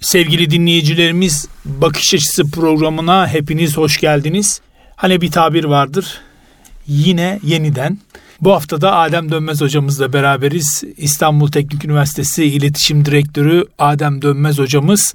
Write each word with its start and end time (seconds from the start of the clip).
Sevgili 0.00 0.50
dinleyicilerimiz 0.50 1.48
Bakış 1.64 2.14
Açısı 2.14 2.50
programına 2.50 3.28
hepiniz 3.28 3.76
hoş 3.76 4.00
geldiniz. 4.00 4.60
Hani 4.96 5.20
bir 5.20 5.30
tabir 5.30 5.64
vardır. 5.64 6.20
Yine 6.86 7.40
yeniden. 7.42 7.98
Bu 8.40 8.52
hafta 8.52 8.80
da 8.80 8.96
Adem 8.96 9.32
Dönmez 9.32 9.60
hocamızla 9.60 10.12
beraberiz. 10.12 10.84
İstanbul 10.96 11.50
Teknik 11.50 11.84
Üniversitesi 11.84 12.44
İletişim 12.44 13.04
Direktörü 13.04 13.64
Adem 13.78 14.22
Dönmez 14.22 14.58
hocamız 14.58 15.14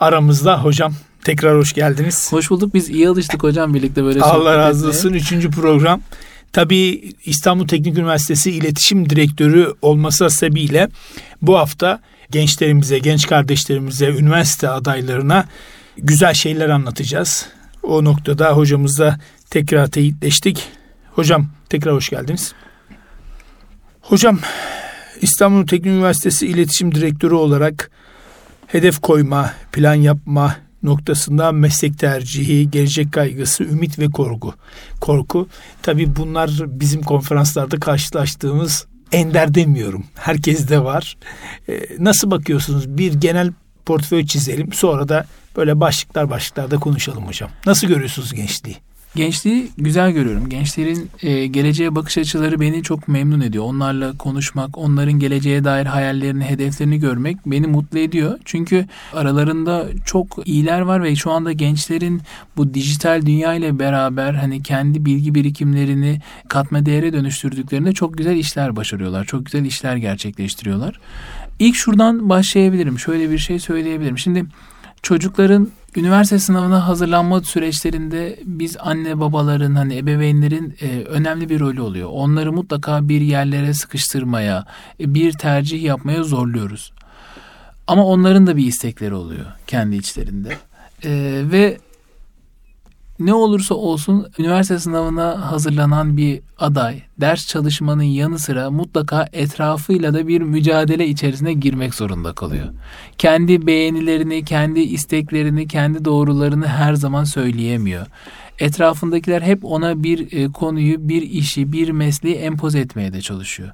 aramızda. 0.00 0.64
Hocam 0.64 0.94
tekrar 1.24 1.58
hoş 1.58 1.72
geldiniz. 1.72 2.32
Hoş 2.32 2.50
bulduk. 2.50 2.74
Biz 2.74 2.90
iyi 2.90 3.08
alıştık 3.08 3.42
hocam 3.42 3.74
birlikte 3.74 4.04
böyle 4.04 4.20
Allah 4.20 4.58
razı 4.58 4.88
olsun. 4.88 5.12
Üçüncü 5.12 5.50
program. 5.50 6.00
Tabii 6.52 7.12
İstanbul 7.24 7.68
Teknik 7.68 7.98
Üniversitesi 7.98 8.50
İletişim 8.50 9.10
Direktörü 9.10 9.74
olması 9.82 10.30
sebebiyle 10.30 10.88
bu 11.42 11.58
hafta 11.58 12.00
gençlerimize, 12.30 12.98
genç 12.98 13.26
kardeşlerimize, 13.26 14.06
üniversite 14.06 14.68
adaylarına 14.68 15.44
güzel 15.96 16.34
şeyler 16.34 16.68
anlatacağız. 16.68 17.46
O 17.82 18.04
noktada 18.04 18.52
hocamızla 18.52 19.18
tekrar 19.50 19.86
teyitleştik. 19.86 20.68
Hocam 21.12 21.46
tekrar 21.68 21.94
hoş 21.94 22.08
geldiniz. 22.08 22.54
Hocam 24.00 24.38
İstanbul 25.20 25.66
Teknik 25.66 25.86
Üniversitesi 25.86 26.46
İletişim 26.46 26.94
Direktörü 26.94 27.34
olarak 27.34 27.90
hedef 28.66 29.00
koyma, 29.00 29.52
plan 29.72 29.94
yapma 29.94 30.56
noktasında 30.82 31.52
meslek 31.52 31.98
tercihi, 31.98 32.70
gelecek 32.70 33.12
kaygısı, 33.12 33.64
ümit 33.64 33.98
ve 33.98 34.06
korku. 34.06 34.54
Korku 35.00 35.48
tabi 35.82 36.16
bunlar 36.16 36.50
bizim 36.66 37.02
konferanslarda 37.02 37.80
karşılaştığımız 37.80 38.86
ender 39.12 39.54
demiyorum. 39.54 40.04
Herkes 40.14 40.68
de 40.68 40.84
var. 40.84 41.16
Ee, 41.68 41.80
nasıl 41.98 42.30
bakıyorsunuz? 42.30 42.88
Bir 42.88 43.12
genel 43.12 43.52
portföy 43.86 44.26
çizelim. 44.26 44.72
Sonra 44.72 45.08
da 45.08 45.26
böyle 45.56 45.80
başlıklar 45.80 46.30
başlıklarda 46.30 46.76
konuşalım 46.76 47.26
hocam. 47.26 47.50
Nasıl 47.66 47.86
görüyorsunuz 47.86 48.34
gençliği? 48.34 48.76
Gençliği 49.14 49.68
güzel 49.78 50.10
görüyorum. 50.10 50.48
Gençlerin 50.48 51.10
e, 51.22 51.46
geleceğe 51.46 51.94
bakış 51.94 52.18
açıları 52.18 52.60
beni 52.60 52.82
çok 52.82 53.08
memnun 53.08 53.40
ediyor. 53.40 53.64
Onlarla 53.64 54.12
konuşmak, 54.18 54.78
onların 54.78 55.12
geleceğe 55.12 55.64
dair 55.64 55.86
hayallerini, 55.86 56.44
hedeflerini 56.44 56.98
görmek 56.98 57.36
beni 57.46 57.66
mutlu 57.66 57.98
ediyor. 57.98 58.38
Çünkü 58.44 58.86
aralarında 59.12 59.86
çok 60.04 60.38
iyiler 60.44 60.80
var 60.80 61.02
ve 61.02 61.16
şu 61.16 61.30
anda 61.30 61.52
gençlerin 61.52 62.22
bu 62.56 62.74
dijital 62.74 63.26
dünya 63.26 63.54
ile 63.54 63.78
beraber 63.78 64.34
hani 64.34 64.62
kendi 64.62 65.04
bilgi 65.04 65.34
birikimlerini 65.34 66.20
katma 66.48 66.86
değere 66.86 67.12
dönüştürdüklerinde 67.12 67.92
çok 67.92 68.18
güzel 68.18 68.36
işler 68.36 68.76
başarıyorlar. 68.76 69.24
Çok 69.24 69.46
güzel 69.46 69.64
işler 69.64 69.96
gerçekleştiriyorlar. 69.96 71.00
İlk 71.58 71.76
şuradan 71.76 72.28
başlayabilirim. 72.28 72.98
Şöyle 72.98 73.30
bir 73.30 73.38
şey 73.38 73.58
söyleyebilirim. 73.58 74.18
Şimdi 74.18 74.46
çocukların 75.02 75.68
üniversite 75.96 76.38
sınavına 76.38 76.88
hazırlanma 76.88 77.40
süreçlerinde 77.40 78.38
biz 78.44 78.76
anne 78.80 79.20
babaların 79.20 79.74
hani 79.74 79.96
ebeveynlerin 79.96 80.76
e, 80.80 81.04
önemli 81.04 81.48
bir 81.48 81.60
rolü 81.60 81.80
oluyor. 81.80 82.08
Onları 82.12 82.52
mutlaka 82.52 83.08
bir 83.08 83.20
yerlere 83.20 83.74
sıkıştırmaya, 83.74 84.66
e, 85.00 85.14
bir 85.14 85.32
tercih 85.32 85.82
yapmaya 85.82 86.22
zorluyoruz. 86.22 86.92
Ama 87.86 88.06
onların 88.06 88.46
da 88.46 88.56
bir 88.56 88.66
istekleri 88.66 89.14
oluyor 89.14 89.46
kendi 89.66 89.96
içlerinde. 89.96 90.56
E, 91.04 91.42
ve 91.52 91.78
ne 93.20 93.34
olursa 93.34 93.74
olsun 93.74 94.26
üniversite 94.38 94.78
sınavına 94.78 95.50
hazırlanan 95.50 96.16
bir 96.16 96.40
aday 96.58 97.02
ders 97.20 97.46
çalışmanın 97.46 98.02
yanı 98.02 98.38
sıra 98.38 98.70
mutlaka 98.70 99.28
etrafıyla 99.32 100.14
da 100.14 100.28
bir 100.28 100.40
mücadele 100.40 101.06
içerisine 101.06 101.52
girmek 101.52 101.94
zorunda 101.94 102.32
kalıyor. 102.32 102.66
Kendi 103.18 103.66
beğenilerini, 103.66 104.44
kendi 104.44 104.80
isteklerini, 104.80 105.68
kendi 105.68 106.04
doğrularını 106.04 106.66
her 106.66 106.94
zaman 106.94 107.24
söyleyemiyor. 107.24 108.06
Etrafındakiler 108.58 109.42
hep 109.42 109.64
ona 109.64 110.02
bir 110.02 110.32
e, 110.32 110.52
konuyu, 110.52 111.08
bir 111.08 111.22
işi, 111.22 111.72
bir 111.72 111.90
mesleği 111.90 112.34
empoze 112.34 112.78
etmeye 112.78 113.12
de 113.12 113.20
çalışıyor. 113.20 113.70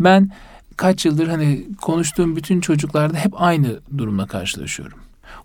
Ben 0.00 0.30
kaç 0.76 1.06
yıldır 1.06 1.28
hani 1.28 1.66
konuştuğum 1.82 2.36
bütün 2.36 2.60
çocuklarda 2.60 3.16
hep 3.16 3.32
aynı 3.42 3.80
durumla 3.98 4.26
karşılaşıyorum. 4.26 4.98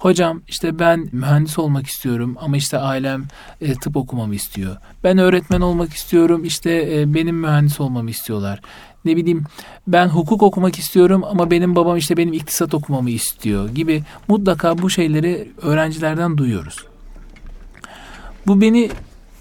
Hocam 0.03 0.41
işte 0.47 0.79
ben 0.79 1.09
mühendis 1.11 1.59
olmak 1.59 1.87
istiyorum 1.87 2.35
ama 2.39 2.57
işte 2.57 2.77
ailem 2.77 3.25
e, 3.61 3.73
tıp 3.73 3.97
okumamı 3.97 4.35
istiyor. 4.35 4.77
Ben 5.03 5.17
öğretmen 5.17 5.61
olmak 5.61 5.93
istiyorum 5.93 6.45
işte 6.45 6.99
e, 6.99 7.13
benim 7.13 7.35
mühendis 7.35 7.79
olmamı 7.79 8.09
istiyorlar. 8.09 8.61
Ne 9.05 9.15
bileyim 9.15 9.43
ben 9.87 10.07
hukuk 10.07 10.43
okumak 10.43 10.79
istiyorum 10.79 11.23
ama 11.23 11.51
benim 11.51 11.75
babam 11.75 11.97
işte 11.97 12.17
benim 12.17 12.33
iktisat 12.33 12.73
okumamı 12.73 13.09
istiyor 13.09 13.69
gibi 13.69 14.03
mutlaka 14.27 14.77
bu 14.77 14.89
şeyleri 14.89 15.51
öğrencilerden 15.61 16.37
duyuyoruz. 16.37 16.85
Bu 18.47 18.61
beni 18.61 18.89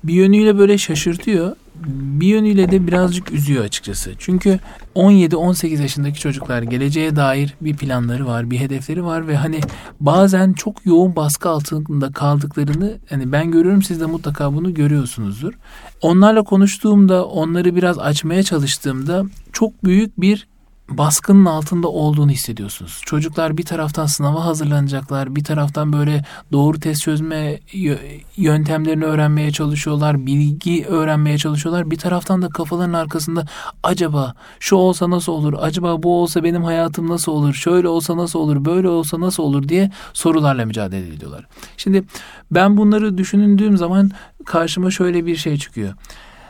bir 0.05 0.15
yönüyle 0.15 0.59
böyle 0.59 0.79
şaşırtıyor 0.79 1.57
bir 1.87 2.27
yönüyle 2.27 2.71
de 2.71 2.87
birazcık 2.87 3.33
üzüyor 3.33 3.65
açıkçası. 3.65 4.13
Çünkü 4.19 4.59
17-18 4.95 5.83
yaşındaki 5.83 6.21
çocuklar 6.21 6.63
geleceğe 6.63 7.17
dair 7.17 7.55
bir 7.61 7.77
planları 7.77 8.27
var, 8.27 8.51
bir 8.51 8.59
hedefleri 8.59 9.05
var 9.05 9.29
ve 9.29 9.37
hani 9.37 9.61
bazen 10.01 10.53
çok 10.53 10.87
yoğun 10.87 11.17
baskı 11.17 11.49
altında 11.49 12.13
kaldıklarını 12.13 12.99
hani 13.11 13.33
ben 13.33 13.51
görüyorum 13.51 13.83
siz 13.83 14.01
de 14.01 14.07
mutlaka 14.07 14.55
bunu 14.55 14.75
görüyorsunuzdur. 14.75 15.53
Onlarla 16.03 16.43
konuştuğumda, 16.43 17.27
onları 17.27 17.77
biraz 17.77 17.99
açmaya 17.99 18.43
çalıştığımda 18.43 19.25
çok 19.53 19.85
büyük 19.85 20.21
bir 20.21 20.52
baskının 20.99 21.45
altında 21.45 21.89
olduğunu 21.89 22.31
hissediyorsunuz. 22.31 23.01
Çocuklar 23.07 23.57
bir 23.59 23.65
taraftan 23.65 24.07
sınava 24.07 24.45
hazırlanacaklar, 24.45 25.37
bir 25.37 25.45
taraftan 25.45 25.93
böyle 25.93 26.25
doğru 26.53 26.81
test 26.81 27.03
çözme 27.03 27.61
yöntemlerini 28.37 29.05
öğrenmeye 29.05 29.51
çalışıyorlar, 29.51 30.27
bilgi 30.27 30.87
öğrenmeye 30.87 31.39
çalışıyorlar. 31.39 31.91
Bir 31.91 31.99
taraftan 31.99 32.43
da 32.43 32.49
kafaların 32.49 32.93
arkasında 32.93 33.47
acaba 33.83 34.35
şu 34.61 34.77
olsa 34.77 35.11
nasıl 35.11 35.33
olur, 35.33 35.55
acaba 35.61 36.03
bu 36.03 36.23
olsa 36.23 36.45
benim 36.45 36.65
hayatım 36.65 37.09
nasıl 37.09 37.33
olur, 37.33 37.55
şöyle 37.55 37.89
olsa 37.89 38.17
nasıl 38.17 38.39
olur, 38.39 38.65
böyle 38.65 38.89
olsa 38.89 39.21
nasıl 39.21 39.43
olur 39.43 39.69
diye 39.69 39.91
sorularla 40.13 40.67
mücadele 40.67 41.15
ediyorlar. 41.15 41.47
Şimdi 41.77 42.05
ben 42.51 42.77
bunları 42.77 43.19
düşündüğüm 43.19 43.77
zaman 43.77 44.11
karşıma 44.45 44.91
şöyle 44.91 45.27
bir 45.27 45.37
şey 45.37 45.59
çıkıyor. 45.59 45.95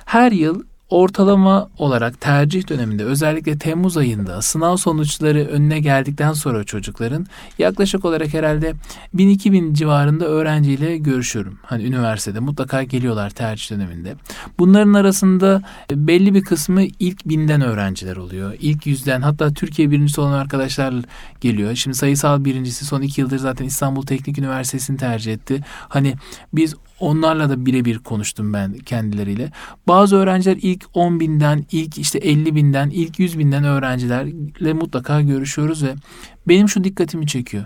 Her 0.04 0.32
yıl 0.32 0.62
ortalama 0.92 1.68
olarak 1.78 2.20
tercih 2.20 2.68
döneminde 2.68 3.04
özellikle 3.04 3.58
Temmuz 3.58 3.96
ayında 3.96 4.42
sınav 4.42 4.76
sonuçları 4.76 5.38
önüne 5.38 5.80
geldikten 5.80 6.32
sonra 6.32 6.64
çocukların 6.64 7.26
yaklaşık 7.58 8.04
olarak 8.04 8.34
herhalde 8.34 8.74
1000-2000 9.16 9.74
civarında 9.74 10.24
öğrenciyle 10.24 10.98
görüşüyorum. 10.98 11.58
Hani 11.62 11.84
üniversitede 11.84 12.40
mutlaka 12.40 12.82
geliyorlar 12.82 13.30
tercih 13.30 13.70
döneminde. 13.70 14.14
Bunların 14.58 14.92
arasında 14.92 15.62
belli 15.90 16.34
bir 16.34 16.42
kısmı 16.42 16.82
ilk 16.82 17.28
binden 17.28 17.60
öğrenciler 17.60 18.16
oluyor. 18.16 18.54
İlk 18.60 18.86
yüzden 18.86 19.22
hatta 19.22 19.52
Türkiye 19.52 19.90
birincisi 19.90 20.20
olan 20.20 20.32
arkadaşlar 20.32 20.94
geliyor. 21.40 21.74
Şimdi 21.74 21.96
sayısal 21.96 22.44
birincisi 22.44 22.84
son 22.84 23.02
iki 23.02 23.20
yıldır 23.20 23.38
zaten 23.38 23.64
İstanbul 23.64 24.02
Teknik 24.02 24.38
Üniversitesi'ni 24.38 24.96
tercih 24.96 25.32
etti. 25.32 25.64
Hani 25.88 26.14
biz 26.52 26.74
Onlarla 27.02 27.48
da 27.48 27.66
birebir 27.66 27.98
konuştum 27.98 28.52
ben 28.52 28.72
kendileriyle. 28.72 29.50
Bazı 29.88 30.16
öğrenciler 30.16 30.58
ilk 30.62 30.84
10 30.94 31.20
binden, 31.20 31.64
ilk 31.72 31.98
işte 31.98 32.18
50 32.18 32.54
binden, 32.54 32.90
ilk 32.90 33.18
100 33.18 33.38
binden 33.38 33.64
öğrencilerle 33.64 34.72
mutlaka 34.72 35.20
görüşüyoruz 35.20 35.82
ve 35.82 35.94
benim 36.48 36.68
şu 36.68 36.84
dikkatimi 36.84 37.26
çekiyor. 37.26 37.64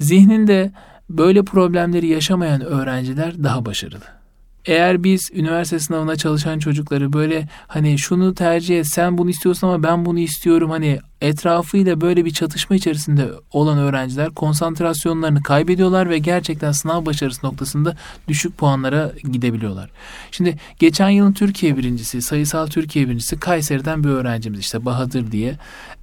Zihninde 0.00 0.72
böyle 1.10 1.42
problemleri 1.42 2.06
yaşamayan 2.06 2.60
öğrenciler 2.60 3.44
daha 3.44 3.66
başarılı 3.66 4.23
eğer 4.66 5.04
biz 5.04 5.30
üniversite 5.34 5.78
sınavına 5.78 6.16
çalışan 6.16 6.58
çocukları 6.58 7.12
böyle 7.12 7.48
hani 7.66 7.98
şunu 7.98 8.34
tercih 8.34 8.80
et 8.80 8.86
sen 8.86 9.18
bunu 9.18 9.30
istiyorsun 9.30 9.66
ama 9.66 9.82
ben 9.82 10.04
bunu 10.04 10.18
istiyorum 10.18 10.70
hani 10.70 11.00
etrafıyla 11.20 12.00
böyle 12.00 12.24
bir 12.24 12.30
çatışma 12.30 12.76
içerisinde 12.76 13.28
olan 13.52 13.78
öğrenciler 13.78 14.30
konsantrasyonlarını 14.30 15.42
kaybediyorlar 15.42 16.10
ve 16.10 16.18
gerçekten 16.18 16.72
sınav 16.72 17.06
başarısı 17.06 17.46
noktasında 17.46 17.96
düşük 18.28 18.58
puanlara 18.58 19.12
gidebiliyorlar. 19.32 19.90
Şimdi 20.30 20.58
geçen 20.78 21.08
yılın 21.08 21.32
Türkiye 21.32 21.76
birincisi, 21.76 22.22
sayısal 22.22 22.66
Türkiye 22.66 23.08
birincisi 23.08 23.40
Kayseri'den 23.40 24.04
bir 24.04 24.08
öğrencimiz 24.08 24.60
işte 24.60 24.84
Bahadır 24.84 25.32
diye. 25.32 25.58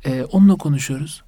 Ee, 0.06 0.24
onunla 0.24 0.56
konuşuyoruz. 0.56 1.24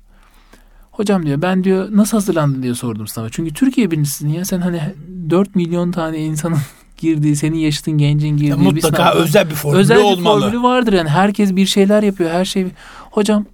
Hocam 0.91 1.25
diyor 1.25 1.41
ben 1.41 1.63
diyor 1.63 1.87
nasıl 1.91 2.17
hazırlandın 2.17 2.63
diye 2.63 2.75
sordum 2.75 3.07
sınava. 3.07 3.29
Çünkü 3.29 3.53
Türkiye 3.53 3.91
birincisisin 3.91 4.29
ya 4.29 4.45
sen 4.45 4.61
hani 4.61 4.81
4 5.29 5.55
milyon 5.55 5.91
tane 5.91 6.17
insanın 6.17 6.57
girdiği, 7.03 7.35
senin 7.35 7.57
yaşıtın 7.57 7.97
gencin 7.97 8.29
girdiği 8.29 8.49
ya 8.49 8.57
mutlaka 8.57 8.75
bir 8.75 8.81
sınavda, 8.97 9.13
özel 9.15 9.49
bir 9.49 9.55
formülü 9.55 9.79
özel 9.81 9.97
olmalı. 9.97 10.11
Özel 10.13 10.47
bir 10.47 10.51
formülü 10.51 10.63
vardır 10.63 10.93
yani. 10.93 11.09
Herkes 11.09 11.55
bir 11.55 11.65
şeyler 11.65 12.03
yapıyor. 12.03 12.31
Her 12.31 12.45
şey. 12.45 12.67
Hocam 13.11 13.45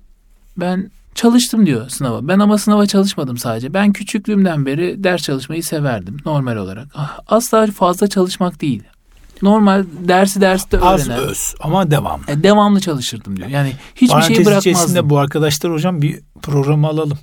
ben 0.57 0.91
çalıştım 1.15 1.65
diyor 1.65 1.89
sınava. 1.89 2.27
Ben 2.27 2.39
ama 2.39 2.57
sınava 2.57 2.85
çalışmadım 2.85 3.37
sadece. 3.37 3.73
Ben 3.73 3.93
küçüklüğümden 3.93 4.65
beri 4.65 5.03
ders 5.03 5.23
çalışmayı 5.23 5.63
severdim 5.63 6.17
normal 6.25 6.55
olarak. 6.55 6.87
Ah, 6.95 7.19
asla 7.27 7.67
fazla 7.67 8.07
çalışmak 8.07 8.61
değil. 8.61 8.83
Normal 9.41 9.85
dersi 10.07 10.41
derste 10.41 10.77
öğrenen. 10.77 10.91
Az 10.91 11.09
öz 11.09 11.55
ama 11.59 11.91
devam. 11.91 12.21
E, 12.27 12.43
devamlı 12.43 12.79
çalışırdım 12.79 13.37
diyor. 13.37 13.47
Yani 13.47 13.73
hiçbir 13.95 14.07
Parantez 14.07 14.35
şey 14.35 14.45
bırakmazdım. 14.45 14.71
içerisinde 14.71 15.09
bu 15.09 15.17
arkadaşlar 15.17 15.71
hocam 15.71 16.01
bir 16.01 16.19
programı 16.41 16.87
alalım. 16.87 17.17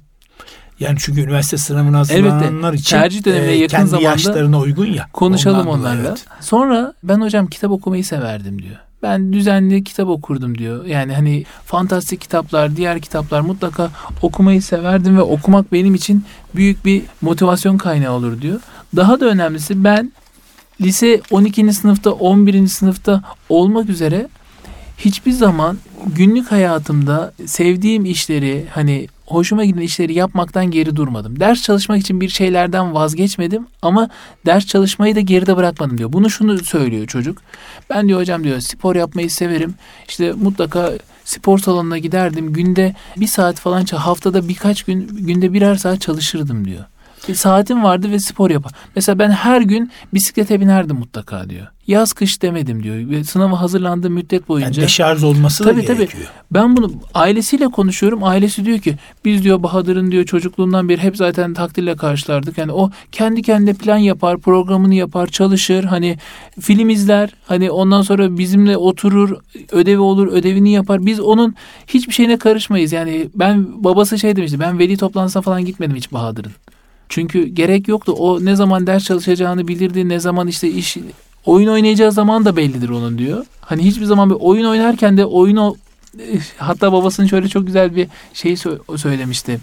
Yani 0.80 0.96
çünkü 1.00 1.20
üniversite 1.20 1.56
sınavına 1.56 1.98
hazırlananlar 1.98 2.68
Elbette. 2.68 2.80
için 2.80 2.96
Tercih 2.96 3.24
dönemine 3.24 3.52
e, 3.52 3.56
yakın 3.56 3.76
kendi 3.76 3.90
zamanda 3.90 4.08
yaşlarına 4.08 4.58
uygun 4.58 4.86
ya. 4.86 5.08
Konuşalım 5.12 5.66
Ondan 5.66 5.80
onlarla. 5.80 6.08
evet. 6.08 6.24
Sonra 6.40 6.94
ben 7.02 7.20
hocam 7.20 7.46
kitap 7.46 7.70
okumayı 7.70 8.04
severdim 8.04 8.62
diyor. 8.62 8.76
Ben 9.02 9.32
düzenli 9.32 9.84
kitap 9.84 10.08
okurdum 10.08 10.58
diyor. 10.58 10.84
Yani 10.84 11.14
hani 11.14 11.44
fantastik 11.64 12.20
kitaplar, 12.20 12.76
diğer 12.76 13.00
kitaplar 13.00 13.40
mutlaka 13.40 13.90
okumayı 14.22 14.62
severdim 14.62 15.16
ve 15.16 15.22
okumak 15.22 15.72
benim 15.72 15.94
için 15.94 16.24
büyük 16.54 16.84
bir 16.84 17.02
motivasyon 17.20 17.78
kaynağı 17.78 18.12
olur 18.12 18.40
diyor. 18.40 18.60
Daha 18.96 19.20
da 19.20 19.26
önemlisi 19.26 19.84
ben 19.84 20.12
lise 20.80 21.20
12. 21.30 21.72
sınıfta, 21.72 22.10
11. 22.10 22.66
sınıfta 22.66 23.22
olmak 23.48 23.88
üzere 23.88 24.28
hiçbir 24.98 25.32
zaman 25.32 25.78
günlük 26.06 26.52
hayatımda 26.52 27.32
sevdiğim 27.46 28.04
işleri 28.04 28.66
hani 28.70 29.08
hoşuma 29.26 29.64
giden 29.64 29.80
işleri 29.80 30.14
yapmaktan 30.14 30.70
geri 30.70 30.96
durmadım. 30.96 31.40
Ders 31.40 31.62
çalışmak 31.62 31.98
için 31.98 32.20
bir 32.20 32.28
şeylerden 32.28 32.94
vazgeçmedim 32.94 33.66
ama 33.82 34.08
ders 34.46 34.66
çalışmayı 34.66 35.16
da 35.16 35.20
geride 35.20 35.56
bırakmadım 35.56 35.98
diyor. 35.98 36.12
Bunu 36.12 36.30
şunu 36.30 36.58
söylüyor 36.58 37.06
çocuk. 37.06 37.38
Ben 37.90 38.08
diyor 38.08 38.20
hocam 38.20 38.44
diyor 38.44 38.60
spor 38.60 38.96
yapmayı 38.96 39.30
severim. 39.30 39.74
İşte 40.08 40.32
mutlaka 40.32 40.92
spor 41.24 41.58
salonuna 41.58 41.98
giderdim. 41.98 42.52
Günde 42.52 42.94
bir 43.16 43.26
saat 43.26 43.60
falan 43.60 43.84
haftada 43.84 44.48
birkaç 44.48 44.82
gün 44.82 45.08
günde 45.08 45.52
birer 45.52 45.74
saat 45.74 46.00
çalışırdım 46.00 46.64
diyor. 46.64 46.84
Bir 47.28 47.34
saatim 47.34 47.84
vardı 47.84 48.10
ve 48.10 48.18
spor 48.18 48.50
yapar. 48.50 48.72
Mesela 48.96 49.18
ben 49.18 49.30
her 49.30 49.60
gün 49.60 49.90
bisiklete 50.14 50.60
binerdim 50.60 50.96
mutlaka 50.96 51.50
diyor. 51.50 51.66
Yaz 51.86 52.12
kış 52.12 52.42
demedim 52.42 52.82
diyor. 52.82 53.10
Ve 53.10 53.24
sınava 53.24 53.60
hazırlandığım 53.60 54.12
müddet 54.12 54.32
Yani 54.32 54.48
boyunca. 54.48 54.82
deşarj 54.82 55.24
olması 55.24 55.64
Tabii, 55.64 55.82
da 55.82 55.86
tabii. 55.86 55.96
gerekiyor. 55.96 56.24
Ben 56.50 56.76
bunu 56.76 56.92
ailesiyle 57.14 57.68
konuşuyorum. 57.68 58.24
Ailesi 58.24 58.64
diyor 58.64 58.78
ki 58.78 58.94
biz 59.24 59.42
diyor 59.44 59.62
Bahadır'ın 59.62 60.10
diyor 60.10 60.24
çocukluğundan 60.24 60.88
beri 60.88 61.02
hep 61.02 61.16
zaten 61.16 61.54
takdirle 61.54 61.96
karşılardık. 61.96 62.58
Yani 62.58 62.72
o 62.72 62.90
kendi 63.12 63.42
kendine 63.42 63.74
plan 63.74 63.96
yapar, 63.96 64.38
programını 64.38 64.94
yapar, 64.94 65.26
çalışır. 65.26 65.84
Hani 65.84 66.18
film 66.60 66.88
izler. 66.88 67.30
Hani 67.46 67.70
ondan 67.70 68.02
sonra 68.02 68.38
bizimle 68.38 68.76
oturur, 68.76 69.36
ödevi 69.72 69.98
olur, 70.00 70.26
ödevini 70.32 70.72
yapar. 70.72 71.06
Biz 71.06 71.20
onun 71.20 71.54
hiçbir 71.86 72.12
şeyine 72.12 72.38
karışmayız. 72.38 72.92
Yani 72.92 73.28
ben 73.34 73.84
babası 73.84 74.18
şey 74.18 74.36
demişti. 74.36 74.60
Ben 74.60 74.78
veli 74.78 74.96
toplantısına 74.96 75.42
falan 75.42 75.64
gitmedim 75.64 75.96
hiç 75.96 76.12
Bahadır'ın. 76.12 76.52
Çünkü 77.08 77.46
gerek 77.46 77.88
yoktu. 77.88 78.12
O 78.12 78.44
ne 78.44 78.56
zaman 78.56 78.86
ders 78.86 79.04
çalışacağını 79.04 79.68
bilirdi. 79.68 80.08
Ne 80.08 80.20
zaman 80.20 80.48
işte 80.48 80.70
iş 80.70 80.96
oyun 81.46 81.68
oynayacağı 81.68 82.12
zaman 82.12 82.44
da 82.44 82.56
bellidir 82.56 82.88
onun 82.88 83.18
diyor. 83.18 83.46
Hani 83.60 83.84
hiçbir 83.84 84.04
zaman 84.04 84.30
bir 84.30 84.36
oyun 84.40 84.64
oynarken 84.64 85.16
de 85.16 85.24
oyunu 85.24 85.76
hatta 86.58 86.92
babasının 86.92 87.26
şöyle 87.26 87.48
çok 87.48 87.66
güzel 87.66 87.96
bir 87.96 88.08
şey 88.32 88.52
sö- 88.52 88.98
söylemişti. 88.98 89.60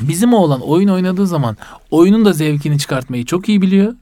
Bizim 0.00 0.34
oğlan 0.34 0.60
oyun 0.60 0.88
oynadığı 0.88 1.26
zaman 1.26 1.56
oyunun 1.90 2.24
da 2.24 2.32
zevkini 2.32 2.78
çıkartmayı 2.78 3.24
çok 3.24 3.48
iyi 3.48 3.62
biliyor. 3.62 3.94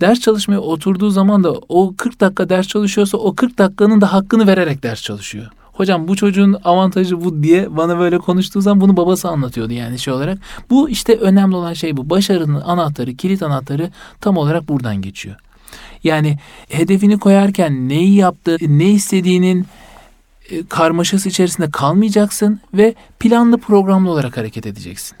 Ders 0.00 0.20
çalışmaya 0.20 0.58
oturduğu 0.60 1.10
zaman 1.10 1.44
da 1.44 1.52
o 1.68 1.94
40 1.96 2.20
dakika 2.20 2.48
ders 2.48 2.66
çalışıyorsa 2.66 3.18
o 3.18 3.34
40 3.34 3.58
dakikanın 3.58 4.00
da 4.00 4.12
hakkını 4.12 4.46
vererek 4.46 4.82
ders 4.82 5.02
çalışıyor. 5.02 5.46
Hocam 5.72 6.08
bu 6.08 6.16
çocuğun 6.16 6.56
avantajı 6.64 7.24
bu 7.24 7.42
diye 7.42 7.76
bana 7.76 7.98
böyle 7.98 8.18
konuştuğu 8.18 8.60
zaman 8.60 8.80
bunu 8.80 8.96
babası 8.96 9.28
anlatıyordu 9.28 9.72
yani 9.72 9.98
şey 9.98 10.14
olarak. 10.14 10.38
Bu 10.70 10.90
işte 10.90 11.16
önemli 11.16 11.56
olan 11.56 11.72
şey 11.72 11.96
bu. 11.96 12.10
Başarının 12.10 12.60
anahtarı, 12.60 13.14
kilit 13.14 13.42
anahtarı 13.42 13.90
tam 14.20 14.36
olarak 14.36 14.68
buradan 14.68 15.02
geçiyor. 15.02 15.36
Yani 16.04 16.38
hedefini 16.68 17.18
koyarken 17.18 17.88
neyi 17.88 18.14
yaptı, 18.14 18.56
ne 18.60 18.90
istediğinin 18.90 19.66
e, 20.50 20.66
karmaşası 20.66 21.28
içerisinde 21.28 21.70
kalmayacaksın 21.70 22.60
ve 22.74 22.94
planlı 23.20 23.58
programlı 23.58 24.10
olarak 24.10 24.36
hareket 24.36 24.66
edeceksin. 24.66 25.18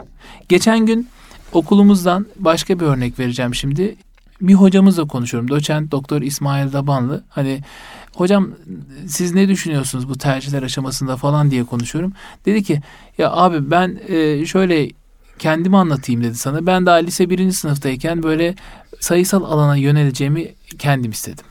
Geçen 0.48 0.86
gün 0.86 1.08
okulumuzdan 1.52 2.26
başka 2.36 2.80
bir 2.80 2.84
örnek 2.84 3.18
vereceğim 3.18 3.54
şimdi. 3.54 3.96
Bir 4.40 4.54
hocamızla 4.54 5.04
konuşuyorum. 5.06 5.50
Doçent 5.50 5.90
Doktor 5.90 6.22
İsmail 6.22 6.72
Dabanlı. 6.72 7.24
Hani 7.28 7.60
hocam 8.14 8.50
siz 9.06 9.34
ne 9.34 9.48
düşünüyorsunuz 9.48 10.08
bu 10.08 10.18
tercihler 10.18 10.62
aşamasında 10.62 11.16
falan 11.16 11.50
diye 11.50 11.64
konuşuyorum. 11.64 12.12
Dedi 12.46 12.62
ki 12.62 12.80
ya 13.18 13.30
abi 13.32 13.70
ben 13.70 14.00
e, 14.08 14.46
şöyle 14.46 14.88
kendimi 15.40 15.76
anlatayım 15.76 16.24
dedi 16.24 16.34
sana. 16.34 16.66
Ben 16.66 16.86
daha 16.86 16.96
lise 16.96 17.30
birinci 17.30 17.56
sınıftayken 17.56 18.22
böyle 18.22 18.54
sayısal 19.00 19.44
alana 19.44 19.76
yöneleceğimi 19.76 20.54
kendim 20.78 21.10
istedim. 21.10 21.44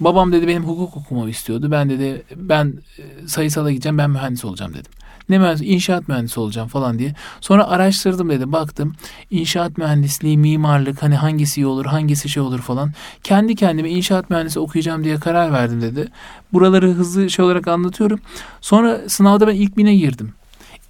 Babam 0.00 0.32
dedi 0.32 0.48
benim 0.48 0.64
hukuk 0.64 0.96
okumamı 0.96 1.30
istiyordu. 1.30 1.70
Ben 1.70 1.90
dedi 1.90 2.22
ben 2.36 2.74
e, 2.98 3.28
sayısala 3.28 3.70
gideceğim 3.70 3.98
ben 3.98 4.10
mühendis 4.10 4.44
olacağım 4.44 4.72
dedim. 4.74 4.92
Ne 5.28 5.38
mühendis? 5.38 5.62
İnşaat 5.62 6.08
mühendisi 6.08 6.40
olacağım 6.40 6.68
falan 6.68 6.98
diye. 6.98 7.14
Sonra 7.40 7.68
araştırdım 7.68 8.30
dedi. 8.30 8.52
Baktım 8.52 8.94
inşaat 9.30 9.78
mühendisliği, 9.78 10.38
mimarlık 10.38 11.02
hani 11.02 11.14
hangisi 11.16 11.60
iyi 11.60 11.66
olur, 11.66 11.86
hangisi 11.86 12.28
şey 12.28 12.42
olur 12.42 12.60
falan. 12.60 12.92
Kendi 13.24 13.54
kendime 13.54 13.90
inşaat 13.90 14.30
mühendisi 14.30 14.60
okuyacağım 14.60 15.04
diye 15.04 15.16
karar 15.16 15.52
verdim 15.52 15.82
dedi. 15.82 16.08
Buraları 16.52 16.92
hızlı 16.92 17.30
şey 17.30 17.44
olarak 17.44 17.68
anlatıyorum. 17.68 18.20
Sonra 18.60 19.08
sınavda 19.08 19.46
ben 19.48 19.54
ilk 19.54 19.76
bine 19.76 19.96
girdim. 19.96 20.32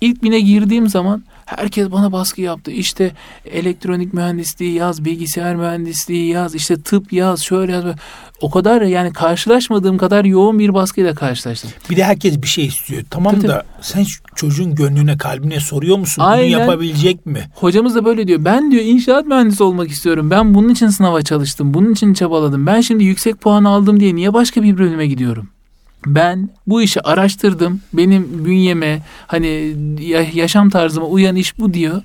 İlk 0.00 0.22
bine 0.22 0.40
girdiğim 0.40 0.88
zaman 0.88 1.24
herkes 1.46 1.90
bana 1.90 2.12
baskı 2.12 2.40
yaptı. 2.40 2.70
İşte 2.70 3.12
elektronik 3.44 4.14
mühendisliği 4.14 4.72
yaz, 4.72 5.04
bilgisayar 5.04 5.56
mühendisliği 5.56 6.30
yaz, 6.30 6.54
işte 6.54 6.82
tıp 6.82 7.12
yaz, 7.12 7.42
şöyle 7.42 7.72
yaz. 7.72 7.84
O 8.40 8.50
kadar 8.50 8.82
yani 8.82 9.12
karşılaşmadığım 9.12 9.98
kadar 9.98 10.24
yoğun 10.24 10.58
bir 10.58 10.74
baskıyla 10.74 11.14
karşılaştım. 11.14 11.70
Bir 11.90 11.96
de 11.96 12.04
herkes 12.04 12.42
bir 12.42 12.46
şey 12.46 12.66
istiyor. 12.66 13.02
Tamam 13.10 13.36
Tabii, 13.36 13.48
da 13.48 13.64
sen 13.80 14.02
şu 14.02 14.22
çocuğun 14.34 14.74
gönlüne, 14.74 15.18
kalbine 15.18 15.60
soruyor 15.60 15.98
musun? 15.98 16.22
Aynen. 16.22 16.52
Bunu 16.52 16.60
yapabilecek 16.60 17.26
mi? 17.26 17.50
Hocamız 17.54 17.94
da 17.94 18.04
böyle 18.04 18.28
diyor. 18.28 18.44
Ben 18.44 18.70
diyor 18.70 18.84
inşaat 18.84 19.26
mühendisi 19.26 19.62
olmak 19.62 19.90
istiyorum. 19.90 20.30
Ben 20.30 20.54
bunun 20.54 20.68
için 20.68 20.88
sınava 20.88 21.22
çalıştım. 21.22 21.74
Bunun 21.74 21.92
için 21.92 22.14
çabaladım. 22.14 22.66
Ben 22.66 22.80
şimdi 22.80 23.04
yüksek 23.04 23.40
puan 23.40 23.64
aldım 23.64 24.00
diye 24.00 24.14
niye 24.14 24.32
başka 24.32 24.62
bir 24.62 24.78
bölüme 24.78 25.06
gidiyorum? 25.06 25.48
Ben 26.06 26.50
bu 26.66 26.82
işi 26.82 27.00
araştırdım. 27.00 27.80
Benim 27.92 28.44
bünyeme 28.44 29.02
hani 29.26 29.76
ya- 30.00 30.26
yaşam 30.34 30.70
tarzıma 30.70 31.06
uyan 31.06 31.36
iş 31.36 31.58
bu 31.58 31.74
diyor. 31.74 32.02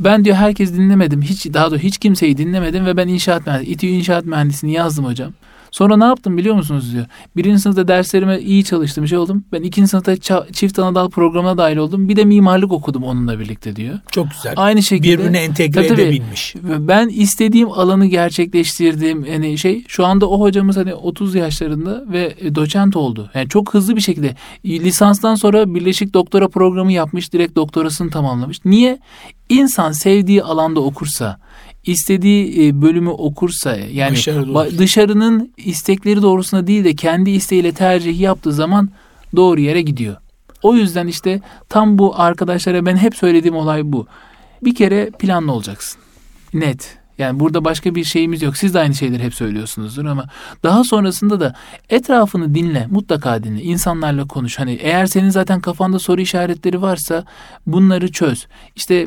Ben 0.00 0.24
diyor 0.24 0.36
herkes 0.36 0.72
dinlemedim. 0.74 1.22
Hiç 1.22 1.46
daha 1.46 1.70
doğrusu 1.70 1.82
hiç 1.84 1.98
kimseyi 1.98 2.36
dinlemedim 2.38 2.86
ve 2.86 2.96
ben 2.96 3.08
inşaat 3.08 3.46
mühendisi, 3.46 3.70
İTÜ 3.72 3.86
inşaat 3.86 4.24
mühendisliğini 4.24 4.76
yazdım 4.76 5.04
hocam. 5.04 5.32
Sonra 5.70 5.96
ne 5.96 6.04
yaptım 6.04 6.36
biliyor 6.36 6.54
musunuz 6.54 6.92
diyor. 6.92 7.06
Birinci 7.36 7.58
sınıfta 7.60 7.88
derslerime 7.88 8.38
iyi 8.40 8.64
çalıştım 8.64 9.08
şey 9.08 9.18
oldum. 9.18 9.44
Ben 9.52 9.62
ikinci 9.62 9.88
sınıfta 9.88 10.14
ça- 10.14 10.52
çift 10.52 10.78
anadal 10.78 11.08
programına 11.10 11.58
dahil 11.58 11.76
oldum. 11.76 12.08
Bir 12.08 12.16
de 12.16 12.24
mimarlık 12.24 12.72
okudum 12.72 13.02
onunla 13.04 13.38
birlikte 13.38 13.76
diyor. 13.76 13.98
Çok 14.10 14.30
güzel. 14.30 14.54
Aynı 14.56 14.82
şekilde 14.82 15.18
Birbirine 15.18 15.38
entegre 15.38 15.86
Tabii, 15.86 16.02
edebilmiş. 16.02 16.54
ve 16.56 16.88
Ben 16.88 17.08
istediğim 17.08 17.72
alanı 17.72 18.06
gerçekleştirdiğim 18.06 19.26
hani 19.30 19.58
şey 19.58 19.84
şu 19.88 20.06
anda 20.06 20.28
o 20.30 20.40
hocamız 20.40 20.76
hani 20.76 20.94
30 20.94 21.34
yaşlarında 21.34 22.04
ve 22.12 22.34
e, 22.40 22.54
doçent 22.54 22.96
oldu. 22.96 23.30
Yani 23.34 23.48
çok 23.48 23.74
hızlı 23.74 23.96
bir 23.96 24.00
şekilde 24.00 24.34
lisanstan 24.64 25.34
sonra 25.34 25.74
birleşik 25.74 26.14
doktora 26.14 26.48
programı 26.48 26.92
yapmış, 26.92 27.32
direkt 27.32 27.56
doktorasını 27.56 28.10
tamamlamış. 28.10 28.64
Niye? 28.64 28.98
İnsan 29.48 29.92
sevdiği 29.92 30.42
alanda 30.42 30.80
okursa, 30.80 31.38
istediği 31.88 32.66
e, 32.66 32.82
bölümü 32.82 33.10
okursa 33.10 33.76
yani 33.76 34.18
olur. 34.28 34.78
dışarının 34.78 35.52
istekleri 35.56 36.22
doğrusunda 36.22 36.66
değil 36.66 36.84
de 36.84 36.94
kendi 36.94 37.30
isteğiyle 37.30 37.72
tercih 37.72 38.20
yaptığı 38.20 38.52
zaman 38.52 38.90
doğru 39.36 39.60
yere 39.60 39.82
gidiyor. 39.82 40.16
O 40.62 40.74
yüzden 40.74 41.06
işte 41.06 41.40
tam 41.68 41.98
bu 41.98 42.20
arkadaşlara 42.20 42.86
ben 42.86 42.96
hep 42.96 43.16
söylediğim 43.16 43.56
olay 43.56 43.92
bu. 43.92 44.06
Bir 44.64 44.74
kere 44.74 45.10
planlı 45.10 45.52
olacaksın. 45.52 46.00
Net. 46.54 46.98
Yani 47.18 47.40
burada 47.40 47.64
başka 47.64 47.94
bir 47.94 48.04
şeyimiz 48.04 48.42
yok. 48.42 48.56
Siz 48.56 48.74
de 48.74 48.78
aynı 48.78 48.94
şeyleri 48.94 49.22
hep 49.22 49.34
söylüyorsunuzdur 49.34 50.04
ama 50.04 50.26
daha 50.62 50.84
sonrasında 50.84 51.40
da 51.40 51.54
etrafını 51.88 52.54
dinle, 52.54 52.86
mutlaka 52.90 53.44
dinle. 53.44 53.62
İnsanlarla 53.62 54.26
konuş. 54.26 54.58
Hani 54.58 54.72
eğer 54.72 55.06
senin 55.06 55.30
zaten 55.30 55.60
kafanda 55.60 55.98
soru 55.98 56.20
işaretleri 56.20 56.82
varsa 56.82 57.24
bunları 57.66 58.12
çöz. 58.12 58.46
İşte 58.76 59.06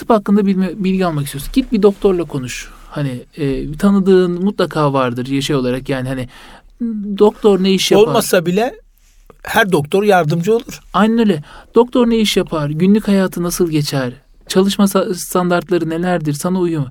tıp 0.00 0.10
hakkında 0.10 0.46
bilme, 0.46 0.70
bilgi 0.76 1.06
almak 1.06 1.24
istiyorsun. 1.24 1.52
Git 1.52 1.72
bir 1.72 1.82
doktorla 1.82 2.24
konuş. 2.24 2.68
Hani 2.90 3.20
e, 3.36 3.72
tanıdığın 3.72 4.44
mutlaka 4.44 4.92
vardır 4.92 5.40
şey 5.42 5.56
olarak 5.56 5.88
yani 5.88 6.08
hani 6.08 6.28
doktor 7.18 7.62
ne 7.62 7.72
iş 7.72 7.90
yapar? 7.90 8.06
Olmasa 8.06 8.46
bile 8.46 8.74
her 9.42 9.72
doktor 9.72 10.02
yardımcı 10.02 10.54
olur. 10.54 10.80
Aynen 10.92 11.18
öyle. 11.18 11.42
Doktor 11.74 12.10
ne 12.10 12.18
iş 12.18 12.36
yapar? 12.36 12.70
Günlük 12.70 13.08
hayatı 13.08 13.42
nasıl 13.42 13.70
geçer? 13.70 14.12
Çalışma 14.48 14.86
standartları 15.14 15.88
nelerdir? 15.88 16.32
Sana 16.32 16.58
uyuyor 16.58 16.82
mu? 16.82 16.88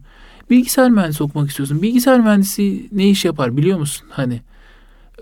Bilgisayar 0.50 0.90
mühendisi 0.90 1.24
okumak 1.24 1.50
istiyorsun. 1.50 1.82
Bilgisayar 1.82 2.20
mühendisi 2.20 2.90
ne 2.92 3.10
iş 3.10 3.26
yapar 3.26 3.58
biliyor 3.58 3.80
musun? 3.80 4.08
Hani 4.10 4.42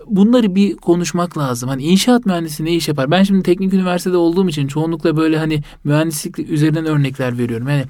bunları 0.06 0.54
bir 0.54 0.76
konuşmak 0.76 1.38
lazım. 1.38 1.68
Hani 1.68 1.82
inşaat 1.82 2.26
mühendisi 2.26 2.64
ne 2.64 2.74
iş 2.74 2.88
yapar? 2.88 3.10
Ben 3.10 3.22
şimdi 3.22 3.42
teknik 3.42 3.74
üniversitede 3.74 4.16
olduğum 4.16 4.48
için 4.48 4.66
çoğunlukla 4.66 5.16
böyle 5.16 5.38
hani 5.38 5.62
mühendislik 5.84 6.38
üzerinden 6.38 6.86
örnekler 6.86 7.38
veriyorum. 7.38 7.68
Yani 7.68 7.84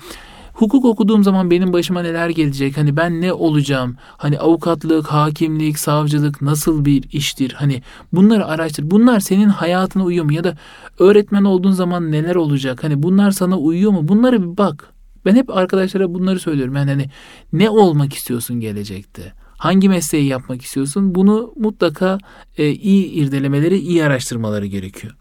hukuk 0.55 0.85
okuduğum 0.85 1.25
zaman 1.25 1.51
benim 1.51 1.73
başıma 1.73 2.03
neler 2.03 2.29
gelecek? 2.29 2.77
Hani 2.77 2.97
ben 2.97 3.21
ne 3.21 3.33
olacağım? 3.33 3.97
Hani 4.01 4.39
avukatlık, 4.39 5.07
hakimlik, 5.07 5.79
savcılık 5.79 6.43
nasıl 6.43 6.85
bir 6.85 7.13
iştir? 7.13 7.53
Hani 7.53 7.83
bunları 8.13 8.47
araştır. 8.47 8.91
Bunlar 8.91 9.21
senin 9.21 9.49
hayatına 9.49 10.05
uyuyor 10.05 10.25
mu? 10.25 10.33
Ya 10.33 10.45
da 10.45 10.57
öğretmen 10.99 11.45
olduğun 11.45 11.73
zaman 11.73 12.13
neler 12.13 12.35
olacak? 12.35 12.85
Hani 12.85 13.03
bunlar 13.03 13.31
sana 13.31 13.59
uyuyor 13.59 13.93
mu? 13.93 14.09
Bunlara 14.09 14.43
bir 14.43 14.57
bak. 14.57 14.93
Ben 15.25 15.35
hep 15.35 15.57
arkadaşlara 15.57 16.15
bunları 16.15 16.41
söylüyorum. 16.41 16.77
Yani 16.77 16.91
hani 16.91 17.11
ne 17.53 17.71
olmak 17.71 18.13
istiyorsun 18.13 18.61
gelecekte? 18.61 19.33
Hangi 19.59 19.89
mesleği 19.89 20.27
yapmak 20.27 20.63
istiyorsun? 20.63 21.15
Bunu 21.15 21.53
mutlaka 21.57 22.19
e, 22.59 22.71
iyi 22.71 23.07
irdelemeleri, 23.07 23.79
iyi 23.79 24.05
araştırmaları 24.05 24.67
gerekiyor. 24.67 25.15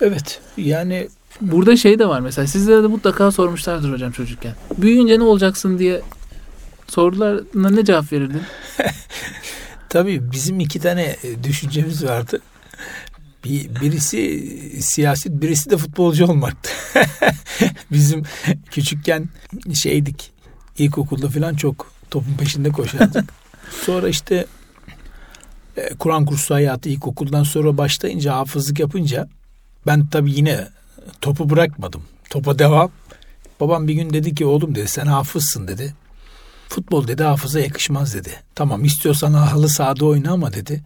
Evet. 0.00 0.40
Yani 0.56 1.08
Burada 1.40 1.76
şey 1.76 1.98
de 1.98 2.08
var 2.08 2.20
mesela 2.20 2.46
sizlere 2.46 2.82
de 2.82 2.86
mutlaka 2.86 3.30
sormuşlardır 3.30 3.92
hocam 3.92 4.12
çocukken. 4.12 4.54
Büyüyünce 4.78 5.18
ne 5.18 5.22
olacaksın 5.22 5.78
diye 5.78 6.02
sordular. 6.88 7.40
Ne 7.54 7.84
cevap 7.84 8.12
verirdin? 8.12 8.42
tabii 9.88 10.32
bizim 10.32 10.60
iki 10.60 10.80
tane 10.80 11.16
e, 11.22 11.44
düşüncemiz 11.44 12.04
vardı. 12.04 12.40
Bir, 13.44 13.80
birisi 13.80 14.82
siyaset, 14.82 15.32
birisi 15.32 15.70
de 15.70 15.76
futbolcu 15.76 16.26
olmaktı. 16.26 16.70
bizim 17.92 18.22
küçükken 18.70 19.28
şeydik, 19.74 20.32
ilkokulda 20.78 21.28
falan 21.28 21.54
çok 21.54 21.95
topun 22.16 22.34
peşinde 22.34 22.70
koşardık. 22.70 23.24
Sonra 23.84 24.08
işte 24.08 24.46
e, 25.76 25.94
Kur'an 25.94 26.26
kursu 26.26 26.54
hayatı 26.54 26.88
ilkokuldan 26.88 27.42
sonra 27.42 27.78
başlayınca 27.78 28.34
hafızlık 28.34 28.78
yapınca 28.78 29.28
ben 29.86 30.06
tabii 30.06 30.32
yine 30.32 30.68
topu 31.20 31.50
bırakmadım. 31.50 32.02
Topa 32.30 32.58
devam. 32.58 32.90
Babam 33.60 33.88
bir 33.88 33.94
gün 33.94 34.12
dedi 34.12 34.34
ki 34.34 34.46
oğlum 34.46 34.74
dedi 34.74 34.88
sen 34.88 35.06
hafızsın 35.06 35.68
dedi. 35.68 35.94
Futbol 36.68 37.08
dedi 37.08 37.22
hafıza 37.22 37.60
yakışmaz 37.60 38.14
dedi. 38.14 38.30
Tamam 38.54 38.84
istiyorsan 38.84 39.32
halı 39.32 39.68
sahada 39.68 40.06
oyna 40.06 40.32
ama 40.32 40.52
dedi. 40.52 40.84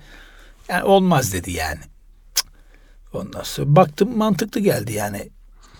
Yani 0.68 0.84
olmaz 0.84 1.32
dedi 1.32 1.50
yani. 1.50 1.80
Ondan 3.12 3.42
sonra 3.42 3.76
baktım 3.76 4.16
mantıklı 4.16 4.60
geldi 4.60 4.92
yani. 4.92 5.28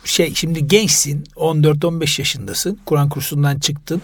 Şey 0.04 0.34
şimdi 0.34 0.66
gençsin 0.66 1.24
14-15 1.36 2.20
yaşındasın. 2.20 2.80
Kur'an 2.86 3.08
kursundan 3.08 3.58
çıktın. 3.58 4.02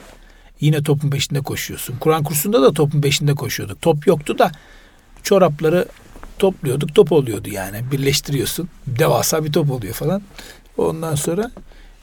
Yine 0.61 0.83
topun 0.83 1.11
peşinde 1.11 1.41
koşuyorsun. 1.41 1.97
Kur'an 2.01 2.23
kursunda 2.23 2.63
da 2.63 2.73
topun 2.73 3.01
peşinde 3.01 3.35
koşuyorduk. 3.35 3.83
Top 3.83 4.07
yoktu 4.07 4.39
da 4.39 4.53
çorapları 5.23 5.87
topluyorduk. 6.39 6.95
Top 6.95 7.13
oluyordu 7.13 7.49
yani. 7.49 7.81
Birleştiriyorsun. 7.93 8.69
Devasa 8.87 9.45
bir 9.45 9.53
top 9.53 9.71
oluyor 9.71 9.95
falan. 9.95 10.23
Ondan 10.77 11.15
sonra 11.15 11.51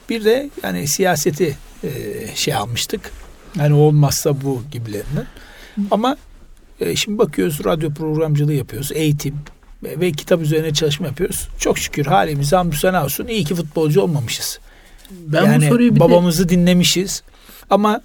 bir 0.08 0.24
de 0.24 0.50
yani 0.62 0.86
siyaseti 0.86 1.56
e, 1.84 1.90
şey 2.34 2.54
almıştık. 2.54 3.10
Yani 3.58 3.74
olmazsa 3.74 4.42
bu 4.42 4.62
gibilerinden. 4.72 5.26
Ama 5.90 6.16
e, 6.80 6.96
şimdi 6.96 7.18
bakıyoruz 7.18 7.64
radyo 7.64 7.94
programcılığı 7.94 8.52
yapıyoruz. 8.52 8.92
Eğitim 8.94 9.34
ve, 9.82 10.00
ve 10.00 10.12
kitap 10.12 10.40
üzerine 10.40 10.74
çalışma 10.74 11.06
yapıyoruz. 11.06 11.48
Çok 11.58 11.78
şükür 11.78 12.06
halimiz 12.06 12.52
hamdü 12.52 12.76
sana 12.76 13.04
olsun. 13.04 13.26
İyi 13.26 13.44
ki 13.44 13.54
futbolcu 13.54 14.00
olmamışız. 14.00 14.58
Ben 15.10 15.44
yani 15.44 15.66
bu 15.66 15.70
soruyu 15.70 15.94
bir 15.94 16.00
babamızı 16.00 16.44
de... 16.44 16.48
dinlemişiz. 16.48 17.22
Ama 17.70 18.00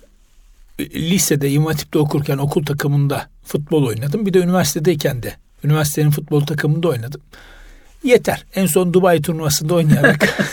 lisede, 0.80 1.52
İmam 1.52 1.68
Hatip'te 1.68 2.00
okurken 2.00 2.38
okul 2.38 2.66
takımında 2.66 3.30
futbol 3.44 3.86
oynadım. 3.86 4.26
Bir 4.26 4.34
de 4.34 4.40
üniversitedeyken 4.40 5.24
de 5.24 5.34
üniversitenin 5.64 6.12
futbol 6.12 6.42
takımında 6.42 6.88
oynadım. 6.88 7.22
Yeter. 8.04 8.46
En 8.56 8.66
son 8.66 8.94
Dubai 8.94 9.22
turnuvasında 9.22 9.74
oynayarak. 9.74 10.30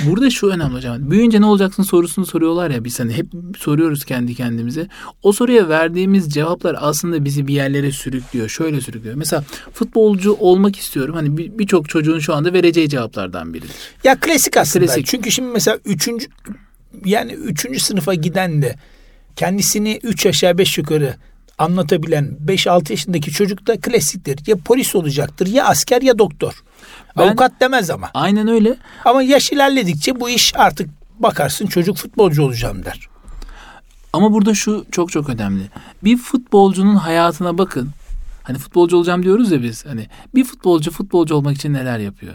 Burada 0.00 0.30
şu 0.30 0.46
önemli 0.46 0.74
hocam. 0.74 1.10
Büyüyünce 1.10 1.40
ne 1.40 1.46
olacaksın 1.46 1.82
sorusunu 1.82 2.26
soruyorlar 2.26 2.70
ya 2.70 2.84
biz 2.84 3.00
hani 3.00 3.12
hep 3.12 3.26
soruyoruz 3.58 4.04
kendi 4.04 4.34
kendimize. 4.34 4.88
O 5.22 5.32
soruya 5.32 5.68
verdiğimiz 5.68 6.34
cevaplar 6.34 6.76
aslında 6.78 7.24
bizi 7.24 7.46
bir 7.46 7.54
yerlere 7.54 7.92
sürüklüyor. 7.92 8.48
Şöyle 8.48 8.80
sürüklüyor. 8.80 9.14
Mesela 9.14 9.44
futbolcu 9.72 10.32
olmak 10.32 10.76
istiyorum. 10.76 11.14
Hani 11.14 11.58
birçok 11.58 11.88
çocuğun 11.88 12.18
şu 12.18 12.34
anda 12.34 12.52
vereceği 12.52 12.88
cevaplardan 12.88 13.54
biridir. 13.54 13.70
Ya 14.04 14.20
klasik 14.20 14.56
aslında. 14.56 14.86
Klasik. 14.86 15.06
Çünkü 15.06 15.30
şimdi 15.30 15.48
mesela 15.48 15.78
üçüncü 15.84 16.26
yani 17.04 17.32
üçüncü 17.32 17.80
sınıfa 17.80 18.14
giden 18.14 18.62
de 18.62 18.76
kendisini 19.36 20.00
üç 20.02 20.26
aşağı 20.26 20.58
beş 20.58 20.78
yukarı 20.78 21.14
anlatabilen 21.58 22.36
5-6 22.46 22.92
yaşındaki 22.92 23.30
çocuk 23.30 23.66
da 23.66 23.80
klasiktir. 23.80 24.38
Ya 24.46 24.56
polis 24.56 24.94
olacaktır 24.94 25.46
ya 25.46 25.64
asker 25.64 26.02
ya 26.02 26.18
doktor. 26.18 26.62
Ben, 27.16 27.28
Avukat 27.28 27.52
demez 27.60 27.90
ama. 27.90 28.10
Aynen 28.14 28.48
öyle. 28.48 28.76
Ama 29.04 29.22
yaş 29.22 29.52
ilerledikçe 29.52 30.20
bu 30.20 30.30
iş 30.30 30.52
artık 30.56 30.90
bakarsın 31.18 31.66
çocuk 31.66 31.96
futbolcu 31.96 32.42
olacağım 32.42 32.84
der. 32.84 33.08
Ama 34.12 34.32
burada 34.32 34.54
şu 34.54 34.86
çok 34.90 35.12
çok 35.12 35.28
önemli. 35.28 35.62
Bir 36.04 36.16
futbolcunun 36.16 36.96
hayatına 36.96 37.58
bakın. 37.58 37.90
Hani 38.42 38.58
futbolcu 38.58 38.96
olacağım 38.96 39.22
diyoruz 39.22 39.52
ya 39.52 39.62
biz. 39.62 39.86
Hani 39.86 40.06
bir 40.34 40.44
futbolcu 40.44 40.90
futbolcu 40.90 41.34
olmak 41.34 41.56
için 41.56 41.74
neler 41.74 41.98
yapıyor? 41.98 42.34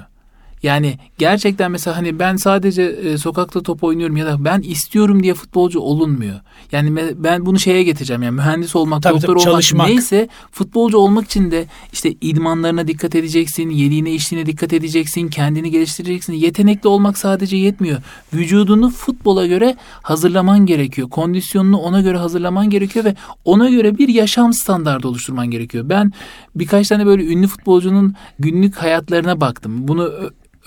Yani 0.63 0.97
gerçekten 1.17 1.71
mesela 1.71 1.97
hani 1.97 2.19
ben 2.19 2.35
sadece 2.35 2.83
e, 2.83 3.17
sokakta 3.17 3.61
top 3.61 3.83
oynuyorum 3.83 4.17
ya 4.17 4.25
da 4.25 4.45
ben 4.45 4.61
istiyorum 4.61 5.23
diye 5.23 5.33
futbolcu 5.33 5.79
olunmuyor. 5.79 6.39
Yani 6.71 7.13
ben 7.15 7.45
bunu 7.45 7.59
şeye 7.59 7.83
getireceğim 7.83 8.23
yani 8.23 8.35
mühendis 8.35 8.75
olmak, 8.75 9.03
tabii, 9.03 9.13
doktor 9.13 9.27
tabii, 9.27 9.39
olmak 9.39 9.43
çalışmak. 9.51 9.87
neyse 9.87 10.27
futbolcu 10.51 10.97
olmak 10.97 11.25
için 11.25 11.51
de 11.51 11.65
işte 11.93 12.11
idmanlarına 12.21 12.87
dikkat 12.87 13.15
edeceksin, 13.15 13.69
yediğine 13.69 14.11
içtiğine 14.11 14.45
dikkat 14.45 14.73
edeceksin, 14.73 15.27
kendini 15.27 15.71
geliştireceksin. 15.71 16.33
Yetenekli 16.33 16.87
olmak 16.87 17.17
sadece 17.17 17.57
yetmiyor. 17.57 18.01
Vücudunu 18.33 18.89
futbola 18.89 19.47
göre 19.47 19.75
hazırlaman 20.01 20.65
gerekiyor. 20.65 21.09
Kondisyonunu 21.09 21.77
ona 21.77 22.01
göre 22.01 22.17
hazırlaman 22.17 22.69
gerekiyor 22.69 23.05
ve 23.05 23.15
ona 23.45 23.69
göre 23.69 23.97
bir 23.97 24.07
yaşam 24.07 24.53
standardı 24.53 25.07
oluşturman 25.07 25.51
gerekiyor. 25.51 25.89
Ben 25.89 26.11
birkaç 26.55 26.87
tane 26.87 27.05
böyle 27.05 27.25
ünlü 27.25 27.47
futbolcunun 27.47 28.15
günlük 28.39 28.75
hayatlarına 28.75 29.41
baktım. 29.41 29.87
Bunu 29.87 30.13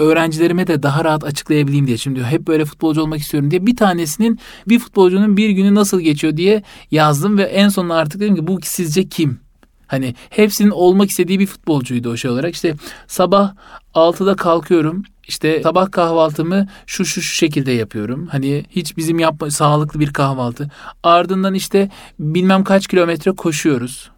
öğrencilerime 0.00 0.66
de 0.66 0.82
daha 0.82 1.04
rahat 1.04 1.24
açıklayabileyim 1.24 1.86
diye. 1.86 1.96
Şimdi 1.96 2.22
hep 2.22 2.46
böyle 2.46 2.64
futbolcu 2.64 3.02
olmak 3.02 3.20
istiyorum 3.20 3.50
diye 3.50 3.66
bir 3.66 3.76
tanesinin 3.76 4.38
bir 4.68 4.78
futbolcunun 4.78 5.36
bir 5.36 5.50
günü 5.50 5.74
nasıl 5.74 6.00
geçiyor 6.00 6.36
diye 6.36 6.62
yazdım 6.90 7.38
ve 7.38 7.42
en 7.42 7.68
sonunda 7.68 7.94
artık 7.94 8.20
dedim 8.20 8.36
ki 8.36 8.46
bu 8.46 8.58
sizce 8.62 9.08
kim? 9.08 9.40
Hani 9.86 10.14
hepsinin 10.30 10.70
olmak 10.70 11.10
istediği 11.10 11.38
bir 11.38 11.46
futbolcuydu 11.46 12.10
o 12.10 12.16
şey 12.16 12.30
olarak. 12.30 12.54
İşte 12.54 12.74
sabah 13.06 13.54
6'da 13.94 14.36
kalkıyorum. 14.36 15.04
İşte 15.28 15.62
sabah 15.62 15.90
kahvaltımı 15.90 16.66
şu 16.86 17.04
şu 17.04 17.22
şu 17.22 17.34
şekilde 17.34 17.72
yapıyorum. 17.72 18.26
Hani 18.26 18.64
hiç 18.70 18.96
bizim 18.96 19.18
yapma 19.18 19.50
sağlıklı 19.50 20.00
bir 20.00 20.12
kahvaltı. 20.12 20.70
Ardından 21.02 21.54
işte 21.54 21.90
bilmem 22.18 22.64
kaç 22.64 22.86
kilometre 22.86 23.32
koşuyoruz. 23.32 24.10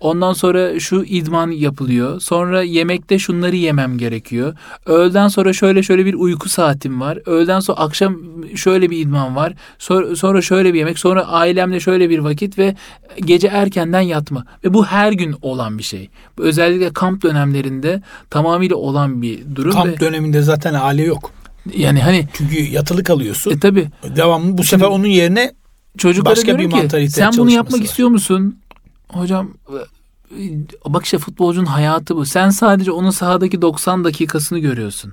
Ondan 0.00 0.32
sonra 0.32 0.80
şu 0.80 1.04
idman 1.06 1.50
yapılıyor. 1.50 2.20
Sonra 2.20 2.62
yemekte 2.62 3.18
şunları 3.18 3.56
yemem 3.56 3.98
gerekiyor. 3.98 4.54
Öğleden 4.86 5.28
sonra 5.28 5.52
şöyle 5.52 5.82
şöyle 5.82 6.06
bir 6.06 6.14
uyku 6.14 6.48
saatim 6.48 7.00
var. 7.00 7.18
Öğleden 7.26 7.60
sonra 7.60 7.78
akşam 7.78 8.16
şöyle 8.56 8.90
bir 8.90 8.98
idman 8.98 9.36
var. 9.36 9.54
Sonra, 9.78 10.42
şöyle 10.42 10.74
bir 10.74 10.78
yemek. 10.78 10.98
Sonra 10.98 11.26
ailemle 11.26 11.80
şöyle 11.80 12.10
bir 12.10 12.18
vakit 12.18 12.58
ve 12.58 12.74
gece 13.16 13.48
erkenden 13.48 14.00
yatma. 14.00 14.44
Ve 14.64 14.74
bu 14.74 14.86
her 14.86 15.12
gün 15.12 15.36
olan 15.42 15.78
bir 15.78 15.82
şey. 15.82 16.10
Özellikle 16.38 16.92
kamp 16.92 17.22
dönemlerinde 17.22 18.02
tamamıyla 18.30 18.76
olan 18.76 19.22
bir 19.22 19.40
durum. 19.54 19.72
Kamp 19.72 19.86
ve, 19.86 20.00
döneminde 20.00 20.42
zaten 20.42 20.74
aile 20.74 21.02
yok. 21.02 21.30
Yani 21.76 22.00
hani 22.00 22.28
çünkü 22.32 22.62
yatılı 22.62 23.04
kalıyorsun. 23.04 23.50
E 23.50 23.58
tabi. 23.58 23.88
Devamlı 24.16 24.58
bu 24.58 24.64
sefer 24.64 24.86
onun 24.86 25.06
yerine 25.06 25.52
çocuklara 25.98 26.36
başka 26.36 26.58
bir 26.58 26.66
mantalite 26.66 27.10
sen 27.10 27.32
bunu 27.36 27.50
yapmak 27.50 27.80
var. 27.80 27.84
istiyor 27.84 28.08
musun? 28.08 28.58
Hocam 29.14 29.50
bak 30.88 31.04
işte 31.04 31.18
futbolcunun 31.18 31.66
hayatı 31.66 32.16
bu. 32.16 32.26
Sen 32.26 32.50
sadece 32.50 32.92
onun 32.92 33.10
sahadaki 33.10 33.62
90 33.62 34.04
dakikasını 34.04 34.58
görüyorsun. 34.58 35.12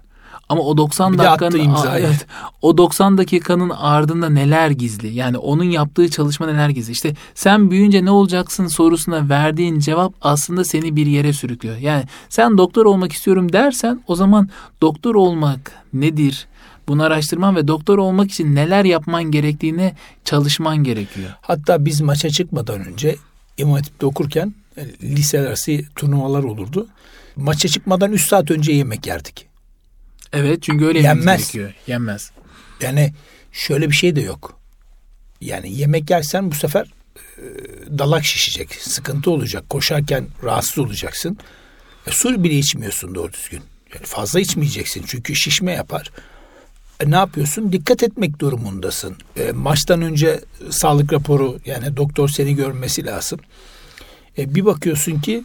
Ama 0.49 0.61
o 0.61 0.77
90 0.77 1.17
dakikanın 1.17 1.75
evet, 1.95 2.27
o 2.61 2.77
90 2.77 3.17
dakikanın 3.17 3.69
ardında 3.69 4.29
neler 4.29 4.69
gizli? 4.69 5.07
Yani 5.07 5.37
onun 5.37 5.63
yaptığı 5.63 6.09
çalışma 6.09 6.45
neler 6.45 6.69
gizli? 6.69 6.91
İşte 6.91 7.15
sen 7.35 7.71
büyüyünce 7.71 8.05
ne 8.05 8.11
olacaksın 8.11 8.67
sorusuna 8.67 9.29
verdiğin 9.29 9.79
cevap 9.79 10.13
aslında 10.21 10.63
seni 10.63 10.95
bir 10.95 11.05
yere 11.05 11.33
sürüklüyor. 11.33 11.77
Yani 11.77 12.03
sen 12.29 12.57
doktor 12.57 12.85
olmak 12.85 13.11
istiyorum 13.11 13.53
dersen 13.53 14.03
o 14.07 14.15
zaman 14.15 14.49
doktor 14.81 15.15
olmak 15.15 15.71
nedir? 15.93 16.47
Bunu 16.87 17.03
araştırman 17.03 17.55
ve 17.55 17.67
doktor 17.67 17.97
olmak 17.97 18.31
için 18.31 18.55
neler 18.55 18.85
yapman 18.85 19.23
gerektiğine 19.23 19.95
çalışman 20.25 20.77
gerekiyor. 20.77 21.29
Hatta 21.41 21.85
biz 21.85 22.01
maça 22.01 22.29
çıkmadan 22.29 22.85
önce 22.87 23.15
İmam 23.61 23.73
Hatip'te 23.75 24.05
okurken 24.05 24.53
liseler 25.03 25.45
arası 25.45 25.79
turnuvalar 25.95 26.43
olurdu. 26.43 26.87
Maça 27.35 27.67
çıkmadan 27.69 28.11
3 28.11 28.27
saat 28.27 28.51
önce 28.51 28.71
yemek 28.71 29.07
yerdik. 29.07 29.47
Evet 30.33 30.63
çünkü 30.63 30.85
öyle 30.85 30.99
Yenmez. 30.99 31.39
gerekiyor. 31.41 31.73
Yenmez. 31.87 32.31
Yani 32.81 33.13
şöyle 33.51 33.89
bir 33.89 33.95
şey 33.95 34.15
de 34.15 34.21
yok. 34.21 34.59
Yani 35.41 35.75
yemek 35.75 36.09
yersen 36.09 36.51
bu 36.51 36.55
sefer 36.55 36.85
e, 37.37 37.43
dalak 37.97 38.25
şişecek. 38.25 38.73
Sıkıntı 38.73 39.31
olacak. 39.31 39.69
Koşarken 39.69 40.27
rahatsız 40.43 40.79
olacaksın. 40.79 41.37
E, 42.07 42.11
su 42.11 42.43
bile 42.43 42.57
içmiyorsun 42.57 43.15
doğru 43.15 43.33
düzgün. 43.33 43.61
Yani 43.95 44.05
fazla 44.05 44.39
içmeyeceksin 44.39 45.03
çünkü 45.07 45.35
şişme 45.35 45.71
yapar. 45.71 46.11
Ne 47.07 47.15
yapıyorsun? 47.15 47.71
Dikkat 47.71 48.03
etmek 48.03 48.39
durumundasın. 48.39 49.15
E, 49.37 49.51
maçtan 49.51 50.01
önce 50.01 50.39
sağlık 50.69 51.13
raporu 51.13 51.59
yani 51.65 51.97
doktor 51.97 52.29
seni 52.29 52.55
görmesi 52.55 53.05
lazım. 53.05 53.39
E, 54.37 54.55
bir 54.55 54.65
bakıyorsun 54.65 55.19
ki 55.19 55.43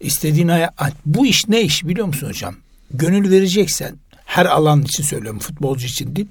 istediğin 0.00 0.48
aya 0.48 0.70
bu 1.06 1.26
iş 1.26 1.48
ne 1.48 1.62
iş 1.62 1.84
biliyor 1.84 2.06
musun 2.06 2.28
hocam? 2.28 2.54
Gönül 2.90 3.30
vereceksen 3.30 3.96
her 4.24 4.46
alan 4.46 4.82
için 4.82 5.02
söylüyorum 5.02 5.38
futbolcu 5.38 5.86
için 5.86 6.16
değil. 6.16 6.28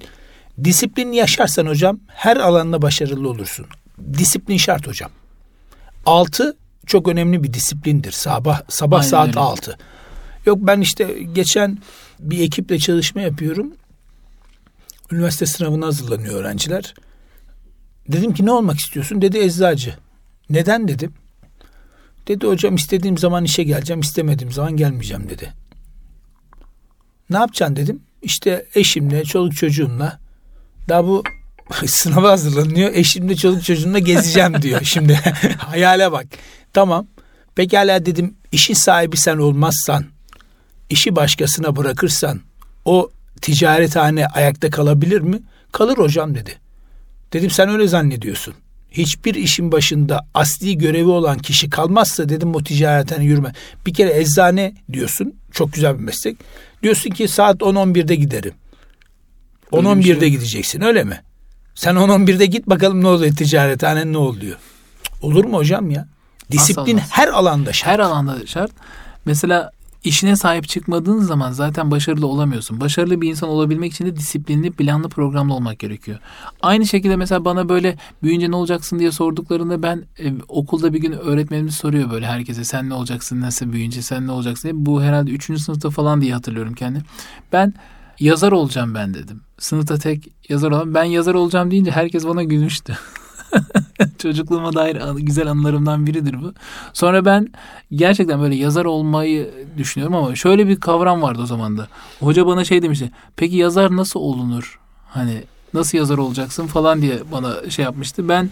Disiplin 0.64 1.12
yaşarsan 1.12 1.66
hocam 1.66 2.00
her 2.08 2.38
alanda 2.38 2.82
başarılı 2.82 3.30
olursun. 3.30 3.66
Disiplin 4.14 4.58
şart 4.58 4.88
hocam. 4.88 5.12
Altı 6.06 6.58
çok 6.86 7.08
önemli 7.08 7.44
bir 7.44 7.54
disiplindir. 7.54 8.12
Sabah 8.12 8.62
sabah 8.70 8.98
Aynen 8.98 9.10
saat 9.10 9.28
öyle. 9.28 9.40
altı. 9.40 9.78
Yok 10.46 10.58
ben 10.62 10.82
işte 10.82 11.18
geçen 11.34 11.78
bir 12.20 12.40
ekiple 12.40 12.80
çalışma 12.80 13.22
yapıyorum. 13.22 13.74
Üniversite 15.12 15.46
sınavına 15.46 15.86
hazırlanıyor 15.86 16.34
öğrenciler. 16.36 16.94
Dedim 18.08 18.34
ki 18.34 18.46
ne 18.46 18.52
olmak 18.52 18.80
istiyorsun? 18.80 19.22
Dedi 19.22 19.38
eczacı. 19.38 19.96
Neden 20.50 20.88
dedim. 20.88 21.14
Dedi 22.28 22.48
hocam 22.48 22.76
istediğim 22.76 23.18
zaman 23.18 23.44
işe 23.44 23.64
geleceğim, 23.64 24.02
istemediğim 24.02 24.52
zaman 24.52 24.78
gelmeyeceğim 24.78 25.30
dedi. 25.30 25.54
Ne 27.30 27.38
yapacaksın 27.38 27.76
dedim. 27.76 28.02
İşte 28.22 28.66
eşimle, 28.76 29.24
çoluk 29.24 29.56
çocuğumla 29.56 30.20
daha 30.90 31.06
bu 31.06 31.24
sınava 31.86 32.32
hazırlanıyor. 32.32 32.94
Eşimle, 32.94 33.36
çoluk 33.36 33.64
çocuğumla 33.64 34.00
gezeceğim 34.00 34.54
diyor. 34.62 34.82
Şimdi 34.84 35.14
hayale 35.58 36.12
bak. 36.12 36.26
Tamam. 36.74 37.08
Pekala 37.56 38.06
dedim 38.06 38.36
işin 38.52 38.74
sahibi 38.74 39.18
sen 39.18 39.38
olmazsan, 39.38 40.06
işi 40.90 41.16
başkasına 41.16 41.76
bırakırsan 41.76 42.42
o 42.86 43.12
ticarethane 43.42 44.28
ayakta 44.28 44.70
kalabilir 44.70 45.22
mi? 45.22 45.40
Kalır 45.72 45.98
hocam 45.98 46.36
dedi. 46.36 46.58
Dedim 47.34 47.50
sen 47.50 47.70
öyle 47.70 47.88
zannediyorsun. 47.88 48.54
Hiçbir 48.92 49.36
işin 49.36 49.72
başında 49.72 50.28
asli 50.34 50.78
görevi 50.78 51.10
olan 51.10 51.38
kişi 51.38 51.70
kalmazsa 51.70 52.30
dedim 52.30 52.56
o 52.56 52.64
ticarethane 52.64 53.24
yürüme. 53.24 53.54
Bir 53.86 53.94
kere 53.94 54.20
eczane 54.20 54.74
diyorsun. 54.94 55.34
Çok 55.52 55.74
güzel 55.74 56.00
bir 56.00 56.04
meslek. 56.04 56.38
Diyorsun 56.84 57.10
ki 57.10 57.28
saat 57.28 57.62
10-11'de 57.62 58.16
giderim. 58.16 58.54
10-11'de 59.72 60.20
şey. 60.20 60.30
gideceksin 60.30 60.82
öyle 60.82 61.04
mi? 61.04 61.22
Sen 61.76 61.96
10-11'de 61.96 62.46
git 62.46 62.68
bakalım 62.68 63.04
ne 63.04 63.08
oluyor 63.08 63.36
ticarethane 63.36 64.12
ne 64.12 64.18
oluyor. 64.18 64.58
Olur 65.22 65.46
mu 65.46 65.58
hocam 65.58 65.90
ya? 65.90 66.08
Disiplin 66.52 66.98
her 66.98 67.28
alanda 67.28 67.74
şart. 67.74 67.94
Her 67.94 68.00
alanda 68.00 68.46
şart. 68.46 68.72
Mesela 69.26 69.72
işine 70.04 70.36
sahip 70.36 70.68
çıkmadığın 70.68 71.20
zaman 71.20 71.52
zaten 71.52 71.92
başarılı 71.92 72.28
olamıyorsun. 72.28 72.82
Başarılı 72.82 73.22
bir 73.22 73.30
insan 73.30 73.50
olabilmek 73.50 73.94
için 73.94 74.06
de 74.06 74.16
disiplinli, 74.16 74.72
planlı, 74.72 75.10
programlı 75.10 75.54
olmak 75.54 75.80
gerekiyor. 75.80 76.20
Aynı 76.62 76.88
şekilde 76.88 77.16
mesela 77.16 77.46
bana 77.46 77.70
böyle 77.70 77.98
büyüyünce 78.24 78.52
ne 78.52 78.56
olacaksın 78.56 79.00
diye 79.00 79.12
sorduklarında 79.12 79.84
ben 79.84 80.04
e, 80.20 80.34
okulda 80.48 80.94
bir 80.94 81.00
gün 81.00 81.12
öğretmenimiz 81.12 81.76
soruyor 81.76 82.12
böyle 82.12 82.26
herkese 82.26 82.64
sen 82.64 82.90
ne 82.90 82.94
olacaksın, 82.94 83.42
nasıl 83.42 83.72
büyüyünce 83.72 84.02
sen 84.02 84.28
ne 84.28 84.32
olacaksın 84.32 84.64
diye. 84.64 84.86
Bu 84.86 85.02
herhalde 85.04 85.32
3. 85.32 85.62
sınıfta 85.62 85.90
falan 85.90 86.22
diye 86.22 86.34
hatırlıyorum 86.34 86.74
kendim. 86.74 87.02
Ben 87.54 87.74
yazar 88.20 88.52
olacağım 88.52 88.96
ben 88.96 89.14
dedim. 89.14 89.42
Sınıfta 89.58 89.98
tek 89.98 90.28
yazar 90.50 90.72
olan 90.72 90.94
ben 90.94 91.04
yazar 91.04 91.34
olacağım 91.34 91.72
deyince 91.72 91.92
herkes 91.92 92.28
bana 92.28 92.44
gülmüştü. 92.44 92.98
Çocukluğuma 94.18 94.74
dair 94.74 94.98
güzel 95.16 95.48
anılarımdan 95.48 96.08
biridir 96.08 96.42
bu. 96.42 96.54
Sonra 96.94 97.26
ben 97.26 97.48
gerçekten 97.92 98.42
böyle 98.42 98.56
yazar 98.56 98.86
olmayı 98.86 99.50
düşünüyorum 99.78 100.16
ama 100.16 100.36
şöyle 100.36 100.68
bir 100.68 100.80
kavram 100.80 101.22
vardı 101.22 101.42
o 101.44 101.46
zaman 101.46 101.78
da. 101.78 101.88
Hoca 102.20 102.48
bana 102.48 102.64
şey 102.64 102.82
demişti. 102.82 103.12
Peki 103.36 103.56
yazar 103.56 103.96
nasıl 103.96 104.20
olunur? 104.20 104.80
Hani 105.08 105.44
nasıl 105.74 105.98
yazar 105.98 106.18
olacaksın 106.18 106.68
falan 106.68 107.02
diye 107.02 107.20
bana 107.32 107.70
şey 107.70 107.86
yapmıştı. 107.86 108.30
Ben 108.30 108.50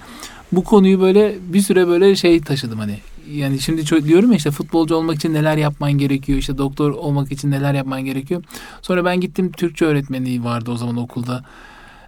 bu 0.51 0.63
konuyu 0.63 1.01
böyle 1.01 1.35
bir 1.41 1.61
süre 1.61 1.87
böyle 1.87 2.15
şey 2.15 2.41
taşıdım 2.41 2.79
hani. 2.79 2.99
Yani 3.31 3.59
şimdi 3.59 4.05
diyorum 4.05 4.31
ya 4.31 4.37
işte 4.37 4.51
futbolcu 4.51 4.95
olmak 4.95 5.15
için 5.15 5.33
neler 5.33 5.57
yapman 5.57 5.91
gerekiyor, 5.91 6.39
işte 6.39 6.57
doktor 6.57 6.91
olmak 6.91 7.31
için 7.31 7.51
neler 7.51 7.73
yapman 7.73 8.05
gerekiyor. 8.05 8.43
Sonra 8.81 9.05
ben 9.05 9.21
gittim 9.21 9.51
Türkçe 9.51 9.85
öğretmenliği 9.85 10.43
vardı 10.43 10.71
o 10.71 10.77
zaman 10.77 10.97
okulda. 10.97 11.43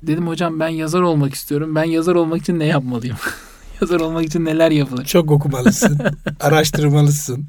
Dedim 0.03 0.27
hocam 0.27 0.59
ben 0.59 0.67
yazar 0.67 1.01
olmak 1.01 1.33
istiyorum. 1.33 1.75
Ben 1.75 1.83
yazar 1.83 2.15
olmak 2.15 2.41
için 2.41 2.59
ne 2.59 2.65
yapmalıyım? 2.65 3.17
yazar 3.81 3.99
olmak 3.99 4.25
için 4.25 4.45
neler 4.45 4.71
yapılır? 4.71 5.05
Çok 5.05 5.31
okumalısın. 5.31 5.99
araştırmalısın. 6.39 7.45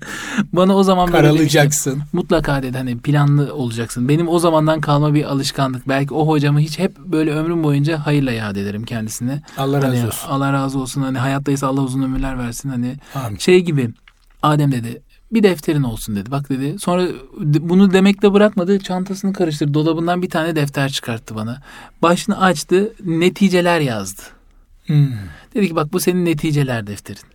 Bana 0.53 0.77
o 0.77 0.83
zaman 0.83 1.11
Karalayacaksın. 1.11 2.03
Mutlaka 2.13 2.63
dedi 2.63 2.79
hani 2.79 2.99
planlı 2.99 3.55
olacaksın. 3.55 4.09
Benim 4.09 4.29
o 4.29 4.39
zamandan 4.39 4.81
kalma 4.81 5.15
bir 5.15 5.25
alışkanlık. 5.25 5.89
Belki 5.89 6.15
o 6.15 6.29
hocamı 6.29 6.61
hiç 6.61 6.79
hep 6.79 6.99
böyle 6.99 7.33
ömrüm 7.33 7.65
boyunca 7.65 8.07
hayırla 8.07 8.33
yad 8.33 8.57
ederim 8.57 8.85
kendisine. 8.85 9.43
Allah 9.59 9.77
razı 9.77 9.97
hani, 9.97 10.07
olsun. 10.07 10.29
Allah 10.29 10.53
razı 10.53 10.79
olsun. 10.79 11.03
Hani 11.03 11.19
hayattaysa 11.19 11.67
Allah 11.67 11.81
uzun 11.81 12.03
ömürler 12.03 12.39
versin. 12.39 12.69
Hani 12.69 12.97
Amin. 13.15 13.39
şey 13.39 13.61
gibi 13.61 13.91
Adem 14.43 14.73
dedi 14.73 15.03
bir 15.33 15.43
defterin 15.43 15.83
olsun 15.83 16.17
dedi. 16.17 16.31
Bak 16.31 16.51
dedi. 16.51 16.79
Sonra 16.79 17.09
bunu 17.39 17.93
demekle 17.93 18.33
bırakmadı. 18.33 18.79
Çantasını 18.79 19.33
karıştırdı. 19.33 19.75
Dolabından 19.75 20.23
bir 20.23 20.31
tane 20.31 20.57
defter 20.57 20.89
çıkarttı 20.89 21.35
bana. 21.35 21.63
Başını 22.03 22.41
açtı. 22.41 22.93
Neticeler 23.05 23.81
yazdı. 23.81 24.23
Hmm. 24.87 25.13
Dedi 25.55 25.69
ki 25.69 25.77
bak 25.77 25.93
bu 25.93 26.01
senin 26.01 26.25
neticeler 26.25 26.87
defterin. 26.87 27.29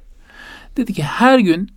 Dedi 0.78 0.94
ki 0.94 1.04
her 1.04 1.40
gün 1.40 1.72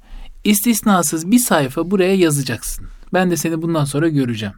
istisnasız 0.45 1.31
bir 1.31 1.39
sayfa 1.39 1.91
buraya 1.91 2.15
yazacaksın. 2.15 2.87
Ben 3.13 3.31
de 3.31 3.37
seni 3.37 3.63
bundan 3.63 3.85
sonra 3.85 4.09
göreceğim. 4.09 4.55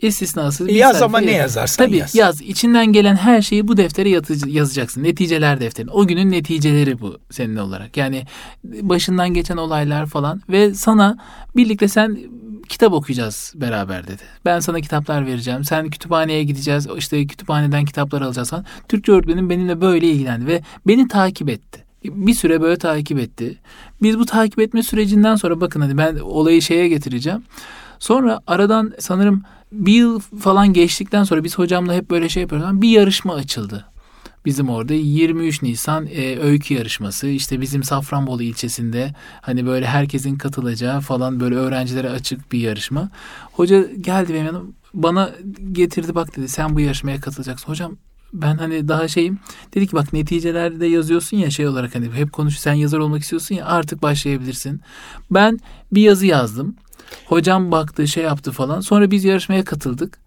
İstisnasız 0.00 0.68
bir 0.68 0.74
yaz 0.74 1.02
ama 1.02 1.18
ne 1.18 1.30
yazarsan 1.30 1.86
Tabii 1.86 1.96
yaz. 1.96 2.14
yaz. 2.14 2.40
İçinden 2.40 2.86
gelen 2.86 3.16
her 3.16 3.42
şeyi 3.42 3.68
bu 3.68 3.76
deftere 3.76 4.08
yazacaksın. 4.46 5.02
Neticeler 5.02 5.60
defterin. 5.60 5.88
O 5.92 6.06
günün 6.06 6.30
neticeleri 6.30 7.00
bu 7.00 7.18
senin 7.30 7.56
olarak. 7.56 7.96
Yani 7.96 8.24
başından 8.64 9.34
geçen 9.34 9.56
olaylar 9.56 10.06
falan 10.06 10.42
ve 10.48 10.74
sana 10.74 11.16
birlikte 11.56 11.88
sen 11.88 12.18
kitap 12.68 12.92
okuyacağız 12.92 13.52
beraber 13.56 14.06
dedi. 14.06 14.22
Ben 14.44 14.60
sana 14.60 14.80
kitaplar 14.80 15.26
vereceğim. 15.26 15.64
Sen 15.64 15.90
kütüphaneye 15.90 16.44
gideceğiz. 16.44 16.86
İşte 16.96 17.26
kütüphaneden 17.26 17.84
kitaplar 17.84 18.22
alacağız 18.22 18.50
falan. 18.50 18.64
Türkçe 18.88 19.12
öğretmenim 19.12 19.50
benimle 19.50 19.80
böyle 19.80 20.06
ilgilendi 20.06 20.46
ve 20.46 20.62
beni 20.86 21.08
takip 21.08 21.48
etti. 21.48 21.84
Bir 22.04 22.34
süre 22.34 22.60
böyle 22.60 22.76
takip 22.78 23.18
etti. 23.18 23.58
Biz 24.02 24.18
bu 24.18 24.26
takip 24.26 24.58
etme 24.58 24.82
sürecinden 24.82 25.36
sonra 25.36 25.60
bakın 25.60 25.80
hadi 25.80 25.98
ben 25.98 26.16
olayı 26.16 26.62
şeye 26.62 26.88
getireceğim. 26.88 27.42
Sonra 27.98 28.40
aradan 28.46 28.92
sanırım 28.98 29.42
bir 29.74 29.92
yıl 29.92 30.20
falan 30.20 30.72
geçtikten 30.72 31.24
sonra 31.24 31.44
biz 31.44 31.58
hocamla 31.58 31.94
hep 31.94 32.10
böyle 32.10 32.28
şey 32.28 32.40
yapıyoruz. 32.42 32.82
Bir 32.82 32.88
yarışma 32.88 33.34
açıldı. 33.34 33.84
Bizim 34.44 34.68
orada 34.68 34.94
23 34.94 35.62
Nisan 35.62 36.06
e, 36.06 36.38
öykü 36.38 36.74
yarışması 36.74 37.26
işte 37.26 37.60
bizim 37.60 37.82
Safranbolu 37.82 38.42
ilçesinde 38.42 39.14
hani 39.40 39.66
böyle 39.66 39.86
herkesin 39.86 40.36
katılacağı 40.36 41.00
falan 41.00 41.40
böyle 41.40 41.54
öğrencilere 41.54 42.10
açık 42.10 42.52
bir 42.52 42.58
yarışma. 42.58 43.10
Hoca 43.52 43.82
geldi 44.00 44.34
benim 44.34 44.46
yanıma 44.46 44.64
bana 44.94 45.30
getirdi 45.72 46.14
bak 46.14 46.36
dedi 46.36 46.48
sen 46.48 46.74
bu 46.74 46.80
yarışmaya 46.80 47.20
katılacaksın. 47.20 47.68
Hocam 47.68 47.96
ben 48.32 48.56
hani 48.56 48.88
daha 48.88 49.08
şeyim 49.08 49.38
dedi 49.74 49.86
ki 49.86 49.92
bak 49.92 50.12
neticelerde 50.12 50.86
yazıyorsun 50.86 51.36
ya 51.36 51.50
şey 51.50 51.68
olarak 51.68 51.94
hani 51.94 52.12
hep 52.12 52.32
konuş 52.32 52.58
sen 52.58 52.74
yazar 52.74 52.98
olmak 52.98 53.22
istiyorsun 53.22 53.54
ya 53.54 53.66
artık 53.66 54.02
başlayabilirsin. 54.02 54.80
Ben 55.30 55.58
bir 55.92 56.02
yazı 56.02 56.26
yazdım. 56.26 56.76
Hocam 57.26 57.72
baktı 57.72 58.08
şey 58.08 58.24
yaptı 58.24 58.52
falan. 58.52 58.80
Sonra 58.80 59.10
biz 59.10 59.24
yarışmaya 59.24 59.64
katıldık. 59.64 60.18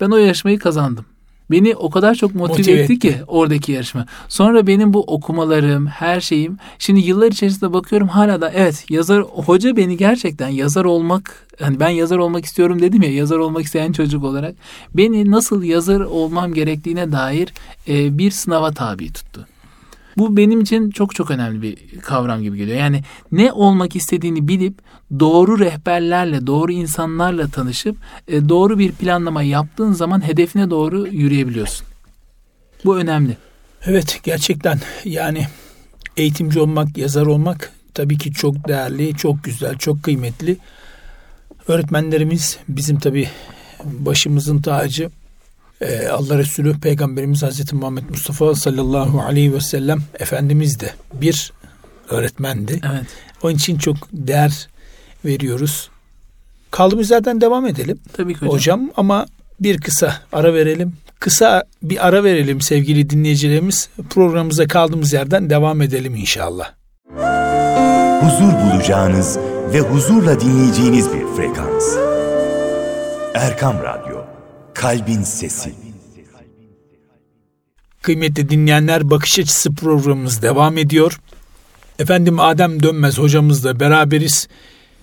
Ben 0.00 0.10
o 0.10 0.16
yarışmayı 0.16 0.58
kazandım. 0.58 1.04
Beni 1.50 1.76
o 1.76 1.90
kadar 1.90 2.14
çok 2.14 2.34
motive, 2.34 2.58
motive 2.58 2.72
etti, 2.72 2.92
etti 2.92 2.98
ki 2.98 3.16
oradaki 3.26 3.72
yarışma. 3.72 4.06
Sonra 4.28 4.66
benim 4.66 4.92
bu 4.92 5.00
okumalarım, 5.00 5.86
her 5.86 6.20
şeyim. 6.20 6.58
Şimdi 6.78 7.00
yıllar 7.00 7.32
içerisinde 7.32 7.72
bakıyorum 7.72 8.08
hala 8.08 8.40
da 8.40 8.50
evet 8.50 8.84
yazar 8.90 9.22
hoca 9.22 9.76
beni 9.76 9.96
gerçekten 9.96 10.48
yazar 10.48 10.84
olmak 10.84 11.46
hani 11.60 11.80
ben 11.80 11.88
yazar 11.88 12.18
olmak 12.18 12.44
istiyorum 12.44 12.82
dedim 12.82 13.02
ya 13.02 13.12
yazar 13.12 13.38
olmak 13.38 13.64
isteyen 13.64 13.92
çocuk 13.92 14.24
olarak 14.24 14.54
beni 14.94 15.30
nasıl 15.30 15.62
yazar 15.62 16.00
olmam 16.00 16.54
gerektiğine 16.54 17.12
dair 17.12 17.52
e, 17.88 18.18
bir 18.18 18.30
sınava 18.30 18.72
tabi 18.72 19.12
tuttu. 19.12 19.46
Bu 20.18 20.36
benim 20.36 20.60
için 20.60 20.90
çok 20.90 21.14
çok 21.14 21.30
önemli 21.30 21.62
bir 21.62 22.00
kavram 22.00 22.42
gibi 22.42 22.56
geliyor. 22.56 22.78
Yani 22.78 23.02
ne 23.32 23.52
olmak 23.52 23.96
istediğini 23.96 24.48
bilip 24.48 24.78
doğru 25.20 25.58
rehberlerle, 25.58 26.46
doğru 26.46 26.72
insanlarla 26.72 27.48
tanışıp 27.48 27.96
e, 28.28 28.48
doğru 28.48 28.78
bir 28.78 28.92
planlama 28.92 29.42
yaptığın 29.42 29.92
zaman 29.92 30.26
hedefine 30.26 30.70
doğru 30.70 31.06
yürüyebiliyorsun. 31.06 31.86
Bu 32.84 32.98
önemli. 32.98 33.36
Evet 33.86 34.20
gerçekten 34.22 34.80
yani 35.04 35.46
eğitimci 36.16 36.60
olmak, 36.60 36.98
yazar 36.98 37.26
olmak 37.26 37.72
tabii 37.94 38.18
ki 38.18 38.32
çok 38.32 38.68
değerli, 38.68 39.16
çok 39.16 39.44
güzel, 39.44 39.78
çok 39.78 40.02
kıymetli. 40.02 40.56
Öğretmenlerimiz 41.68 42.58
bizim 42.68 42.98
tabii 42.98 43.28
başımızın 43.84 44.62
tacı. 44.62 45.10
Ee, 45.82 46.08
Allah 46.08 46.38
Resulü 46.38 46.80
Peygamberimiz 46.80 47.42
Hazreti 47.42 47.76
Muhammed 47.76 48.02
Mustafa 48.10 48.54
sallallahu 48.54 49.20
aleyhi 49.20 49.54
ve 49.54 49.60
sellem 49.60 49.98
Efendimiz 50.18 50.80
de 50.80 50.90
bir 51.14 51.52
öğretmendi. 52.10 52.80
Evet. 52.92 53.06
Onun 53.42 53.54
için 53.54 53.78
çok 53.78 53.96
değer 54.12 54.68
veriyoruz. 55.24 55.90
Kaldığımız 56.70 57.10
yerden 57.10 57.40
devam 57.40 57.66
edelim. 57.66 57.98
Tabii 58.12 58.34
ki 58.34 58.40
hocam. 58.40 58.52
hocam. 58.52 58.90
Ama 58.96 59.26
bir 59.60 59.80
kısa 59.80 60.16
ara 60.32 60.54
verelim. 60.54 60.92
Kısa 61.20 61.64
bir 61.82 62.06
ara 62.06 62.24
verelim 62.24 62.60
sevgili 62.60 63.10
dinleyicilerimiz. 63.10 63.88
Programımıza 64.10 64.66
kaldığımız 64.66 65.12
yerden 65.12 65.50
devam 65.50 65.82
edelim 65.82 66.14
inşallah. 66.14 66.72
Huzur 68.22 68.52
bulacağınız 68.52 69.38
ve 69.72 69.80
huzurla 69.80 70.40
dinleyeceğiniz 70.40 71.12
bir 71.12 71.26
frekans. 71.36 71.84
Erkam 73.34 73.76
Radyo, 73.82 74.11
Kalbin 74.74 75.22
Sesi. 75.22 75.74
Kıymetli 78.02 78.50
dinleyenler 78.50 79.10
bakış 79.10 79.38
açısı 79.38 79.74
programımız 79.74 80.42
devam 80.42 80.78
ediyor. 80.78 81.20
Efendim 81.98 82.40
Adem 82.40 82.82
Dönmez 82.82 83.18
hocamızla 83.18 83.80
beraberiz. 83.80 84.48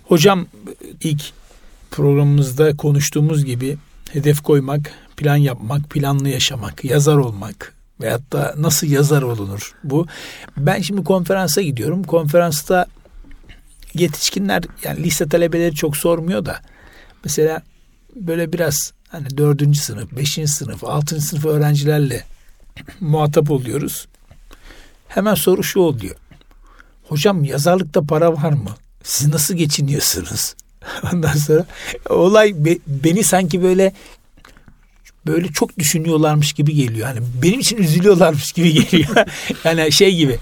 Hocam 0.03 0.45
ilk 1.03 1.21
programımızda 1.91 2.77
konuştuğumuz 2.77 3.45
gibi 3.45 3.77
hedef 4.13 4.41
koymak, 4.41 4.91
plan 5.17 5.35
yapmak, 5.35 5.89
planlı 5.89 6.29
yaşamak, 6.29 6.85
yazar 6.85 7.15
olmak 7.17 7.75
veyahut 8.01 8.31
da 8.33 8.55
nasıl 8.57 8.87
yazar 8.87 9.21
olunur 9.21 9.75
bu. 9.83 10.07
Ben 10.57 10.81
şimdi 10.81 11.03
konferansa 11.03 11.61
gidiyorum. 11.61 12.03
Konferansta 12.03 12.85
yetişkinler 13.93 14.63
yani 14.83 15.03
lise 15.03 15.29
talebeleri 15.29 15.75
çok 15.75 15.97
sormuyor 15.97 16.45
da 16.45 16.61
mesela 17.23 17.61
böyle 18.15 18.53
biraz 18.53 18.93
hani 19.11 19.37
dördüncü 19.37 19.79
sınıf, 19.79 20.11
beşinci 20.11 20.51
sınıf, 20.51 20.83
altıncı 20.83 21.25
sınıf 21.25 21.45
öğrencilerle 21.45 22.25
muhatap 22.99 23.51
oluyoruz. 23.51 24.07
Hemen 25.07 25.35
soru 25.35 25.63
şu 25.63 25.79
oluyor. 25.79 26.15
Hocam 27.07 27.43
yazarlıkta 27.43 28.01
para 28.01 28.33
var 28.33 28.51
mı? 28.51 28.75
Siz 29.03 29.27
nasıl 29.27 29.53
geçiniyorsunuz? 29.53 30.55
Ondan 31.13 31.33
sonra 31.33 31.65
olay 32.09 32.65
be, 32.65 32.77
beni 32.87 33.23
sanki 33.23 33.63
böyle 33.63 33.93
böyle 35.25 35.47
çok 35.47 35.79
düşünüyorlarmış 35.79 36.53
gibi 36.53 36.75
geliyor. 36.75 37.07
Yani 37.07 37.19
benim 37.43 37.59
için 37.59 37.77
üzülüyorlarmış 37.77 38.51
gibi 38.51 38.73
geliyor. 38.73 39.15
yani 39.63 39.91
şey 39.91 40.15
gibi. 40.15 40.37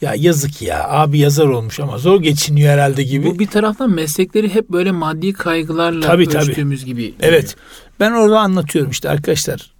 Ya 0.00 0.14
yazık 0.16 0.62
ya 0.62 0.88
abi 0.88 1.18
yazar 1.18 1.46
olmuş 1.46 1.80
ama 1.80 1.98
zor 1.98 2.22
geçiniyor 2.22 2.72
herhalde 2.72 3.02
gibi. 3.02 3.26
Bu 3.26 3.38
bir 3.38 3.46
taraftan 3.46 3.90
meslekleri 3.90 4.54
hep 4.54 4.70
böyle 4.70 4.90
maddi 4.90 5.32
kaygılarla 5.32 6.06
tabii, 6.06 6.28
ölçtüğümüz 6.28 6.80
tabii. 6.80 6.90
gibi. 6.90 7.14
Evet. 7.20 7.56
Ben 8.00 8.12
orada 8.12 8.40
anlatıyorum 8.40 8.90
işte 8.90 9.10
arkadaşlar. 9.10 9.70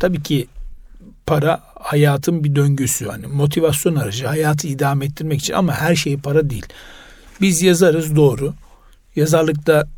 Tabii 0.00 0.22
ki 0.22 0.46
para 1.26 1.60
hayatın 1.74 2.44
bir 2.44 2.56
döngüsü. 2.56 3.06
Hani 3.06 3.26
motivasyon 3.26 3.96
aracı 3.96 4.26
hayatı 4.26 4.66
idame 4.66 5.04
ettirmek 5.04 5.40
için 5.40 5.54
ama 5.54 5.72
her 5.72 5.94
şey 5.96 6.16
para 6.16 6.50
değil. 6.50 6.66
Biz 7.40 7.62
yazarız 7.62 8.16
doğru. 8.16 8.54
Yazarlıkta 9.16 9.88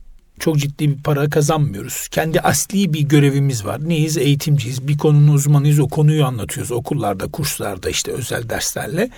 çok 0.40 0.58
ciddi 0.58 0.90
bir 0.90 1.02
para 1.02 1.30
kazanmıyoruz. 1.30 2.08
Kendi 2.08 2.40
asli 2.40 2.92
bir 2.92 3.00
görevimiz 3.00 3.64
var. 3.64 3.88
Neyiz? 3.88 4.16
Eğitimciyiz. 4.16 4.88
Bir 4.88 4.98
konunun 4.98 5.34
uzmanıyız. 5.34 5.80
O 5.80 5.88
konuyu 5.88 6.24
anlatıyoruz 6.24 6.72
okullarda, 6.72 7.26
kurslarda 7.26 7.90
işte 7.90 8.12
özel 8.12 8.48
derslerle. 8.48 9.10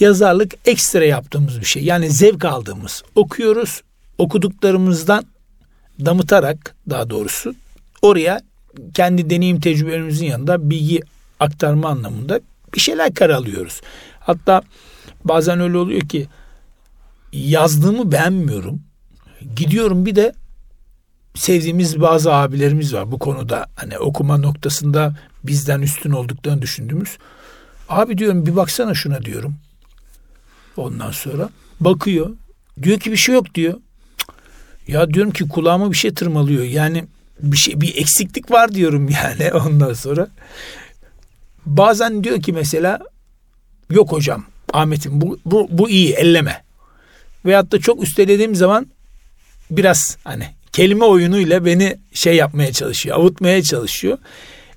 Yazarlık 0.00 0.54
ekstra 0.64 1.04
yaptığımız 1.04 1.60
bir 1.60 1.64
şey. 1.64 1.84
Yani 1.84 2.10
zevk 2.10 2.44
aldığımız. 2.44 3.02
Okuyoruz. 3.14 3.82
Okuduklarımızdan 4.18 5.24
damıtarak 6.04 6.74
daha 6.90 7.10
doğrusu 7.10 7.54
oraya 8.02 8.40
kendi 8.94 9.30
deneyim 9.30 9.60
tecrübelerimizin 9.60 10.26
yanında 10.26 10.70
bilgi 10.70 11.00
aktarma 11.40 11.88
anlamında 11.88 12.40
bir 12.74 12.80
şeyler 12.80 13.14
karalıyoruz. 13.14 13.80
Hatta 14.20 14.62
bazen 15.24 15.60
öyle 15.60 15.76
oluyor 15.76 16.00
ki 16.00 16.26
yazdığımı 17.32 18.12
beğenmiyorum. 18.12 18.82
Gidiyorum 19.56 20.06
bir 20.06 20.16
de 20.16 20.32
sevdiğimiz 21.34 22.00
bazı 22.00 22.34
abilerimiz 22.34 22.94
var 22.94 23.12
bu 23.12 23.18
konuda. 23.18 23.66
Hani 23.76 23.98
okuma 23.98 24.36
noktasında 24.36 25.16
bizden 25.44 25.82
üstün 25.82 26.10
olduklarını 26.10 26.62
düşündüğümüz. 26.62 27.18
Abi 27.88 28.18
diyorum 28.18 28.46
bir 28.46 28.56
baksana 28.56 28.94
şuna 28.94 29.22
diyorum. 29.22 29.56
Ondan 30.76 31.10
sonra 31.10 31.50
bakıyor. 31.80 32.30
Diyor 32.82 33.00
ki 33.00 33.12
bir 33.12 33.16
şey 33.16 33.34
yok 33.34 33.54
diyor. 33.54 33.74
Ya 34.88 35.14
diyorum 35.14 35.32
ki 35.32 35.48
kulağıma 35.48 35.90
bir 35.90 35.96
şey 35.96 36.14
tırmalıyor. 36.14 36.64
Yani 36.64 37.04
bir 37.40 37.56
şey 37.56 37.80
bir 37.80 37.96
eksiklik 37.96 38.50
var 38.50 38.74
diyorum 38.74 39.08
yani 39.24 39.52
ondan 39.52 39.92
sonra. 39.92 40.28
Bazen 41.66 42.24
diyor 42.24 42.42
ki 42.42 42.52
mesela 42.52 42.98
yok 43.90 44.12
hocam 44.12 44.44
Ahmet'im 44.72 45.20
bu, 45.20 45.38
bu, 45.44 45.68
bu 45.70 45.90
iyi 45.90 46.12
elleme. 46.12 46.62
Veyahut 47.44 47.72
da 47.72 47.80
çok 47.80 48.02
üstelediğim 48.02 48.54
zaman 48.54 48.86
biraz 49.70 50.16
hani 50.24 50.46
kelime 50.72 51.04
oyunuyla 51.04 51.64
beni 51.64 51.98
şey 52.12 52.36
yapmaya 52.36 52.72
çalışıyor, 52.72 53.16
avutmaya 53.16 53.62
çalışıyor. 53.62 54.18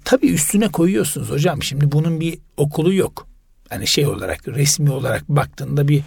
Tabii 0.06 0.28
üstüne 0.28 0.68
koyuyorsunuz 0.68 1.30
hocam. 1.30 1.64
Şimdi 1.64 1.92
bunun 1.92 2.20
bir 2.20 2.38
okulu 2.58 2.94
yok. 2.94 3.28
Hani 3.70 3.88
şey 3.88 4.08
olarak 4.08 4.48
resmi 4.48 4.92
olarak 4.92 5.30
baktığında 5.30 5.88
bir 5.88 6.02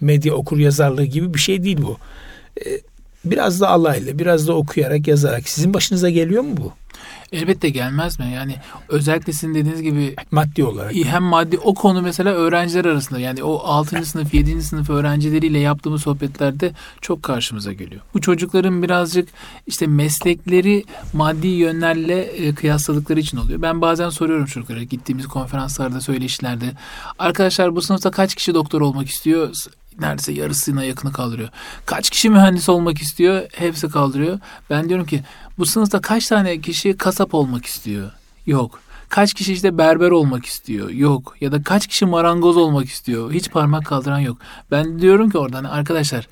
medya 0.00 0.34
okur 0.34 0.58
yazarlığı 0.58 1.04
gibi 1.04 1.34
bir 1.34 1.38
şey 1.38 1.64
değil 1.64 1.78
bu. 1.82 1.98
Ee, 2.66 2.80
biraz 3.24 3.60
da 3.60 3.68
Allah 3.68 3.96
ile 3.96 4.18
biraz 4.18 4.48
da 4.48 4.56
okuyarak 4.56 5.08
yazarak 5.08 5.48
sizin 5.48 5.74
başınıza 5.74 6.10
geliyor 6.10 6.42
mu 6.42 6.56
bu? 6.56 6.72
Elbette 7.32 7.68
gelmez 7.68 8.18
mi? 8.18 8.32
Yani 8.34 8.56
özellikle 8.88 9.32
sizin 9.32 9.54
dediğiniz 9.54 9.82
gibi 9.82 10.16
maddi 10.30 10.64
olarak. 10.64 10.94
Hem 10.94 11.22
maddi 11.22 11.58
o 11.58 11.74
konu 11.74 12.02
mesela 12.02 12.30
öğrenciler 12.30 12.84
arasında 12.84 13.20
yani 13.20 13.44
o 13.44 13.58
6. 13.58 14.04
sınıf 14.04 14.34
7. 14.34 14.62
sınıf 14.62 14.90
öğrencileriyle 14.90 15.58
yaptığımız 15.58 16.02
sohbetlerde 16.02 16.72
çok 17.00 17.22
karşımıza 17.22 17.72
geliyor. 17.72 18.00
Bu 18.14 18.20
çocukların 18.20 18.82
birazcık 18.82 19.28
işte 19.66 19.86
meslekleri 19.86 20.84
maddi 21.12 21.46
yönlerle 21.46 22.22
e, 22.22 22.54
kıyasladıkları 22.54 23.20
için 23.20 23.36
oluyor. 23.36 23.62
Ben 23.62 23.80
bazen 23.80 24.08
soruyorum 24.08 24.46
çocuklara 24.46 24.82
gittiğimiz 24.82 25.26
konferanslarda, 25.26 26.00
söyleşilerde. 26.00 26.72
Arkadaşlar 27.18 27.76
bu 27.76 27.82
sınıfta 27.82 28.10
kaç 28.10 28.34
kişi 28.34 28.54
doktor 28.54 28.80
olmak 28.80 29.08
istiyor? 29.08 29.54
Neredeyse 29.98 30.32
yarısına 30.32 30.84
yakını 30.84 31.12
kaldırıyor. 31.12 31.48
Kaç 31.86 32.10
kişi 32.10 32.30
mühendis 32.30 32.68
olmak 32.68 32.98
istiyor? 32.98 33.42
Hepsi 33.52 33.88
kaldırıyor. 33.88 34.38
Ben 34.70 34.88
diyorum 34.88 35.06
ki 35.06 35.22
bu 35.58 35.66
sınıfta 35.66 36.00
kaç 36.00 36.26
tane 36.26 36.60
kişi 36.60 36.96
kasap 36.96 37.34
olmak 37.34 37.66
istiyor? 37.66 38.10
Yok. 38.46 38.80
Kaç 39.08 39.34
kişi 39.34 39.52
işte 39.52 39.78
berber 39.78 40.10
olmak 40.10 40.46
istiyor? 40.46 40.90
Yok. 40.90 41.36
Ya 41.40 41.52
da 41.52 41.62
kaç 41.62 41.86
kişi 41.86 42.06
marangoz 42.06 42.56
olmak 42.56 42.88
istiyor? 42.88 43.32
Hiç 43.32 43.50
parmak 43.50 43.86
kaldıran 43.86 44.18
yok. 44.18 44.38
Ben 44.70 44.98
diyorum 44.98 45.30
ki 45.30 45.38
oradan 45.38 45.64
arkadaşlar 45.64 46.28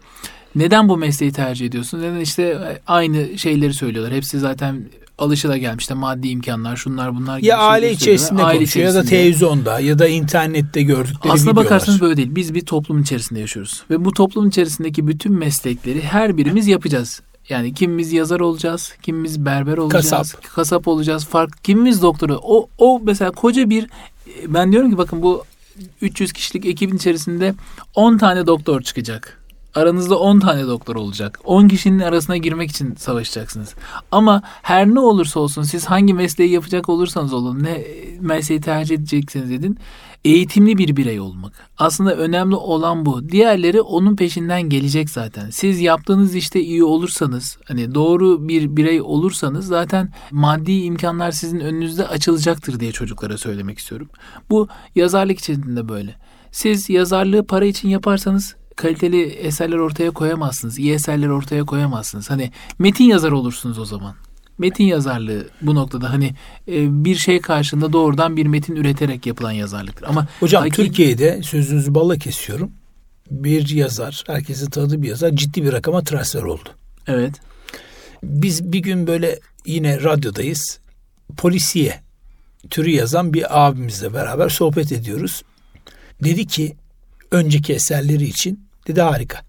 neden 0.54 0.88
bu 0.88 0.96
mesleği 0.96 1.32
tercih 1.32 1.66
ediyorsunuz? 1.66 2.04
Neden 2.04 2.20
işte 2.20 2.78
aynı 2.86 3.38
şeyleri 3.38 3.74
söylüyorlar. 3.74 4.14
Hepsi 4.14 4.38
zaten 4.38 4.84
alışıla 5.18 5.56
gelmiş 5.56 5.90
de 5.90 5.94
maddi 5.94 6.28
imkanlar 6.28 6.76
şunlar 6.76 7.16
bunlar. 7.16 7.38
Ya 7.38 7.58
aile 7.58 7.92
içerisinde 7.92 8.42
aile 8.42 8.58
konuşuyor 8.58 8.86
içerisinde. 8.86 8.98
ya 8.98 9.04
da 9.04 9.08
televizyonda 9.08 9.80
ya 9.80 9.98
da 9.98 10.08
internette 10.08 10.82
gördükleri 10.82 11.32
Aslına 11.32 11.50
videolar. 11.50 11.64
bakarsanız 11.64 12.00
böyle 12.00 12.16
değil. 12.16 12.28
Biz 12.30 12.54
bir 12.54 12.60
toplum 12.66 13.02
içerisinde 13.02 13.40
yaşıyoruz. 13.40 13.82
Ve 13.90 14.04
bu 14.04 14.12
toplum 14.12 14.48
içerisindeki 14.48 15.06
bütün 15.06 15.32
meslekleri 15.32 16.02
her 16.02 16.36
birimiz 16.36 16.68
yapacağız. 16.68 17.22
Yani 17.48 17.74
kimimiz 17.74 18.12
yazar 18.12 18.40
olacağız, 18.40 18.92
kimimiz 19.02 19.44
berber 19.44 19.76
olacağız, 19.76 20.10
kasap, 20.10 20.44
kasap 20.54 20.88
olacağız, 20.88 21.26
fark 21.26 21.64
kimimiz 21.64 22.02
doktoru. 22.02 22.40
O 22.42 22.68
o 22.78 23.00
mesela 23.04 23.30
koca 23.30 23.70
bir 23.70 23.86
ben 24.46 24.72
diyorum 24.72 24.90
ki 24.90 24.98
bakın 24.98 25.22
bu 25.22 25.44
300 26.02 26.32
kişilik 26.32 26.66
ekibin 26.66 26.96
içerisinde 26.96 27.54
10 27.94 28.18
tane 28.18 28.46
doktor 28.46 28.82
çıkacak. 28.82 29.37
Aranızda 29.78 30.18
10 30.18 30.40
tane 30.40 30.66
doktor 30.66 30.96
olacak. 30.96 31.40
10 31.44 31.68
kişinin 31.68 31.98
arasına 31.98 32.36
girmek 32.36 32.70
için 32.70 32.94
savaşacaksınız. 32.94 33.74
Ama 34.12 34.42
her 34.62 34.86
ne 34.86 35.00
olursa 35.00 35.40
olsun 35.40 35.62
siz 35.62 35.86
hangi 35.86 36.14
mesleği 36.14 36.50
yapacak 36.50 36.88
olursanız 36.88 37.32
olun 37.32 37.62
ne 37.62 37.84
mesleği 38.20 38.60
tercih 38.60 38.94
edecekseniz 38.94 39.50
edin 39.50 39.78
eğitimli 40.24 40.78
bir 40.78 40.96
birey 40.96 41.20
olmak. 41.20 41.52
Aslında 41.78 42.16
önemli 42.16 42.54
olan 42.54 43.06
bu. 43.06 43.28
Diğerleri 43.28 43.80
onun 43.80 44.16
peşinden 44.16 44.62
gelecek 44.62 45.10
zaten. 45.10 45.50
Siz 45.50 45.80
yaptığınız 45.80 46.34
işte 46.34 46.60
iyi 46.60 46.84
olursanız, 46.84 47.58
hani 47.64 47.94
doğru 47.94 48.48
bir 48.48 48.76
birey 48.76 49.00
olursanız 49.00 49.66
zaten 49.66 50.12
maddi 50.30 50.72
imkanlar 50.72 51.30
sizin 51.30 51.60
önünüzde 51.60 52.08
açılacaktır 52.08 52.80
diye 52.80 52.92
çocuklara 52.92 53.38
söylemek 53.38 53.78
istiyorum. 53.78 54.08
Bu 54.50 54.68
yazarlık 54.94 55.38
için 55.38 55.76
de 55.76 55.88
böyle. 55.88 56.14
Siz 56.52 56.90
yazarlığı 56.90 57.46
para 57.46 57.64
için 57.64 57.88
yaparsanız 57.88 58.56
kaliteli 58.78 59.22
eserler 59.22 59.76
ortaya 59.76 60.10
koyamazsınız. 60.10 60.78
iyi 60.78 60.92
eserler 60.92 61.28
ortaya 61.28 61.64
koyamazsınız. 61.64 62.30
Hani 62.30 62.52
metin 62.78 63.04
yazar 63.04 63.32
olursunuz 63.32 63.78
o 63.78 63.84
zaman. 63.84 64.14
Metin 64.58 64.84
yazarlığı 64.84 65.48
bu 65.62 65.74
noktada 65.74 66.12
hani 66.12 66.34
e, 66.68 67.04
bir 67.04 67.14
şey 67.14 67.40
karşında 67.40 67.92
doğrudan 67.92 68.36
bir 68.36 68.46
metin 68.46 68.76
üreterek 68.76 69.26
yapılan 69.26 69.52
yazarlıktır. 69.52 70.06
Ama 70.08 70.28
hocam 70.40 70.62
hakik... 70.62 70.76
Türkiye'de 70.76 71.42
sözünüzü 71.42 71.94
balla 71.94 72.18
kesiyorum. 72.18 72.70
Bir 73.30 73.68
yazar, 73.68 74.24
herkesin 74.26 74.70
tanıdığı 74.70 75.02
bir 75.02 75.08
yazar 75.08 75.30
ciddi 75.30 75.62
bir 75.62 75.72
rakama 75.72 76.04
transfer 76.04 76.42
oldu. 76.42 76.68
Evet. 77.06 77.34
Biz 78.22 78.72
bir 78.72 78.78
gün 78.78 79.06
böyle 79.06 79.38
yine 79.66 80.02
radyodayız. 80.02 80.78
Polisiye 81.36 82.00
türü 82.70 82.90
yazan 82.90 83.34
bir 83.34 83.66
abimizle 83.66 84.14
beraber 84.14 84.48
sohbet 84.48 84.92
ediyoruz. 84.92 85.42
Dedi 86.24 86.46
ki 86.46 86.76
önceki 87.30 87.72
eserleri 87.74 88.24
için 88.24 88.67
Dedi 88.88 89.00
harika. 89.00 89.42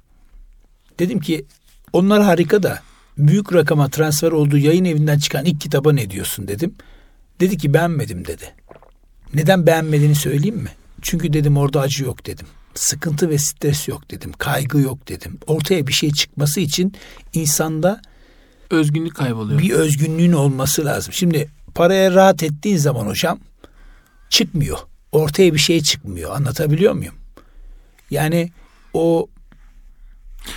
Dedim 0.99 1.19
ki 1.19 1.45
onlar 1.93 2.23
harika 2.23 2.63
da 2.63 2.79
büyük 3.17 3.53
rakama 3.53 3.89
transfer 3.89 4.31
olduğu 4.31 4.57
yayın 4.57 4.85
evinden 4.85 5.19
çıkan 5.19 5.45
ilk 5.45 5.61
kitaba 5.61 5.93
ne 5.93 6.09
diyorsun 6.09 6.47
dedim. 6.47 6.75
Dedi 7.39 7.57
ki 7.57 7.73
beğenmedim 7.73 8.27
dedi. 8.27 8.53
Neden 9.33 9.67
beğenmediğini 9.67 10.15
söyleyeyim 10.15 10.57
mi? 10.57 10.69
Çünkü 11.01 11.33
dedim 11.33 11.57
orada 11.57 11.81
acı 11.81 12.03
yok 12.03 12.25
dedim. 12.25 12.47
Sıkıntı 12.75 13.29
ve 13.29 13.37
stres 13.37 13.87
yok 13.87 14.11
dedim. 14.11 14.31
Kaygı 14.37 14.79
yok 14.79 15.07
dedim. 15.07 15.39
Ortaya 15.47 15.87
bir 15.87 15.93
şey 15.93 16.11
çıkması 16.11 16.59
için 16.59 16.93
insanda 17.33 18.01
Özgünlük 18.69 19.15
kayboluyor. 19.15 19.59
bir 19.59 19.69
özgünlüğün 19.69 20.31
olması 20.31 20.85
lazım. 20.85 21.13
Şimdi 21.13 21.49
paraya 21.75 22.11
rahat 22.11 22.43
ettiğin 22.43 22.77
zaman 22.77 23.05
hocam 23.07 23.39
çıkmıyor. 24.29 24.77
Ortaya 25.11 25.53
bir 25.53 25.59
şey 25.59 25.81
çıkmıyor. 25.81 26.35
Anlatabiliyor 26.35 26.93
muyum? 26.93 27.15
Yani 28.11 28.51
o 28.93 29.27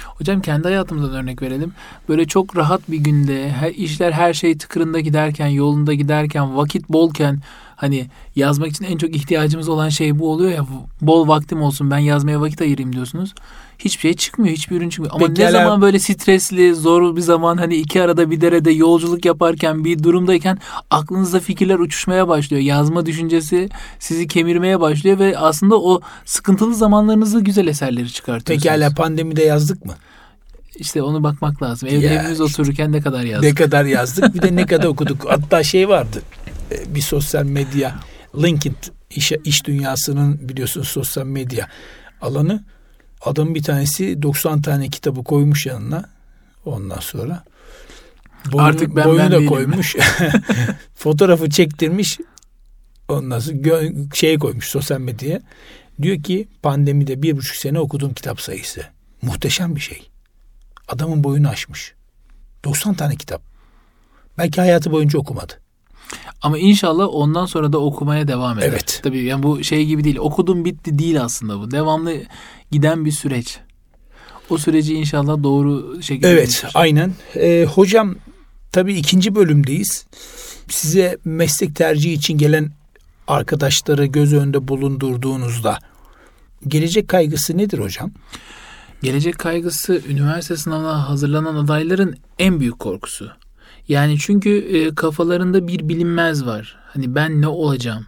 Hocam 0.07 0.41
kendi 0.41 0.65
hayatımızdan 0.65 1.23
örnek 1.23 1.43
verelim. 1.43 1.73
Böyle 2.09 2.25
çok 2.25 2.57
rahat 2.57 2.91
bir 2.91 2.97
günde 2.97 3.51
her, 3.51 3.71
işler 3.71 4.13
her 4.13 4.35
şey 4.35 4.59
tıkırında 4.59 5.01
giderken, 5.01 5.47
yolunda 5.47 5.95
giderken, 5.95 6.57
vakit 6.57 6.89
bolken 6.89 7.39
hani 7.83 8.07
yazmak 8.37 8.69
için 8.69 8.85
en 8.85 8.97
çok 8.99 9.17
ihtiyacımız 9.17 9.69
olan 9.69 9.89
şey 9.89 10.19
bu 10.19 10.31
oluyor 10.31 10.51
ya 10.51 10.67
bol 11.01 11.29
vaktim 11.29 11.63
olsun 11.63 11.91
ben 11.91 11.99
yazmaya 11.99 12.41
vakit 12.41 12.61
ayırayım 12.61 12.93
diyorsunuz. 12.93 13.35
Hiçbir 13.79 14.01
şey 14.01 14.15
çıkmıyor, 14.15 14.55
hiçbir 14.57 14.77
ürün 14.77 14.89
çıkmıyor. 14.89 15.15
Ama 15.15 15.27
Peki 15.27 15.41
ne 15.41 15.45
hala- 15.45 15.53
zaman 15.53 15.83
böyle 15.83 15.99
stresli, 15.99 16.75
zor 16.75 17.17
bir 17.17 17.21
zaman 17.21 17.57
hani 17.57 17.77
iki 17.77 18.03
arada 18.03 18.31
bir 18.31 18.41
derede 18.41 18.71
yolculuk 18.71 19.25
yaparken 19.25 19.85
bir 19.85 20.03
durumdayken 20.03 20.59
aklınızda 20.91 21.41
fikirler 21.41 21.79
uçuşmaya 21.79 22.29
başlıyor. 22.29 22.63
Yazma 22.63 23.07
düşüncesi 23.07 23.69
sizi 23.99 24.29
kemirmeye 24.29 24.81
başlıyor 24.81 25.19
ve 25.19 25.39
aslında 25.39 25.81
o 25.81 26.01
sıkıntılı 26.25 26.75
zamanlarınızda 26.75 27.41
güzel 27.41 27.67
eserleri 27.67 28.13
çıkartıyorsunuz. 28.13 28.65
pekala 28.65 28.95
pandemide 28.95 29.43
yazdık 29.43 29.85
mı? 29.87 29.93
İşte 30.77 31.03
onu 31.03 31.23
bakmak 31.23 31.63
lazım. 31.63 31.89
Evde 31.93 32.07
Ya 32.07 32.19
hepimiz 32.19 32.41
otururken 32.41 32.93
ne 32.93 33.01
kadar 33.01 33.23
yazdık. 33.25 33.49
Ne 33.51 33.55
kadar 33.55 33.85
yazdık 33.85 34.35
bir 34.35 34.43
de 34.43 34.57
ne 34.57 34.67
kadar 34.67 34.87
okuduk. 34.87 35.25
Hatta 35.29 35.63
şey 35.63 35.89
vardı 35.89 36.23
bir 36.89 37.01
sosyal 37.01 37.45
medya 37.45 38.01
LinkedIn 38.43 38.77
iş, 39.11 39.33
iş 39.45 39.65
dünyasının 39.65 40.49
biliyorsunuz 40.49 40.89
sosyal 40.89 41.27
medya 41.27 41.69
alanı. 42.21 42.65
Adamın 43.21 43.55
bir 43.55 43.63
tanesi 43.63 44.23
90 44.23 44.63
tane 44.63 44.89
kitabı 44.89 45.25
koymuş 45.25 45.67
yanına. 45.67 46.05
Ondan 46.65 47.01
sonra 47.01 47.45
boyunu, 48.53 48.67
Artık 48.69 48.97
ben 48.97 49.05
boyunu 49.05 49.19
ben 49.23 49.31
da 49.33 49.37
değilim. 49.37 49.49
koymuş. 49.49 49.97
Fotoğrafı 50.95 51.51
çektirmiş. 51.51 52.19
Ondan 53.09 53.39
sonra 53.39 53.57
gö- 53.57 54.17
şeye 54.17 54.39
koymuş 54.39 54.67
sosyal 54.67 54.99
medyaya. 55.01 55.41
Diyor 56.03 56.23
ki 56.23 56.49
pandemide 56.63 57.23
bir 57.23 57.37
buçuk 57.37 57.57
sene 57.57 57.79
okuduğum 57.81 58.15
kitap 58.15 58.41
sayısı 58.41 58.83
muhteşem 59.23 59.77
bir 59.77 59.81
şey. 59.81 60.11
Adamın 60.89 61.25
boyunu 61.25 61.49
aşmış. 61.49 61.95
90 62.65 62.95
tane 62.95 63.17
kitap. 63.17 63.43
Belki 64.39 64.61
hayatı 64.61 64.93
boyunca 64.93 65.19
okumadı 65.19 65.62
Ama 66.43 66.59
inşallah 66.59 67.09
ondan 67.13 67.47
sonra 67.47 67.73
da 67.73 67.79
okumaya 67.79 68.29
devam 68.29 68.59
eder. 68.59 68.69
Evet. 68.69 69.01
Tabii 69.03 69.25
yani 69.25 69.43
bu 69.43 69.65
şey 69.65 69.87
gibi 69.87 70.05
değil. 70.05 70.17
Okudum 70.19 70.65
bitti 70.65 70.99
değil 70.99 71.23
aslında 71.23 71.59
bu. 71.61 71.71
Devamlı 71.71 72.15
giden 72.71 73.05
bir 73.05 73.13
süreç. 73.13 73.59
O 74.51 74.59
süreci 74.59 74.95
inşallah 74.95 75.43
doğru 75.43 76.03
şekilde 76.03 76.29
Evet, 76.31 76.49
yürütür. 76.49 76.71
aynen. 76.75 77.15
Ee, 77.37 77.67
hocam 77.75 78.15
tabii 78.73 78.95
ikinci 78.95 79.35
bölümdeyiz. 79.35 80.07
Size 80.69 81.19
meslek 81.25 81.77
tercihi 81.77 82.13
için 82.13 82.39
gelen 82.39 82.71
arkadaşları 83.29 84.07
göz 84.07 84.33
önünde 84.33 84.69
bulundurduğunuzda 84.69 85.79
gelecek 86.69 87.09
kaygısı 87.09 87.59
nedir 87.59 87.79
hocam? 87.79 88.11
Gelecek 89.03 89.39
kaygısı 89.39 90.03
üniversite 90.09 90.57
sınavına 90.57 91.09
hazırlanan 91.09 91.55
adayların 91.55 92.17
en 92.39 92.61
büyük 92.61 92.79
korkusu. 92.79 93.31
Yani 93.93 94.19
çünkü 94.19 94.51
e, 94.51 94.95
kafalarında 94.95 95.69
bir 95.69 95.89
bilinmez 95.89 96.47
var. 96.47 96.77
Hani 96.87 97.15
ben 97.15 97.41
ne 97.43 97.49
olacağım? 97.49 98.07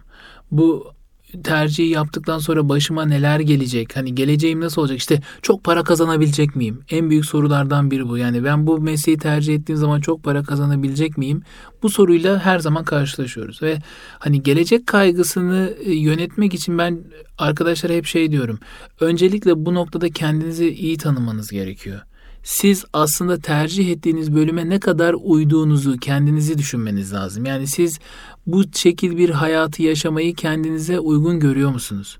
Bu 0.51 0.95
tercihi 1.43 1.89
yaptıktan 1.89 2.39
sonra 2.39 2.69
başıma 2.69 3.05
neler 3.05 3.39
gelecek? 3.39 3.95
Hani 3.95 4.15
geleceğim 4.15 4.61
nasıl 4.61 4.81
olacak? 4.81 4.97
İşte 4.97 5.21
çok 5.41 5.63
para 5.63 5.83
kazanabilecek 5.83 6.55
miyim? 6.55 6.81
En 6.89 7.09
büyük 7.09 7.25
sorulardan 7.25 7.91
biri 7.91 8.09
bu. 8.09 8.17
Yani 8.17 8.43
ben 8.43 8.67
bu 8.67 8.79
mesleği 8.79 9.17
tercih 9.17 9.55
ettiğim 9.55 9.77
zaman 9.77 10.01
çok 10.01 10.23
para 10.23 10.43
kazanabilecek 10.43 11.17
miyim? 11.17 11.41
Bu 11.83 11.89
soruyla 11.89 12.39
her 12.39 12.59
zaman 12.59 12.83
karşılaşıyoruz 12.83 13.61
ve 13.61 13.77
hani 14.19 14.43
gelecek 14.43 14.87
kaygısını 14.87 15.73
e, 15.85 15.93
yönetmek 15.93 16.53
için 16.53 16.77
ben 16.77 17.03
arkadaşlara 17.37 17.93
hep 17.93 18.05
şey 18.05 18.31
diyorum. 18.31 18.59
Öncelikle 18.99 19.65
bu 19.65 19.73
noktada 19.73 20.09
kendinizi 20.09 20.69
iyi 20.69 20.97
tanımanız 20.97 21.51
gerekiyor. 21.51 22.01
Siz 22.45 22.85
aslında 22.93 23.39
tercih 23.39 23.89
ettiğiniz 23.89 24.35
bölüme 24.35 24.69
ne 24.69 24.79
kadar 24.79 25.15
uyduğunuzu 25.23 25.97
kendinizi 25.97 26.57
düşünmeniz 26.57 27.13
lazım. 27.13 27.45
Yani 27.45 27.67
siz 27.67 27.99
bu 28.47 28.63
şekil 28.75 29.17
bir 29.17 29.29
hayatı 29.29 29.83
yaşamayı 29.83 30.35
kendinize 30.35 30.99
uygun 30.99 31.39
görüyor 31.39 31.69
musunuz? 31.69 32.19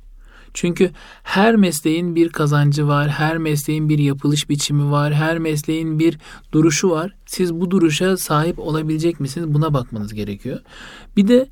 Çünkü 0.53 0.91
her 1.23 1.55
mesleğin 1.55 2.15
bir 2.15 2.29
kazancı 2.29 2.87
var, 2.87 3.09
her 3.09 3.37
mesleğin 3.37 3.89
bir 3.89 3.99
yapılış 3.99 4.49
biçimi 4.49 4.91
var, 4.91 5.13
her 5.13 5.37
mesleğin 5.37 5.99
bir 5.99 6.17
duruşu 6.51 6.89
var. 6.89 7.15
Siz 7.25 7.53
bu 7.53 7.71
duruşa 7.71 8.17
sahip 8.17 8.59
olabilecek 8.59 9.19
misiniz? 9.19 9.53
Buna 9.53 9.73
bakmanız 9.73 10.13
gerekiyor. 10.13 10.59
Bir 11.17 11.27
de 11.27 11.49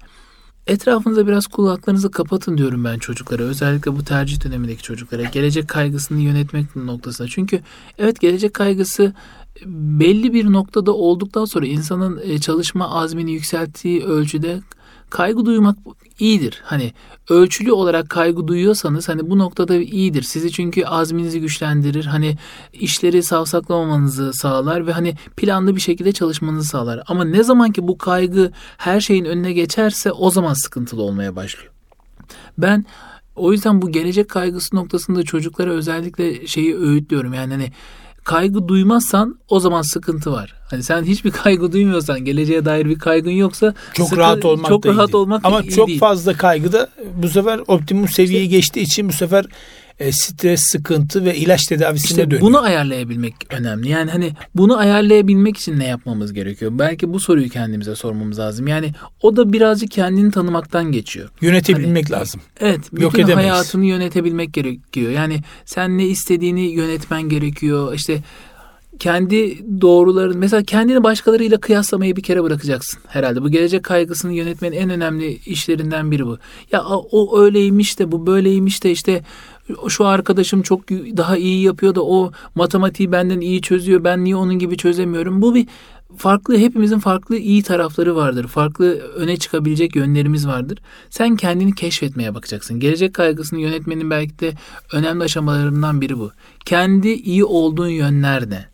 etrafınıza 0.68 1.28
biraz 1.28 1.48
kulaklarınızı 1.48 2.12
kapatın 2.12 2.58
diyorum 2.58 2.84
ben 2.84 3.00
çocuklara. 3.00 3.44
Özellikle 3.44 3.96
bu 3.96 4.04
tercih 4.04 4.44
dönemindeki 4.44 4.84
çocuklara. 4.84 5.24
Gelecek 5.24 5.68
kaygısını 5.68 6.22
yönetmek 6.22 6.76
noktasında. 6.76 7.28
Çünkü 7.28 7.62
evet 7.98 8.20
gelecek 8.20 8.54
kaygısı 8.54 9.14
belli 9.66 10.34
bir 10.34 10.46
noktada 10.52 10.94
olduktan 10.94 11.46
sonra 11.46 11.66
insanın 11.66 12.22
e, 12.24 12.40
çalışma 12.40 12.90
azmini 12.90 13.32
yükselttiği 13.32 14.04
ölçüde 14.04 14.62
kaygı 15.14 15.46
duymak 15.46 15.78
iyidir. 16.20 16.62
Hani 16.64 16.94
ölçülü 17.30 17.72
olarak 17.72 18.10
kaygı 18.10 18.48
duyuyorsanız 18.48 19.10
hani 19.10 19.30
bu 19.30 19.38
noktada 19.38 19.76
iyidir. 19.76 20.22
Sizi 20.22 20.52
çünkü 20.52 20.86
azminizi 20.86 21.42
güçlendirir. 21.42 22.06
Hani 22.06 22.38
işleri 22.74 23.24
savsaklamamanızı 23.24 24.34
sağlar 24.34 24.88
ve 24.88 24.92
hani 24.92 25.16
planlı 25.38 25.76
bir 25.76 25.82
şekilde 25.82 26.12
çalışmanızı 26.12 26.70
sağlar. 26.70 27.04
Ama 27.08 27.26
ne 27.26 27.44
zaman 27.44 27.72
ki 27.72 27.88
bu 27.88 27.98
kaygı 27.98 28.52
her 28.78 29.02
şeyin 29.02 29.26
önüne 29.26 29.54
geçerse 29.54 30.12
o 30.12 30.32
zaman 30.32 30.54
sıkıntılı 30.54 31.02
olmaya 31.02 31.36
başlıyor. 31.36 31.72
Ben 32.58 32.86
o 33.36 33.52
yüzden 33.52 33.82
bu 33.82 33.92
gelecek 33.92 34.30
kaygısı 34.30 34.76
noktasında 34.76 35.24
çocuklara 35.24 35.72
özellikle 35.72 36.48
şeyi 36.48 36.78
öğütlüyorum. 36.78 37.34
Yani 37.34 37.54
hani 37.54 37.72
kaygı 38.24 38.68
duymazsan 38.68 39.40
o 39.50 39.60
zaman 39.60 39.82
sıkıntı 39.82 40.32
var. 40.32 40.54
Hani 40.70 40.84
sen 40.84 41.04
hiçbir 41.04 41.32
kaygı 41.44 41.72
duymuyorsan, 41.72 42.26
geleceğe 42.26 42.66
dair 42.66 42.86
bir 42.86 43.00
kaygın 43.00 43.32
yoksa 43.32 43.74
Çok 43.94 44.08
sıkı- 44.10 44.20
rahat 44.20 44.46
olmak 44.46 44.70
çok 44.70 44.84
da 44.84 44.88
iyi 44.90 44.98
rahat 44.98 45.08
değil. 45.08 45.16
olmak 45.16 45.46
Ama 45.46 45.62
iyi 45.62 45.70
çok 45.72 45.88
değil. 45.88 46.00
fazla 46.00 46.34
kaygı 46.34 46.72
da 46.72 46.90
bu 47.18 47.30
sefer 47.30 47.60
optimum 47.68 48.08
seviyeyi 48.08 48.50
geçtiği 48.50 48.82
için 48.82 49.10
bu 49.10 49.14
sefer 49.14 49.46
e, 50.00 50.12
stres, 50.12 50.62
sıkıntı 50.62 51.26
ve 51.26 51.36
ilaç 51.36 51.64
tedavisine 51.66 52.10
İşte 52.10 52.26
dönüyor. 52.26 52.42
bunu 52.42 52.62
ayarlayabilmek 52.62 53.34
önemli. 53.50 53.90
Yani 53.90 54.12
hani 54.12 54.32
bunu 54.56 54.78
ayarlayabilmek 54.78 55.58
için 55.58 55.80
ne 55.80 55.88
yapmamız 55.88 56.34
gerekiyor? 56.34 56.72
Belki 56.76 57.14
bu 57.14 57.20
soruyu 57.20 57.50
kendimize 57.50 57.96
sormamız 57.96 58.40
lazım. 58.40 58.68
Yani 58.68 58.92
o 59.22 59.36
da 59.36 59.54
birazcık 59.54 59.92
kendini 59.92 60.32
tanımaktan 60.32 60.92
geçiyor. 60.92 61.30
Yönetebilmek 61.42 62.12
lazım. 62.12 62.42
Evet, 62.60 62.80
Yok 62.92 63.14
bütün 63.14 63.24
edemeyiz. 63.24 63.52
hayatını 63.52 63.86
yönetebilmek 63.86 64.54
gerekiyor. 64.54 65.12
Yani 65.12 65.40
sen 65.66 65.98
ne 65.98 66.06
istediğini 66.06 66.62
yönetmen 66.62 67.22
gerekiyor. 67.22 67.94
İşte 67.94 68.22
kendi 69.00 69.64
doğruların 69.82 70.38
mesela 70.38 70.64
kendini 70.64 71.04
başkalarıyla 71.04 71.60
kıyaslamayı 71.60 72.16
bir 72.16 72.24
kere 72.24 72.44
bırakacaksın 72.44 73.00
herhalde. 73.08 73.42
Bu 73.42 73.50
gelecek 73.50 73.84
kaygısını 73.84 74.34
yönetmenin 74.34 74.78
en 74.78 74.90
önemli 74.90 75.40
işlerinden 75.46 76.12
biri 76.12 76.26
bu. 76.26 76.38
Ya 76.72 76.84
o 77.12 77.40
öyleymiş 77.40 78.00
de 78.00 78.12
bu 78.12 78.28
böyleymiş 78.28 78.84
de 78.84 78.92
işte 78.92 79.22
şu 79.90 80.06
arkadaşım 80.06 80.62
çok 80.62 80.90
daha 80.90 81.38
iyi 81.38 81.64
yapıyor 81.64 81.96
da 81.96 82.06
o 82.06 82.32
matematiği 82.56 83.12
benden 83.12 83.40
iyi 83.40 83.62
çözüyor. 83.62 84.04
Ben 84.04 84.24
niye 84.24 84.36
onun 84.36 84.60
gibi 84.60 84.78
çözemiyorum? 84.78 85.42
Bu 85.42 85.56
bir 85.56 85.68
farklı 86.18 86.58
hepimizin 86.58 87.00
farklı 87.00 87.38
iyi 87.38 87.64
tarafları 87.64 88.16
vardır. 88.16 88.48
Farklı 88.48 89.00
öne 89.00 89.38
çıkabilecek 89.38 89.96
yönlerimiz 89.96 90.48
vardır. 90.48 90.78
Sen 91.10 91.36
kendini 91.36 91.76
keşfetmeye 91.76 92.36
bakacaksın. 92.36 92.80
Gelecek 92.80 93.14
kaygısını 93.14 93.60
yönetmenin 93.60 94.10
belki 94.10 94.40
de 94.40 94.54
önemli 94.94 95.24
aşamalarından 95.24 96.02
biri 96.02 96.20
bu. 96.20 96.32
Kendi 96.66 97.10
iyi 97.10 97.44
olduğun 97.44 97.88
yönler 97.88 98.50
ne? 98.50 98.66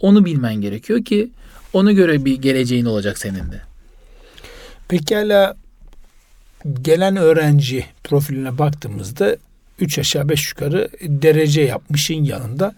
Onu 0.00 0.24
bilmen 0.24 0.54
gerekiyor 0.54 1.04
ki 1.04 1.30
ona 1.72 1.92
göre 1.92 2.24
bir 2.24 2.36
geleceğin 2.36 2.84
olacak 2.84 3.18
senin 3.18 3.52
de. 3.52 3.60
Pekala 4.88 5.56
gelen 6.82 7.16
öğrenci 7.16 7.86
profiline 8.04 8.58
baktığımızda 8.58 9.36
3 9.78 9.98
aşağı 9.98 10.28
5 10.28 10.48
yukarı 10.48 10.88
derece 11.00 11.60
yapmışın 11.60 12.24
yanında 12.24 12.74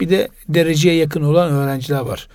bir 0.00 0.10
de 0.10 0.28
dereceye 0.48 0.94
yakın 0.94 1.22
olan 1.22 1.50
öğrenciler 1.52 2.00
var. 2.00 2.28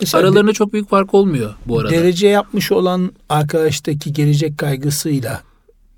Mesela 0.00 0.22
Aralarında 0.22 0.52
çok 0.52 0.72
büyük 0.72 0.90
fark 0.90 1.14
olmuyor 1.14 1.54
bu 1.66 1.78
arada. 1.78 1.90
derece 1.90 2.28
yapmış 2.28 2.72
olan 2.72 3.12
arkadaştaki 3.28 4.12
gelecek 4.12 4.58
kaygısıyla 4.58 5.42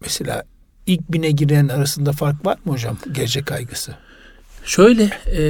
mesela 0.01 0.45
ilk 0.87 1.12
bine 1.12 1.31
giren 1.31 1.69
arasında 1.69 2.12
fark 2.12 2.47
var 2.47 2.59
mı 2.64 2.73
hocam 2.73 2.97
gelecek 3.12 3.47
kaygısı? 3.47 3.95
Şöyle 4.64 5.11
e, 5.37 5.43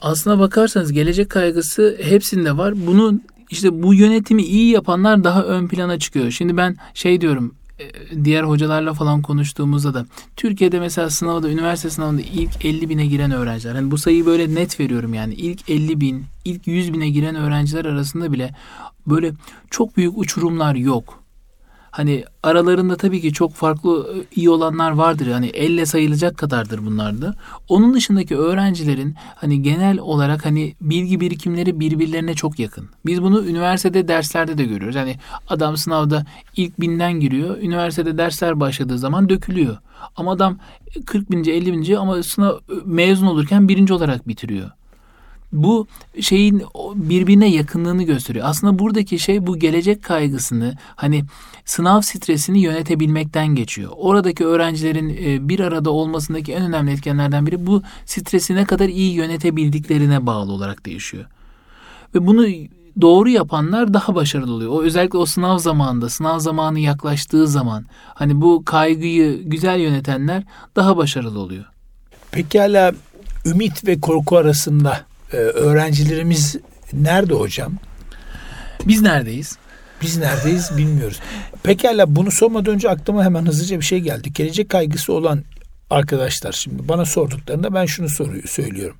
aslına 0.00 0.38
bakarsanız 0.38 0.92
gelecek 0.92 1.30
kaygısı 1.30 1.98
hepsinde 2.02 2.56
var. 2.56 2.86
Bunun 2.86 3.22
İşte 3.50 3.82
bu 3.82 3.94
yönetimi 3.94 4.42
iyi 4.42 4.70
yapanlar 4.70 5.24
daha 5.24 5.44
ön 5.44 5.68
plana 5.68 5.98
çıkıyor. 5.98 6.30
Şimdi 6.30 6.56
ben 6.56 6.76
şey 6.94 7.20
diyorum 7.20 7.54
diğer 8.24 8.42
hocalarla 8.42 8.94
falan 8.94 9.22
konuştuğumuzda 9.22 9.94
da 9.94 10.06
Türkiye'de 10.36 10.80
mesela 10.80 11.10
sınavda 11.10 11.50
üniversite 11.50 11.90
sınavında 11.90 12.22
ilk 12.22 12.64
50 12.64 12.88
bine 12.88 13.06
giren 13.06 13.30
öğrenciler 13.30 13.74
hani 13.74 13.90
bu 13.90 13.98
sayıyı 13.98 14.26
böyle 14.26 14.54
net 14.54 14.80
veriyorum 14.80 15.14
yani 15.14 15.34
ilk 15.34 15.70
50 15.70 16.00
bin 16.00 16.24
ilk 16.44 16.66
100 16.66 16.92
bine 16.92 17.08
giren 17.08 17.34
öğrenciler 17.34 17.84
arasında 17.84 18.32
bile 18.32 18.54
böyle 19.06 19.32
çok 19.70 19.96
büyük 19.96 20.18
uçurumlar 20.18 20.74
yok. 20.74 21.23
Hani 21.94 22.24
aralarında 22.42 22.96
tabii 22.96 23.20
ki 23.20 23.32
çok 23.32 23.54
farklı 23.54 24.14
e, 24.14 24.34
iyi 24.36 24.50
olanlar 24.50 24.90
vardır. 24.90 25.26
Hani 25.26 25.46
elle 25.46 25.86
sayılacak 25.86 26.38
kadardır 26.38 26.86
bunlar 26.86 27.22
da. 27.22 27.34
Onun 27.68 27.94
dışındaki 27.94 28.36
öğrencilerin 28.36 29.14
hani 29.36 29.62
genel 29.62 29.98
olarak 29.98 30.44
hani 30.44 30.74
bilgi 30.80 31.20
birikimleri 31.20 31.80
birbirlerine 31.80 32.34
çok 32.34 32.58
yakın. 32.58 32.88
Biz 33.06 33.22
bunu 33.22 33.46
üniversitede 33.46 34.08
derslerde 34.08 34.58
de 34.58 34.64
görüyoruz. 34.64 34.96
Hani 34.96 35.16
adam 35.48 35.76
sınavda 35.76 36.26
ilk 36.56 36.80
binden 36.80 37.12
giriyor. 37.12 37.58
Üniversitede 37.58 38.18
dersler 38.18 38.60
başladığı 38.60 38.98
zaman 38.98 39.28
dökülüyor. 39.28 39.76
Ama 40.16 40.32
adam 40.32 40.58
40 41.06 41.30
binci 41.30 41.52
50 41.52 41.72
binci 41.72 41.98
ama 41.98 42.22
sınav 42.22 42.58
mezun 42.84 43.26
olurken 43.26 43.68
birinci 43.68 43.94
olarak 43.94 44.28
bitiriyor 44.28 44.70
bu 45.54 45.86
şeyin 46.20 46.62
birbirine 46.94 47.50
yakınlığını 47.50 48.02
gösteriyor. 48.02 48.46
Aslında 48.48 48.78
buradaki 48.78 49.18
şey 49.18 49.46
bu 49.46 49.58
gelecek 49.58 50.02
kaygısını 50.02 50.74
hani 50.96 51.24
sınav 51.64 52.00
stresini 52.00 52.60
yönetebilmekten 52.60 53.46
geçiyor. 53.46 53.90
Oradaki 53.96 54.44
öğrencilerin 54.44 55.16
e, 55.24 55.48
bir 55.48 55.60
arada 55.60 55.90
olmasındaki 55.90 56.52
en 56.52 56.62
önemli 56.62 56.92
etkenlerden 56.92 57.46
biri 57.46 57.66
bu 57.66 57.82
stresi 58.06 58.54
ne 58.54 58.64
kadar 58.64 58.88
iyi 58.88 59.12
yönetebildiklerine 59.12 60.26
bağlı 60.26 60.52
olarak 60.52 60.86
değişiyor. 60.86 61.24
Ve 62.14 62.26
bunu 62.26 62.46
doğru 63.00 63.28
yapanlar 63.28 63.94
daha 63.94 64.14
başarılı 64.14 64.52
oluyor. 64.52 64.72
O 64.72 64.82
özellikle 64.82 65.18
o 65.18 65.26
sınav 65.26 65.58
zamanında, 65.58 66.08
sınav 66.08 66.38
zamanı 66.38 66.80
yaklaştığı 66.80 67.48
zaman 67.48 67.84
hani 68.14 68.40
bu 68.40 68.64
kaygıyı 68.64 69.42
güzel 69.42 69.80
yönetenler 69.80 70.44
daha 70.76 70.96
başarılı 70.96 71.38
oluyor. 71.38 71.64
Pekala 72.30 72.92
ümit 73.46 73.86
ve 73.86 74.00
korku 74.00 74.36
arasında 74.36 75.00
e, 75.34 75.38
öğrencilerimiz 75.38 76.56
nerede 76.92 77.34
hocam? 77.34 77.72
Biz 78.84 79.02
neredeyiz? 79.02 79.58
Biz 80.02 80.16
neredeyiz 80.16 80.70
bilmiyoruz. 80.76 81.20
Pekala 81.62 82.16
bunu 82.16 82.30
sormadan 82.30 82.74
önce 82.74 82.90
aklıma 82.90 83.24
hemen 83.24 83.46
hızlıca 83.46 83.80
bir 83.80 83.84
şey 83.84 84.00
geldi. 84.00 84.32
Gelecek 84.32 84.68
kaygısı 84.68 85.12
olan 85.12 85.44
arkadaşlar 85.90 86.52
şimdi 86.52 86.88
bana 86.88 87.04
sorduklarında 87.04 87.74
ben 87.74 87.86
şunu 87.86 88.08
soruyor, 88.08 88.44
söylüyorum. 88.48 88.96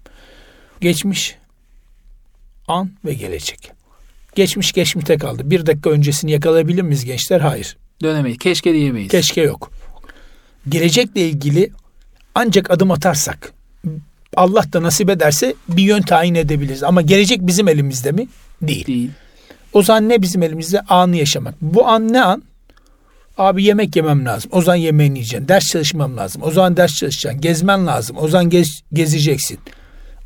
Geçmiş, 0.81 1.37
an 2.69 2.91
ve 3.05 3.15
gelecek. 3.15 3.73
Geçmiş 4.35 4.73
geçmişte 4.73 5.19
kaldı. 5.19 5.51
Bir 5.51 5.67
dakika 5.67 5.91
öncesini 5.91 6.31
yakalayabilir 6.31 6.83
miyiz 6.83 7.05
gençler? 7.05 7.41
Hayır. 7.41 7.77
Dönemeyiz. 8.03 8.39
Keşke 8.39 8.73
diyemeyiz. 8.73 9.11
Keşke 9.11 9.41
yok. 9.41 9.71
Gelecekle 10.69 11.29
ilgili 11.29 11.71
ancak 12.35 12.71
adım 12.71 12.91
atarsak 12.91 13.53
Allah 14.37 14.65
da 14.73 14.83
nasip 14.83 15.11
ederse 15.11 15.55
bir 15.69 15.83
yön 15.83 16.03
tayin 16.03 16.35
edebiliriz. 16.35 16.83
Ama 16.83 17.03
gelecek 17.03 17.47
bizim 17.47 17.69
elimizde 17.69 18.13
mi? 18.13 18.29
Değil. 18.63 18.87
Değil. 18.87 19.11
O 19.73 19.83
zaman 19.83 20.09
ne 20.09 20.23
bizim 20.23 20.43
elimizde? 20.43 20.81
Anı 20.81 21.17
yaşamak. 21.17 21.55
Bu 21.61 21.87
an 21.87 22.13
ne 22.13 22.25
an? 22.25 22.43
Abi 23.39 23.65
yemek 23.65 23.97
yemem 23.97 24.25
lazım. 24.27 24.51
O 24.55 24.63
zaman 24.63 24.77
yemeğini 24.77 25.19
yiyeceksin. 25.19 25.49
Ders 25.49 25.67
çalışmam 25.67 26.17
lazım. 26.17 26.43
O 26.43 26.51
zaman 26.51 26.77
ders 26.77 26.95
çalışacaksın. 26.95 27.41
Gezmen 27.41 27.87
lazım. 27.87 28.17
O 28.21 28.29
zaman 28.29 28.51
gez, 28.51 28.81
gezeceksin. 28.93 29.59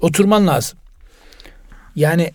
Oturman 0.00 0.46
lazım. 0.46 0.78
Yani 1.96 2.32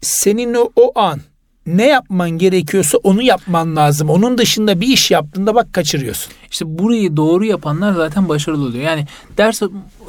senin 0.00 0.54
o, 0.54 0.72
o 0.76 0.98
an 0.98 1.20
ne 1.66 1.86
yapman 1.86 2.30
gerekiyorsa 2.30 2.98
onu 2.98 3.22
yapman 3.22 3.76
lazım. 3.76 4.10
Onun 4.10 4.38
dışında 4.38 4.80
bir 4.80 4.86
iş 4.86 5.10
yaptığında 5.10 5.54
bak 5.54 5.72
kaçırıyorsun. 5.72 6.32
İşte 6.50 6.78
burayı 6.78 7.16
doğru 7.16 7.44
yapanlar 7.44 7.92
zaten 7.92 8.28
başarılı 8.28 8.66
oluyor. 8.66 8.84
Yani 8.84 9.06
ders 9.36 9.62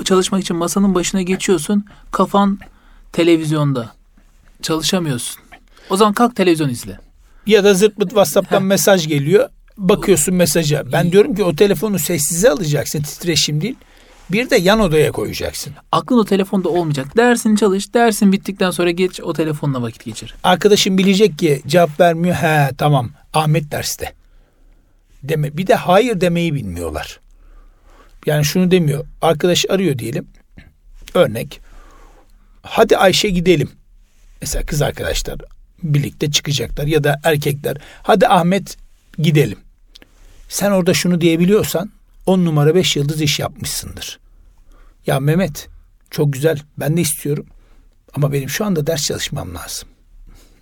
çalışmak 0.03 0.41
için 0.41 0.55
masanın 0.55 0.95
başına 0.95 1.21
geçiyorsun. 1.21 1.85
Kafan 2.11 2.59
televizyonda. 3.13 3.91
Çalışamıyorsun. 4.61 5.41
O 5.89 5.97
zaman 5.97 6.13
kalk 6.13 6.35
televizyon 6.35 6.69
izle. 6.69 6.99
Ya 7.47 7.63
da 7.63 7.73
zırt 7.73 7.95
pırt 7.95 8.09
WhatsApp'tan 8.09 8.63
mesaj 8.63 9.07
geliyor. 9.07 9.49
Bakıyorsun 9.77 10.35
mesaja. 10.35 10.83
Ben 10.91 11.11
diyorum 11.11 11.35
ki 11.35 11.43
o 11.43 11.55
telefonu 11.55 11.99
sessize 11.99 12.49
alacaksın. 12.49 13.01
Titreşim 13.01 13.61
değil. 13.61 13.75
Bir 14.31 14.49
de 14.49 14.55
yan 14.55 14.79
odaya 14.79 15.11
koyacaksın. 15.11 15.73
Aklın 15.91 16.17
o 16.17 16.25
telefonda 16.25 16.69
olmayacak. 16.69 17.17
Dersin 17.17 17.55
çalış. 17.55 17.93
Dersin 17.93 18.31
bittikten 18.31 18.71
sonra 18.71 18.91
geç 18.91 19.21
o 19.21 19.33
telefonla 19.33 19.81
vakit 19.81 20.05
geçir. 20.05 20.35
Arkadaşım 20.43 20.97
bilecek 20.97 21.39
ki 21.39 21.61
cevap 21.67 21.99
vermiyor. 21.99 22.35
He 22.35 22.69
tamam 22.77 23.09
Ahmet 23.33 23.71
derste. 23.71 24.13
Deme. 25.23 25.57
Bir 25.57 25.67
de 25.67 25.75
hayır 25.75 26.21
demeyi 26.21 26.53
bilmiyorlar. 26.53 27.19
Yani 28.25 28.45
şunu 28.45 28.71
demiyor. 28.71 29.05
Arkadaş 29.21 29.65
arıyor 29.69 29.97
diyelim. 29.97 30.27
Örnek. 31.13 31.61
Hadi 32.61 32.97
Ayşe 32.97 33.29
gidelim. 33.29 33.69
Mesela 34.41 34.65
kız 34.65 34.81
arkadaşlar 34.81 35.37
birlikte 35.83 36.31
çıkacaklar 36.31 36.87
ya 36.87 37.03
da 37.03 37.19
erkekler. 37.23 37.77
Hadi 38.03 38.27
Ahmet 38.27 38.77
gidelim. 39.17 39.57
Sen 40.49 40.71
orada 40.71 40.93
şunu 40.93 41.21
diyebiliyorsan 41.21 41.91
on 42.25 42.45
numara 42.45 42.75
beş 42.75 42.95
yıldız 42.95 43.21
iş 43.21 43.39
yapmışsındır. 43.39 44.19
Ya 45.07 45.19
Mehmet 45.19 45.69
çok 46.09 46.33
güzel 46.33 46.61
ben 46.77 46.97
de 46.97 47.01
istiyorum 47.01 47.45
ama 48.13 48.31
benim 48.31 48.49
şu 48.49 48.65
anda 48.65 48.87
ders 48.87 49.03
çalışmam 49.03 49.55
lazım. 49.55 49.89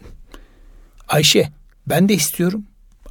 Ayşe 1.08 1.50
ben 1.88 2.10
de 2.10 2.14
istiyorum 2.14 2.64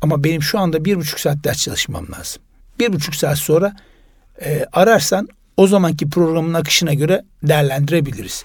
ama 0.03 0.25
benim 0.25 0.43
şu 0.43 0.59
anda 0.59 0.85
bir 0.85 0.97
buçuk 0.97 1.21
saat 1.21 1.45
ders 1.45 1.59
çalışmam 1.59 2.07
lazım. 2.13 2.43
Bir 2.79 2.93
buçuk 2.93 3.15
saat 3.15 3.39
sonra 3.39 3.77
e, 4.41 4.67
ararsan 4.73 5.29
o 5.57 5.67
zamanki 5.67 6.11
programın 6.11 6.55
akışına 6.55 6.95
göre 6.95 7.25
değerlendirebiliriz. 7.43 8.45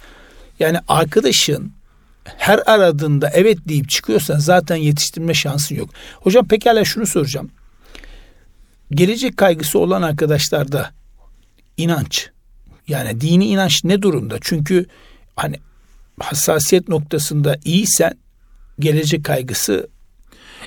Yani 0.59 0.77
arkadaşın 0.87 1.71
her 2.37 2.59
aradığında 2.65 3.29
evet 3.33 3.57
deyip 3.67 3.89
çıkıyorsan 3.89 4.39
zaten 4.39 4.75
yetiştirme 4.75 5.33
şansın 5.33 5.75
yok. 5.75 5.89
Hocam 6.15 6.47
pekala 6.47 6.85
şunu 6.85 7.05
soracağım. 7.05 7.51
Gelecek 8.91 9.37
kaygısı 9.37 9.79
olan 9.79 10.01
arkadaşlarda 10.01 10.91
inanç 11.77 12.29
yani 12.87 13.21
dini 13.21 13.47
inanç 13.47 13.83
ne 13.83 14.01
durumda? 14.01 14.37
Çünkü 14.41 14.85
hani 15.35 15.55
hassasiyet 16.19 16.87
noktasında 16.87 17.57
iyisen 17.65 18.17
gelecek 18.79 19.25
kaygısı 19.25 19.87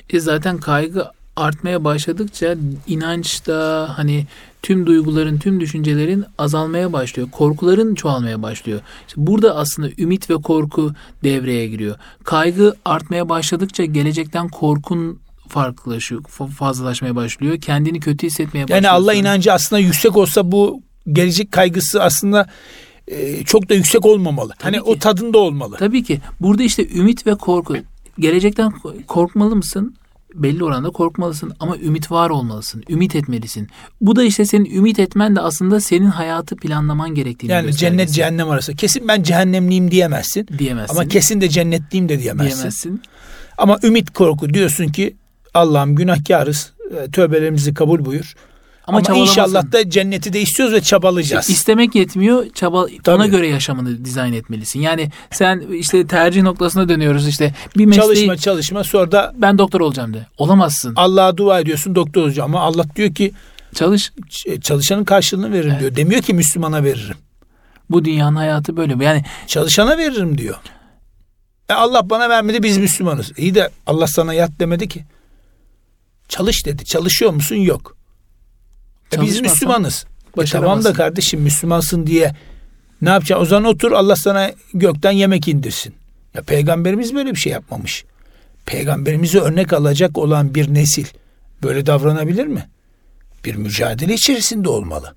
e 0.09 0.19
zaten 0.19 0.57
kaygı 0.57 1.11
artmaya 1.35 1.83
başladıkça 1.83 2.55
inanç 2.87 3.47
da 3.47 3.89
hani 3.97 4.27
tüm 4.61 4.85
duyguların, 4.85 5.39
tüm 5.39 5.59
düşüncelerin 5.59 6.25
azalmaya 6.37 6.93
başlıyor. 6.93 7.29
Korkuların 7.31 7.95
çoğalmaya 7.95 8.41
başlıyor. 8.41 8.81
İşte 9.07 9.27
burada 9.27 9.55
aslında 9.55 9.89
ümit 9.97 10.29
ve 10.29 10.33
korku 10.33 10.93
devreye 11.23 11.67
giriyor. 11.67 11.95
Kaygı 12.23 12.75
artmaya 12.85 13.29
başladıkça 13.29 13.85
gelecekten 13.85 14.49
korkun 14.49 15.19
farklılaşıyor, 15.51 16.23
fazlalaşmaya 16.57 17.15
başlıyor. 17.15 17.61
Kendini 17.61 17.99
kötü 17.99 18.27
hissetmeye 18.27 18.63
başlıyor. 18.63 18.83
Yani 18.83 18.89
Allah 18.89 19.13
inancı 19.13 19.53
aslında 19.53 19.79
yüksek 19.79 20.17
olsa 20.17 20.51
bu 20.51 20.81
gelecek 21.11 21.51
kaygısı 21.51 22.03
aslında 22.03 22.47
e, 23.07 23.43
çok 23.43 23.69
da 23.69 23.73
yüksek 23.73 24.05
olmamalı. 24.05 24.53
Tabii 24.59 24.63
hani 24.63 24.85
ki. 24.85 24.91
o 24.91 24.99
tadında 24.99 25.37
olmalı. 25.37 25.75
Tabii 25.79 26.03
ki. 26.03 26.21
Burada 26.39 26.63
işte 26.63 26.89
ümit 26.89 27.27
ve 27.27 27.35
korku. 27.35 27.75
Gelecekten 28.19 28.73
korkmalı 29.07 29.55
mısın? 29.55 29.95
belli 30.35 30.63
oranda 30.63 30.89
korkmalısın 30.89 31.53
ama 31.59 31.77
ümit 31.77 32.11
var 32.11 32.29
olmalısın. 32.29 32.83
Ümit 32.89 33.15
etmelisin. 33.15 33.67
Bu 34.01 34.15
da 34.15 34.23
işte 34.23 34.45
senin 34.45 34.65
ümit 34.65 34.99
etmen 34.99 35.35
de 35.35 35.41
aslında 35.41 35.79
senin 35.79 36.05
hayatı 36.05 36.55
planlaman 36.55 37.15
gerektiğini 37.15 37.51
Yani 37.51 37.75
cennet 37.75 38.11
cehennem 38.11 38.49
arası. 38.49 38.75
Kesin 38.75 39.07
ben 39.07 39.23
cehennemliyim 39.23 39.91
diyemezsin. 39.91 40.47
Diyemezsin. 40.57 40.95
Ama 40.95 41.07
kesin 41.07 41.41
de 41.41 41.49
cennetliyim 41.49 42.09
de 42.09 42.19
diyemezsin. 42.19 42.57
Diyemezsin. 42.57 43.01
Ama 43.57 43.79
ümit 43.83 44.09
korku 44.09 44.53
diyorsun 44.53 44.87
ki 44.87 45.15
Allah'ım 45.53 45.95
günahkarız. 45.95 46.71
E, 46.97 47.11
tövbelerimizi 47.11 47.73
kabul 47.73 48.05
buyur. 48.05 48.35
Ama, 48.87 49.01
Ama 49.07 49.17
inşallah 49.17 49.71
da 49.71 49.89
cenneti 49.89 50.33
de 50.33 50.41
istiyoruz 50.41 50.75
ve 50.75 50.81
çabalayacağız. 50.81 51.49
İstemek 51.49 51.95
yetmiyor. 51.95 52.45
Çaba 52.53 52.85
Tabii. 53.03 53.15
ona 53.15 53.27
göre 53.27 53.47
yaşamını 53.47 54.05
dizayn 54.05 54.33
etmelisin. 54.33 54.79
Yani 54.79 55.11
sen 55.31 55.59
işte 55.59 56.07
tercih 56.07 56.41
noktasına 56.41 56.89
dönüyoruz 56.89 57.27
işte. 57.27 57.53
Bir 57.77 57.85
mesleği 57.85 58.07
çalışma 58.07 58.37
çalışma 58.37 58.83
sonra 58.83 59.11
da 59.11 59.33
ben 59.35 59.57
doktor 59.57 59.81
olacağım 59.81 60.13
de. 60.13 60.27
Olamazsın. 60.37 60.93
Allah'a 60.95 61.37
dua 61.37 61.59
ediyorsun 61.59 61.95
doktor 61.95 62.21
olacağım 62.21 62.55
ama 62.55 62.65
Allah 62.65 62.85
diyor 62.95 63.13
ki 63.13 63.31
çalış 63.75 64.11
çalışanın 64.61 65.03
karşılığını 65.03 65.51
veririm 65.51 65.71
evet. 65.71 65.81
diyor. 65.81 65.95
Demiyor 65.95 66.21
ki 66.21 66.33
Müslümana 66.33 66.83
veririm. 66.83 67.17
Bu 67.89 68.05
dünyanın 68.05 68.35
hayatı 68.35 68.77
böyle. 68.77 69.05
Yani 69.05 69.23
çalışana 69.47 69.97
veririm 69.97 70.37
diyor. 70.37 70.55
E 71.69 71.73
Allah 71.73 72.09
bana 72.09 72.29
vermedi 72.29 72.63
biz 72.63 72.77
Müslümanız. 72.77 73.31
İyi 73.37 73.55
de 73.55 73.69
Allah 73.87 74.07
sana 74.07 74.33
yat 74.33 74.51
demedi 74.59 74.87
ki. 74.87 75.05
Çalış 76.31 76.65
dedi. 76.65 76.85
Çalışıyor 76.85 77.31
musun? 77.31 77.55
Yok. 77.55 77.97
E 79.13 79.21
biz 79.21 79.41
Müslümanız. 79.41 80.05
E 80.37 80.45
tamam 80.45 80.83
da 80.83 80.93
kardeşim 80.93 81.41
Müslümansın 81.41 82.07
diye 82.07 82.35
ne 83.01 83.09
yapacaksın? 83.09 83.43
O 83.43 83.45
zaman 83.45 83.65
otur 83.65 83.91
Allah 83.91 84.15
sana 84.15 84.51
gökten 84.73 85.11
yemek 85.11 85.47
indirsin. 85.47 85.93
Ya 86.33 86.41
peygamberimiz 86.41 87.15
böyle 87.15 87.31
bir 87.31 87.39
şey 87.39 87.51
yapmamış. 87.51 88.05
Peygamberimizi 88.65 89.39
örnek 89.39 89.73
alacak 89.73 90.17
olan 90.17 90.55
bir 90.55 90.73
nesil 90.73 91.05
böyle 91.63 91.85
davranabilir 91.85 92.47
mi? 92.47 92.69
Bir 93.45 93.55
mücadele 93.55 94.13
içerisinde 94.13 94.69
olmalı. 94.69 95.15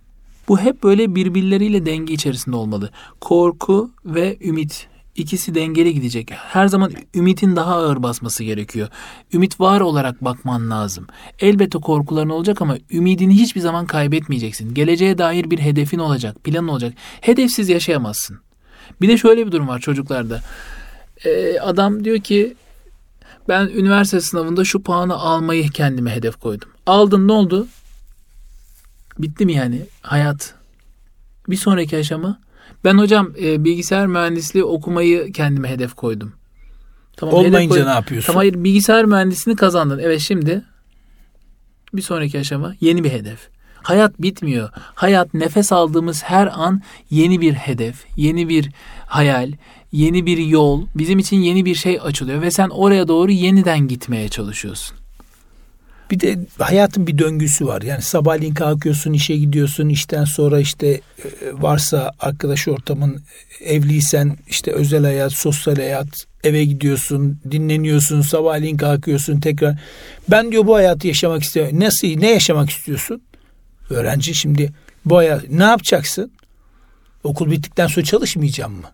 Bu 0.49 0.61
hep 0.61 0.83
böyle 0.83 1.15
birbirleriyle 1.15 1.87
denge 1.87 2.15
içerisinde 2.15 2.57
olmalı. 2.57 2.91
Korku 3.21 3.91
ve 4.05 4.37
ümit 4.41 4.87
ikisi 5.15 5.55
dengeli 5.55 5.95
gidecek. 5.95 6.31
Her 6.31 6.67
zaman 6.67 6.93
ümitin 7.15 7.57
daha 7.57 7.75
ağır 7.75 8.03
basması 8.03 8.45
gerekiyor. 8.45 8.89
Ümit 9.33 9.61
var 9.61 9.81
olarak 9.81 10.25
bakman 10.25 10.71
lazım. 10.71 11.07
Elbette 11.41 11.79
korkuların 11.79 12.29
olacak 12.29 12.63
ama 12.63 12.77
ümidini 12.91 13.35
hiçbir 13.35 13.61
zaman 13.61 13.87
kaybetmeyeceksin. 13.87 14.75
Geleceğe 14.75 15.19
dair 15.19 15.51
bir 15.51 15.59
hedefin 15.59 15.99
olacak, 15.99 16.45
planın 16.45 16.69
olacak. 16.69 16.95
Hedefsiz 17.21 17.69
yaşayamazsın. 17.69 18.41
Bir 19.01 19.09
de 19.09 19.17
şöyle 19.17 19.47
bir 19.47 19.53
durum 19.53 19.69
var 19.69 19.79
çocuklarda. 19.79 20.41
Ee, 21.25 21.59
adam 21.59 22.05
diyor 22.05 22.19
ki 22.19 22.55
ben 23.49 23.67
üniversite 23.67 24.21
sınavında 24.21 24.65
şu 24.65 24.83
puanı 24.83 25.15
almayı 25.15 25.71
kendime 25.71 26.11
hedef 26.15 26.37
koydum. 26.37 26.69
Aldın 26.87 27.29
ne 27.29 27.33
oldu? 27.33 27.67
Bitti 29.19 29.47
mi 29.47 29.53
yani 29.53 29.83
hayat? 30.03 30.55
Bir 31.49 31.57
sonraki 31.57 31.97
aşama 31.97 32.39
ben 32.85 32.99
hocam 32.99 33.33
e, 33.43 33.65
bilgisayar 33.65 34.07
mühendisliği 34.07 34.65
okumayı 34.65 35.33
kendime 35.33 35.71
hedef 35.71 35.95
koydum. 35.95 36.33
Tamam, 37.17 37.35
Olmayınca 37.35 37.77
hedef 37.77 37.87
ne 37.87 37.93
yapıyorsun? 37.93 38.27
Tamam 38.27 38.39
hayır 38.39 38.65
bilgisayar 38.65 39.05
mühendisliğini 39.05 39.59
kazandın. 39.59 39.99
Evet 39.99 40.21
şimdi 40.21 40.65
bir 41.95 42.03
sonraki 42.03 42.39
aşama 42.39 42.75
yeni 42.81 43.05
bir 43.05 43.11
hedef. 43.11 43.49
Hayat 43.83 44.23
bitmiyor. 44.23 44.71
Hayat 44.75 45.35
nefes 45.35 45.73
aldığımız 45.73 46.23
her 46.23 46.61
an 46.61 46.83
yeni 47.11 47.41
bir 47.41 47.53
hedef, 47.53 48.05
yeni 48.17 48.49
bir 48.49 48.71
hayal, 49.07 49.53
yeni 49.93 50.27
bir 50.27 50.39
yol, 50.39 50.87
bizim 50.95 51.19
için 51.19 51.37
yeni 51.37 51.65
bir 51.65 51.75
şey 51.75 51.99
açılıyor 52.03 52.43
ve 52.43 52.51
sen 52.51 52.69
oraya 52.69 53.09
doğru 53.09 53.31
yeniden 53.31 53.89
gitmeye 53.89 54.29
çalışıyorsun. 54.29 54.97
Bir 56.11 56.21
de 56.21 56.39
hayatın 56.59 57.07
bir 57.07 57.19
döngüsü 57.19 57.67
var. 57.67 57.83
Yani 57.83 58.03
sabahleyin 58.03 58.55
kalkıyorsun, 58.55 59.13
işe 59.13 59.37
gidiyorsun. 59.37 59.89
işten 59.89 60.25
sonra 60.25 60.61
işte 60.61 60.87
e, 60.87 61.01
varsa 61.53 62.13
arkadaş 62.21 62.69
ortamın 62.69 63.23
evliysen 63.65 64.37
işte 64.49 64.73
özel 64.73 65.05
hayat, 65.05 65.33
sosyal 65.33 65.77
hayat, 65.77 66.27
eve 66.45 66.65
gidiyorsun, 66.65 67.41
dinleniyorsun, 67.51 68.21
sabahleyin 68.21 68.77
kalkıyorsun 68.77 69.41
tekrar. 69.41 69.79
Ben 70.29 70.53
diyor 70.53 70.67
bu 70.67 70.75
hayatı 70.75 71.09
yaşamak 71.09 71.43
istiyorum. 71.43 71.81
Nasıl, 71.81 72.09
ne 72.09 72.31
yaşamak 72.31 72.71
istiyorsun? 72.71 73.23
Öğrenci 73.91 74.35
şimdi 74.35 74.73
bu 75.05 75.17
hayat 75.17 75.51
ne 75.51 75.65
yapacaksın? 75.65 76.33
Okul 77.25 77.51
bittikten 77.51 77.87
sonra 77.87 78.05
çalışmayacağım 78.07 78.73
mı? 78.73 78.91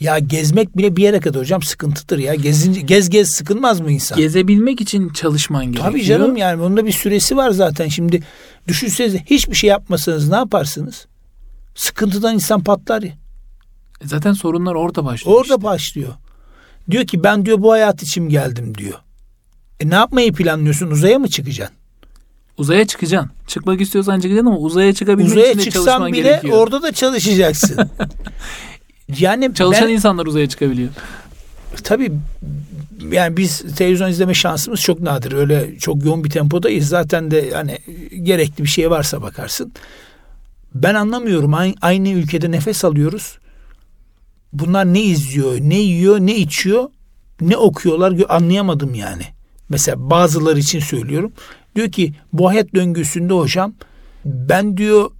Ya 0.00 0.18
gezmek 0.18 0.76
bile 0.76 0.96
bir 0.96 1.02
yere 1.02 1.20
kadar 1.20 1.40
hocam 1.40 1.62
sıkıntıdır 1.62 2.18
ya. 2.18 2.34
Gezince, 2.34 2.80
gez 2.80 3.10
gez 3.10 3.30
sıkılmaz 3.30 3.80
mı 3.80 3.92
insan? 3.92 4.18
Gezebilmek 4.18 4.80
için 4.80 5.08
çalışman 5.08 5.64
gerekiyor. 5.64 5.90
Tabii 5.90 6.04
canım 6.04 6.36
yani 6.36 6.62
onun 6.62 6.76
da 6.76 6.86
bir 6.86 6.92
süresi 6.92 7.36
var 7.36 7.50
zaten. 7.50 7.88
Şimdi 7.88 8.22
düşünsenize 8.68 9.22
hiçbir 9.26 9.54
şey 9.54 9.70
yapmasanız 9.70 10.28
ne 10.28 10.36
yaparsınız? 10.36 11.06
Sıkıntıdan 11.74 12.34
insan 12.34 12.64
patlar 12.64 13.02
ya. 13.02 13.12
E 14.04 14.06
zaten 14.06 14.32
sorunlar 14.32 14.74
orada 14.74 15.04
başlıyor. 15.04 15.36
Orada 15.36 15.54
işte. 15.54 15.62
başlıyor. 15.62 16.14
Diyor 16.90 17.06
ki 17.06 17.24
ben 17.24 17.46
diyor 17.46 17.62
bu 17.62 17.72
hayat 17.72 18.02
için 18.02 18.28
geldim 18.28 18.78
diyor. 18.78 18.98
E 19.80 19.90
ne 19.90 19.94
yapmayı 19.94 20.32
planlıyorsun? 20.32 20.90
Uzaya 20.90 21.18
mı 21.18 21.28
çıkacaksın? 21.28 21.76
Uzaya 22.58 22.86
çıkacaksın. 22.86 23.30
Çıkmak 23.46 23.80
istiyorsan 23.80 24.20
çıkacaksın 24.20 24.46
ama 24.46 24.58
uzaya 24.58 24.94
çıkabilmek 24.94 25.30
uzaya 25.30 25.52
için 25.52 25.64
de 25.64 25.70
çalışman 25.70 26.12
bile 26.12 26.22
gerekiyor. 26.22 26.58
orada 26.58 26.82
da 26.82 26.92
çalışacaksın. 26.92 27.76
Yani 29.18 29.54
çalışan 29.54 29.88
ben, 29.88 29.92
insanlar 29.92 30.26
uzaya 30.26 30.48
çıkabiliyor. 30.48 30.90
Tabii 31.84 32.12
yani 33.10 33.36
biz 33.36 33.76
televizyon 33.76 34.08
izleme 34.08 34.34
şansımız 34.34 34.80
çok 34.80 35.00
nadir. 35.00 35.32
Öyle 35.32 35.78
çok 35.78 36.04
yoğun 36.04 36.24
bir 36.24 36.30
tempodayız. 36.30 36.88
Zaten 36.88 37.30
de 37.30 37.50
hani 37.50 37.78
gerekli 38.22 38.64
bir 38.64 38.68
şey 38.68 38.90
varsa 38.90 39.22
bakarsın. 39.22 39.72
Ben 40.74 40.94
anlamıyorum. 40.94 41.54
Aynı 41.80 42.08
ülkede 42.08 42.50
nefes 42.50 42.84
alıyoruz. 42.84 43.38
Bunlar 44.52 44.94
ne 44.94 45.02
izliyor, 45.02 45.60
ne 45.60 45.78
yiyor, 45.78 46.20
ne 46.20 46.36
içiyor, 46.36 46.90
ne 47.40 47.56
okuyorlar 47.56 48.14
anlayamadım 48.28 48.94
yani. 48.94 49.22
Mesela 49.68 50.10
bazıları 50.10 50.58
için 50.58 50.80
söylüyorum. 50.80 51.32
Diyor 51.76 51.92
ki 51.92 52.14
bu 52.32 52.48
hayat 52.48 52.74
döngüsünde 52.74 53.34
hocam 53.34 53.74
ben 54.24 54.76
diyor 54.76 55.10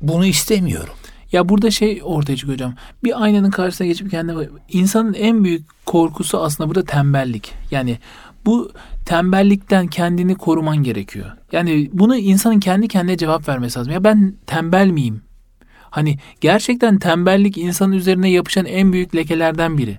bunu 0.00 0.26
istemiyorum. 0.26 0.94
Ya 1.32 1.48
burada 1.48 1.70
şey 1.70 2.00
ortaya 2.04 2.36
çıkıyor 2.36 2.54
hocam. 2.54 2.74
Bir 3.04 3.22
aynanın 3.24 3.50
karşısına 3.50 3.86
geçip 3.86 4.10
kendine 4.10 4.48
insanın 4.68 5.14
en 5.14 5.44
büyük 5.44 5.86
korkusu 5.86 6.42
aslında 6.42 6.68
burada 6.68 6.84
tembellik. 6.84 7.52
Yani 7.70 7.98
bu 8.46 8.72
tembellikten 9.06 9.86
kendini 9.86 10.34
koruman 10.34 10.76
gerekiyor. 10.76 11.26
Yani 11.52 11.90
bunu 11.92 12.16
insanın 12.16 12.60
kendi 12.60 12.88
kendine 12.88 13.16
cevap 13.16 13.48
vermesi 13.48 13.78
lazım. 13.78 13.92
Ya 13.92 14.04
ben 14.04 14.34
tembel 14.46 14.86
miyim? 14.86 15.22
Hani 15.90 16.18
gerçekten 16.40 16.98
tembellik 16.98 17.58
insanın 17.58 17.92
üzerine 17.92 18.30
yapışan 18.30 18.66
en 18.66 18.92
büyük 18.92 19.16
lekelerden 19.16 19.78
biri. 19.78 19.98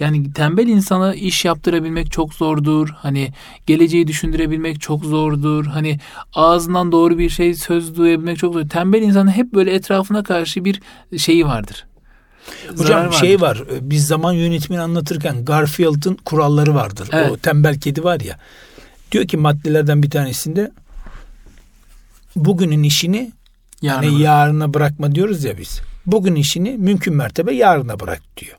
Yani 0.00 0.32
tembel 0.32 0.68
insana 0.68 1.14
iş 1.14 1.44
yaptırabilmek 1.44 2.10
çok 2.10 2.34
zordur. 2.34 2.88
Hani 2.96 3.32
geleceği 3.66 4.06
düşündürebilmek 4.06 4.80
çok 4.80 5.04
zordur. 5.04 5.66
Hani 5.66 6.00
ağzından 6.34 6.92
doğru 6.92 7.18
bir 7.18 7.30
şey 7.30 7.54
söz 7.54 7.96
duyabilmek 7.96 8.38
çok 8.38 8.54
zor. 8.54 8.68
Tembel 8.68 9.02
insanın 9.02 9.30
hep 9.30 9.54
böyle 9.54 9.74
etrafına 9.74 10.22
karşı 10.22 10.64
bir 10.64 10.82
şeyi 11.18 11.46
vardır. 11.46 11.86
Hocam 12.78 13.12
şey 13.12 13.40
var. 13.40 13.64
Biz 13.80 14.06
zaman 14.06 14.32
yönetimini 14.32 14.80
anlatırken 14.80 15.44
Garfield'ın 15.44 16.14
kuralları 16.14 16.74
vardır. 16.74 17.08
Evet. 17.12 17.30
O 17.30 17.36
tembel 17.36 17.80
kedi 17.80 18.04
var 18.04 18.20
ya. 18.20 18.38
Diyor 19.12 19.26
ki 19.26 19.36
maddelerden 19.36 20.02
bir 20.02 20.10
tanesinde 20.10 20.72
bugünün 22.36 22.82
işini 22.82 23.32
yarına 23.82 24.04
yani 24.04 24.20
yarına 24.20 24.74
bırakma 24.74 25.14
diyoruz 25.14 25.44
ya 25.44 25.58
biz. 25.58 25.80
Bugün 26.06 26.34
işini 26.34 26.70
mümkün 26.78 27.14
mertebe 27.14 27.54
yarına 27.54 28.00
bırak 28.00 28.22
diyor 28.36 28.56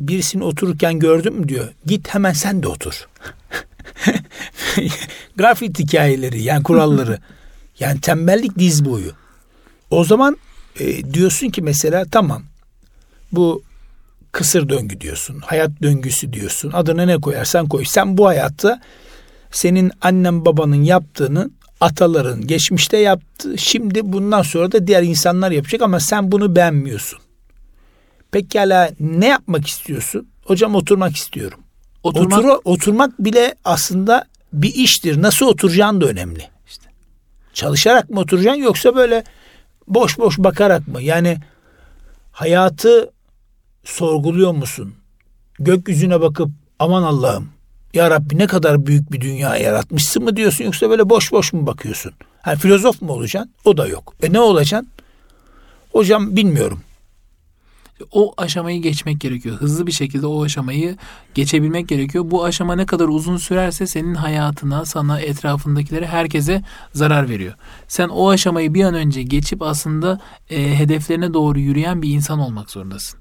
birisini 0.00 0.44
otururken 0.44 0.98
gördün 0.98 1.32
mü 1.34 1.48
diyor. 1.48 1.68
Git 1.86 2.08
hemen 2.08 2.32
sen 2.32 2.62
de 2.62 2.68
otur. 2.68 3.08
Grafit 5.36 5.78
hikayeleri 5.78 6.42
yani 6.42 6.62
kuralları. 6.62 7.18
yani 7.80 8.00
tembellik 8.00 8.58
diz 8.58 8.84
boyu. 8.84 9.12
O 9.90 10.04
zaman 10.04 10.36
e, 10.80 11.14
diyorsun 11.14 11.48
ki 11.48 11.62
mesela 11.62 12.04
tamam 12.10 12.42
bu 13.32 13.62
kısır 14.32 14.68
döngü 14.68 15.00
diyorsun. 15.00 15.40
Hayat 15.40 15.70
döngüsü 15.82 16.32
diyorsun. 16.32 16.72
Adına 16.72 17.04
ne 17.04 17.18
koyarsan 17.18 17.68
koy. 17.68 17.84
Sen 17.84 18.18
bu 18.18 18.26
hayatta 18.26 18.80
senin 19.50 19.92
annen 20.00 20.44
babanın 20.44 20.82
yaptığını 20.82 21.50
ataların 21.80 22.46
geçmişte 22.46 22.96
yaptı. 22.96 23.58
Şimdi 23.58 24.12
bundan 24.12 24.42
sonra 24.42 24.72
da 24.72 24.86
diğer 24.86 25.02
insanlar 25.02 25.50
yapacak 25.50 25.82
ama 25.82 26.00
sen 26.00 26.32
bunu 26.32 26.56
beğenmiyorsun. 26.56 27.18
Pekala 28.32 28.90
ne 29.00 29.28
yapmak 29.28 29.66
istiyorsun? 29.66 30.28
Hocam 30.44 30.74
oturmak 30.74 31.16
istiyorum. 31.16 31.60
Oturmak, 32.02 32.38
Otur, 32.38 32.58
oturmak 32.64 33.24
bile 33.24 33.54
aslında 33.64 34.24
bir 34.52 34.74
iştir. 34.74 35.22
Nasıl 35.22 35.46
oturacağın 35.46 36.00
da 36.00 36.06
önemli. 36.06 36.48
İşte. 36.66 36.84
Çalışarak 37.54 38.10
mı 38.10 38.20
oturacaksın 38.20 38.62
yoksa 38.62 38.96
böyle 38.96 39.24
boş 39.88 40.18
boş 40.18 40.38
bakarak 40.38 40.88
mı? 40.88 41.02
Yani 41.02 41.38
hayatı 42.32 43.10
sorguluyor 43.84 44.52
musun? 44.52 44.94
Gökyüzüne 45.58 46.20
bakıp 46.20 46.50
aman 46.78 47.02
Allah'ım 47.02 47.48
ya 47.94 48.10
Rabbi 48.10 48.38
ne 48.38 48.46
kadar 48.46 48.86
büyük 48.86 49.12
bir 49.12 49.20
dünya 49.20 49.56
yaratmışsın 49.56 50.24
mı 50.24 50.36
diyorsun 50.36 50.64
yoksa 50.64 50.90
böyle 50.90 51.10
boş 51.10 51.32
boş 51.32 51.52
mu 51.52 51.66
bakıyorsun? 51.66 52.12
Yani 52.46 52.58
filozof 52.58 53.02
mu 53.02 53.12
olacaksın? 53.12 53.50
O 53.64 53.76
da 53.76 53.86
yok. 53.86 54.14
E 54.22 54.32
ne 54.32 54.40
olacaksın? 54.40 54.88
Hocam 55.92 56.36
bilmiyorum 56.36 56.80
o 58.12 58.34
aşamayı 58.36 58.82
geçmek 58.82 59.20
gerekiyor. 59.20 59.56
Hızlı 59.56 59.86
bir 59.86 59.92
şekilde 59.92 60.26
o 60.26 60.44
aşamayı 60.44 60.96
geçebilmek 61.34 61.88
gerekiyor. 61.88 62.30
Bu 62.30 62.44
aşama 62.44 62.74
ne 62.76 62.86
kadar 62.86 63.08
uzun 63.08 63.36
sürerse 63.36 63.86
senin 63.86 64.14
hayatına, 64.14 64.84
sana, 64.84 65.20
etrafındakilere, 65.20 66.06
herkese 66.06 66.62
zarar 66.92 67.28
veriyor. 67.28 67.54
Sen 67.88 68.08
o 68.08 68.30
aşamayı 68.30 68.74
bir 68.74 68.84
an 68.84 68.94
önce 68.94 69.22
geçip 69.22 69.62
aslında 69.62 70.20
e, 70.50 70.78
hedeflerine 70.78 71.34
doğru 71.34 71.58
yürüyen 71.58 72.02
bir 72.02 72.10
insan 72.10 72.38
olmak 72.38 72.70
zorundasın. 72.70 73.20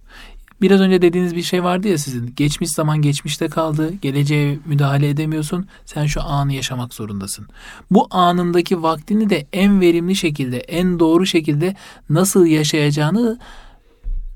Biraz 0.61 0.81
önce 0.81 1.01
dediğiniz 1.01 1.35
bir 1.35 1.41
şey 1.41 1.63
vardı 1.63 1.87
ya 1.87 1.97
sizin. 1.97 2.33
Geçmiş 2.35 2.69
zaman 2.69 3.01
geçmişte 3.01 3.47
kaldı. 3.47 3.93
Geleceğe 4.01 4.59
müdahale 4.65 5.09
edemiyorsun. 5.09 5.67
Sen 5.85 6.05
şu 6.05 6.21
anı 6.21 6.53
yaşamak 6.53 6.93
zorundasın. 6.93 7.47
Bu 7.91 8.07
anındaki 8.11 8.83
vaktini 8.83 9.29
de 9.29 9.47
en 9.53 9.81
verimli 9.81 10.15
şekilde, 10.15 10.57
en 10.57 10.99
doğru 10.99 11.25
şekilde 11.25 11.75
nasıl 12.09 12.45
yaşayacağını 12.45 13.39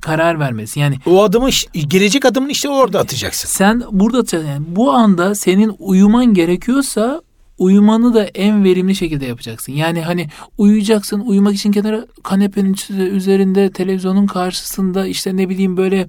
karar 0.04 0.39
vermesi. 0.39 0.80
Yani 0.80 0.95
o 1.06 1.24
adımı 1.24 1.49
gelecek 1.74 2.26
adımını 2.26 2.51
işte 2.51 2.70
orada 2.70 2.99
atacaksın. 2.99 3.47
Sen 3.47 3.84
burada 3.91 4.18
atacaksın. 4.18 4.49
Yani 4.49 4.66
bu 4.68 4.91
anda 4.91 5.36
senin 5.36 5.76
uyuman 5.80 6.34
gerekiyorsa 6.34 7.22
uyumanı 7.58 8.14
da 8.14 8.24
en 8.24 8.64
verimli 8.64 8.95
şekilde 8.95 9.26
yapacaksın. 9.26 9.74
Yani 9.74 10.01
hani 10.01 10.28
uyuyacaksın, 10.58 11.20
uyumak 11.20 11.56
için 11.56 11.72
kenara 11.72 12.06
kanepenin 12.24 12.76
üzerinde, 13.12 13.72
televizyonun 13.72 14.28
karşısında 14.28 15.08
işte 15.08 15.38
ne 15.38 15.49
bileyim 15.49 15.78
böyle 15.78 16.08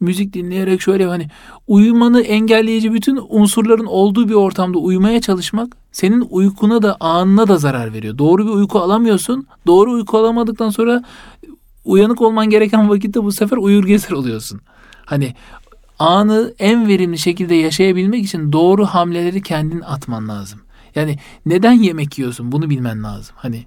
müzik 0.00 0.32
dinleyerek 0.32 0.82
şöyle 0.82 1.06
hani 1.06 1.28
uyumanı 1.66 2.22
engelleyici 2.22 2.92
bütün 2.92 3.20
unsurların 3.28 3.86
olduğu 3.86 4.28
bir 4.28 4.34
ortamda 4.34 4.78
uyumaya 4.78 5.20
çalışmak 5.20 5.76
senin 5.92 6.26
uykuna 6.30 6.82
da 6.82 6.96
anına 7.00 7.48
da 7.48 7.56
zarar 7.56 7.92
veriyor. 7.92 8.18
Doğru 8.18 8.46
bir 8.46 8.52
uyku 8.52 8.78
alamıyorsun. 8.78 9.46
Doğru 9.66 9.92
uyku 9.92 10.18
alamadıktan 10.18 10.70
sonra 10.70 11.02
uyanık 11.86 12.22
olman 12.22 12.50
gereken 12.50 12.90
vakitte 12.90 13.22
bu 13.22 13.32
sefer 13.32 13.56
uyur 13.56 13.86
gezer 13.86 14.10
oluyorsun. 14.10 14.60
Hani 15.04 15.34
anı 15.98 16.54
en 16.58 16.88
verimli 16.88 17.18
şekilde 17.18 17.54
yaşayabilmek 17.54 18.24
için 18.24 18.52
doğru 18.52 18.86
hamleleri 18.86 19.42
kendin 19.42 19.80
atman 19.80 20.28
lazım. 20.28 20.60
Yani 20.94 21.18
neden 21.46 21.72
yemek 21.72 22.18
yiyorsun 22.18 22.52
bunu 22.52 22.70
bilmen 22.70 23.02
lazım. 23.02 23.36
Hani 23.38 23.66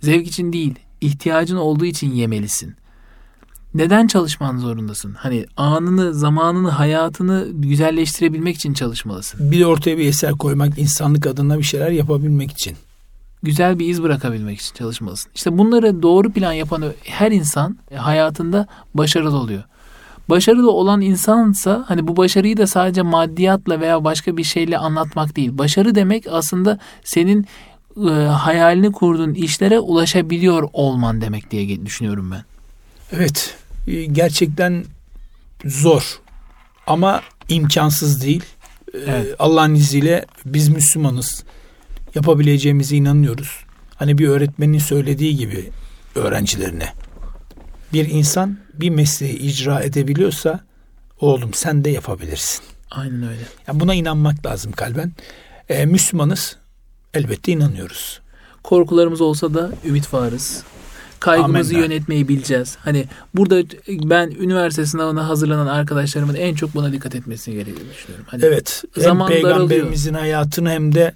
zevk 0.00 0.26
için 0.26 0.52
değil, 0.52 0.74
ihtiyacın 1.00 1.56
olduğu 1.56 1.84
için 1.84 2.12
yemelisin. 2.12 2.74
Neden 3.74 4.06
çalışman 4.06 4.58
zorundasın? 4.58 5.14
Hani 5.14 5.46
anını, 5.56 6.14
zamanını, 6.14 6.70
hayatını 6.70 7.48
güzelleştirebilmek 7.52 8.56
için 8.56 8.74
çalışmalısın. 8.74 9.50
Bir 9.52 9.64
ortaya 9.64 9.98
bir 9.98 10.08
eser 10.08 10.32
koymak, 10.32 10.78
insanlık 10.78 11.26
adına 11.26 11.58
bir 11.58 11.64
şeyler 11.64 11.90
yapabilmek 11.90 12.50
için. 12.50 12.76
Güzel 13.46 13.78
bir 13.78 13.88
iz 13.88 14.02
bırakabilmek 14.02 14.60
için 14.60 14.74
çalışmalısın. 14.74 15.32
İşte 15.34 15.58
bunları 15.58 16.02
doğru 16.02 16.32
plan 16.32 16.52
yapan 16.52 16.84
her 17.04 17.32
insan 17.32 17.78
hayatında 17.96 18.66
başarılı 18.94 19.36
oluyor. 19.36 19.62
Başarılı 20.28 20.70
olan 20.70 21.00
insansa 21.00 21.84
hani 21.88 22.08
bu 22.08 22.16
başarıyı 22.16 22.56
da 22.56 22.66
sadece 22.66 23.02
maddiyatla 23.02 23.80
veya 23.80 24.04
başka 24.04 24.36
bir 24.36 24.44
şeyle 24.44 24.78
anlatmak 24.78 25.36
değil. 25.36 25.58
Başarı 25.58 25.94
demek 25.94 26.26
aslında 26.30 26.78
senin 27.04 27.46
e, 28.08 28.10
hayalini 28.20 28.92
kurduğun 28.92 29.34
işlere 29.34 29.78
ulaşabiliyor 29.78 30.68
olman 30.72 31.20
demek 31.20 31.50
diye 31.50 31.86
düşünüyorum 31.86 32.30
ben. 32.30 32.44
Evet, 33.12 33.56
e, 33.86 34.04
gerçekten 34.04 34.84
zor 35.64 36.20
ama 36.86 37.20
imkansız 37.48 38.22
değil. 38.22 38.44
E, 38.94 38.98
evet. 38.98 39.34
Allah'ın 39.38 39.74
izniyle 39.74 40.26
biz 40.46 40.68
Müslümanız. 40.68 41.44
Yapabileceğimize 42.16 42.96
inanıyoruz. 42.96 43.64
Hani 43.94 44.18
bir 44.18 44.28
öğretmenin 44.28 44.78
söylediği 44.78 45.36
gibi 45.36 45.70
öğrencilerine 46.14 46.92
bir 47.92 48.08
insan 48.08 48.58
bir 48.74 48.90
mesleği 48.90 49.38
icra 49.38 49.80
edebiliyorsa 49.80 50.60
oğlum 51.20 51.54
sen 51.54 51.84
de 51.84 51.90
yapabilirsin. 51.90 52.64
Aynen 52.90 53.22
öyle. 53.22 53.42
Yani 53.68 53.80
buna 53.80 53.94
inanmak 53.94 54.46
lazım 54.46 54.72
kalben. 54.72 55.12
Ee, 55.68 55.86
Müslümanız. 55.86 56.56
Elbette 57.14 57.52
inanıyoruz. 57.52 58.20
Korkularımız 58.62 59.20
olsa 59.20 59.54
da 59.54 59.70
ümit 59.84 60.14
varız. 60.14 60.62
Kaygımızı 61.20 61.74
Amenna. 61.74 61.86
yönetmeyi 61.86 62.28
bileceğiz. 62.28 62.76
Hani 62.80 63.04
burada 63.34 63.62
ben 63.88 64.30
üniversite 64.30 64.86
sınavına 64.86 65.28
hazırlanan 65.28 65.66
arkadaşlarımın 65.66 66.34
en 66.34 66.54
çok 66.54 66.74
buna 66.74 66.92
dikkat 66.92 67.14
etmesini 67.14 67.54
gerektiğini 67.54 67.90
düşünüyorum. 67.90 68.26
Hani 68.28 68.44
evet. 68.44 68.84
Hem 69.00 69.26
peygamberimizin 69.26 70.14
daralıyor. 70.14 70.32
hayatını 70.32 70.70
hem 70.70 70.94
de 70.94 71.14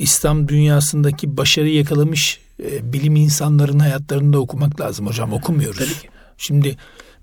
İslam 0.00 0.48
dünyasındaki 0.48 1.36
başarı 1.36 1.68
yakalamış 1.68 2.40
e, 2.62 2.92
bilim 2.92 3.16
insanların 3.16 3.78
hayatlarını 3.78 4.32
da 4.32 4.38
okumak 4.38 4.80
lazım 4.80 5.06
hocam. 5.06 5.32
Okumuyoruz. 5.32 5.78
Tabii 5.78 5.88
ki. 5.88 6.08
Şimdi 6.38 6.76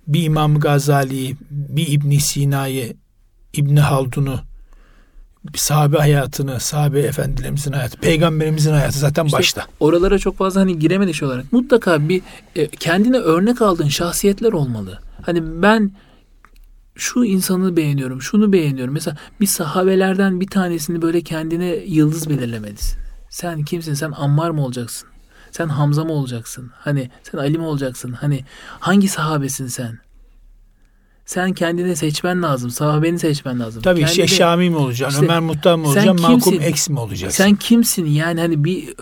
bir 0.07 0.23
İmam 0.23 0.59
Gazali'yi, 0.59 1.35
bir 1.49 1.87
İbn 1.87 2.17
Sina'yı, 2.17 2.95
İbn 3.53 3.75
Haldun'u, 3.75 4.39
sahabe 5.55 5.97
hayatını, 5.97 6.59
sahabe 6.59 6.99
efendilerimizin 6.99 7.71
hayatı, 7.71 7.97
peygamberimizin 7.97 8.71
hayatı 8.71 8.99
zaten 8.99 9.25
işte 9.25 9.37
başta. 9.37 9.65
Oralara 9.79 10.19
çok 10.19 10.37
fazla 10.37 10.61
hani 10.61 10.79
giremedik 10.79 11.23
olarak. 11.23 11.53
Mutlaka 11.53 12.09
bir 12.09 12.21
e, 12.55 12.67
kendine 12.67 13.17
örnek 13.17 13.61
aldığın 13.61 13.87
şahsiyetler 13.87 14.53
olmalı. 14.53 14.99
Hani 15.21 15.61
ben 15.61 15.91
şu 16.97 17.25
insanı 17.25 17.77
beğeniyorum, 17.77 18.21
şunu 18.21 18.53
beğeniyorum. 18.53 18.93
Mesela 18.93 19.17
bir 19.41 19.45
sahabelerden 19.45 20.41
bir 20.41 20.47
tanesini 20.47 21.01
böyle 21.01 21.21
kendine 21.21 21.65
yıldız 21.65 22.29
belirlemelisin. 22.29 22.99
Sen 23.29 23.63
kimsin? 23.63 23.93
Sen 23.93 24.13
Ammar 24.15 24.49
mı 24.49 24.65
olacaksın? 24.65 25.09
Sen 25.51 25.67
Hamza 25.67 26.03
mı 26.03 26.11
olacaksın? 26.11 26.71
Hani 26.75 27.09
sen 27.31 27.37
Ali 27.37 27.57
mi 27.57 27.63
olacaksın? 27.63 28.11
Hani 28.11 28.45
hangi 28.79 29.07
sahabesin 29.07 29.67
sen? 29.67 29.99
Sen 31.25 31.53
kendini 31.53 31.95
seçmen 31.95 32.43
lazım. 32.43 32.69
Sahabeni 32.69 33.19
seçmen 33.19 33.59
lazım. 33.59 33.81
Tabii 33.81 33.99
Kendine, 33.99 34.27
şey 34.27 34.37
Şami 34.37 34.69
mi 34.69 34.77
olacaksın? 34.77 35.21
İşte, 35.21 35.25
Ömer 35.33 35.39
Muhtar 35.39 35.75
mı 35.75 35.87
olacaksın? 35.87 36.21
Mahkum 36.21 36.61
Eks 36.61 36.89
mi 36.89 36.99
olacaksın? 36.99 37.43
Sen 37.43 37.55
kimsin? 37.55 38.05
Yani 38.05 38.39
hani 38.41 38.63
bir 38.63 38.93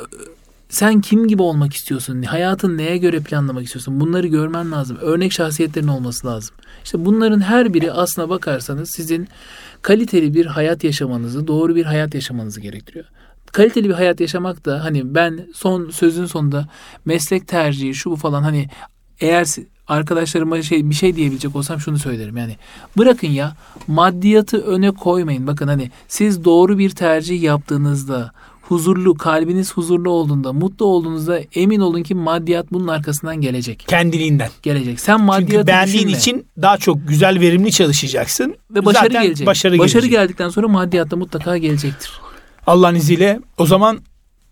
sen 0.70 1.02
kim 1.02 1.28
gibi 1.28 1.42
olmak 1.42 1.74
istiyorsun? 1.74 2.22
Hayatın 2.22 2.78
neye 2.78 2.98
göre 2.98 3.20
planlamak 3.20 3.64
istiyorsun? 3.64 4.00
Bunları 4.00 4.28
görmen 4.28 4.72
lazım. 4.72 4.98
Örnek 5.02 5.32
şahsiyetlerin 5.32 5.88
olması 5.88 6.28
lazım. 6.28 6.56
İşte 6.84 7.06
bunların 7.06 7.42
her 7.42 7.74
biri 7.74 7.92
aslına 7.92 8.30
bakarsanız 8.30 8.90
sizin 8.90 9.28
kaliteli 9.82 10.34
bir 10.34 10.46
hayat 10.46 10.84
yaşamanızı, 10.84 11.48
doğru 11.48 11.76
bir 11.76 11.86
hayat 11.86 12.16
yaşamanızı 12.16 12.62
gerektiriyor 12.62 13.06
kaliteli 13.56 13.90
bir 13.90 13.94
hayat 13.94 14.20
yaşamak 14.20 14.66
da 14.66 14.84
hani 14.84 15.16
ben 15.16 15.48
son 15.54 15.90
sözün 15.90 16.26
sonunda 16.26 16.68
meslek 17.06 17.48
tercihi 17.48 17.94
şu 17.94 18.12
bu 18.12 18.16
falan 18.16 18.44
hani 18.44 18.70
eğer 19.20 19.48
arkadaşlarıma 19.88 20.62
şey 20.62 20.90
bir 20.90 20.96
şey 20.96 21.16
diyebilecek 21.16 21.56
olsam 21.56 21.80
şunu 21.80 22.00
söylerim 22.00 22.38
yani 22.38 22.58
bırakın 22.98 23.28
ya 23.28 23.56
maddiyatı 23.88 24.62
öne 24.62 24.92
koymayın 24.92 25.48
bakın 25.48 25.68
hani 25.68 25.92
siz 26.08 26.46
doğru 26.46 26.78
bir 26.78 26.90
tercih 26.90 27.42
yaptığınızda 27.42 28.32
huzurlu 28.68 29.16
kalbiniz 29.16 29.74
huzurlu 29.74 30.10
olduğunda 30.10 30.54
mutlu 30.54 30.86
olduğunuzda 30.86 31.40
emin 31.56 31.80
olun 31.80 32.04
ki 32.04 32.16
maddiyat 32.16 32.72
bunun 32.72 32.88
arkasından 32.88 33.42
gelecek. 33.42 33.86
Kendiliğinden. 33.88 34.50
Gelecek. 34.64 35.00
Sen 35.00 35.22
maddiyatı 35.22 35.52
Çünkü 35.54 35.68
beğendiğin 35.68 35.98
düşünme. 36.08 36.18
için 36.18 36.48
daha 36.62 36.78
çok 36.78 37.08
güzel 37.08 37.40
verimli 37.40 37.72
çalışacaksın. 37.72 38.56
Ve 38.72 38.86
başarı 38.86 39.04
Zaten 39.08 39.24
gelecek. 39.24 39.48
Başarı, 39.48 39.80
başarı 39.80 40.02
gelecek. 40.02 40.12
geldikten 40.22 40.50
sonra 40.50 40.68
maddiyat 40.68 41.12
da 41.12 41.16
mutlaka 41.16 41.58
gelecektir. 41.58 42.12
Allah'ın 42.68 42.96
izniyle 42.96 43.40
o 43.58 43.66
zaman 43.66 44.00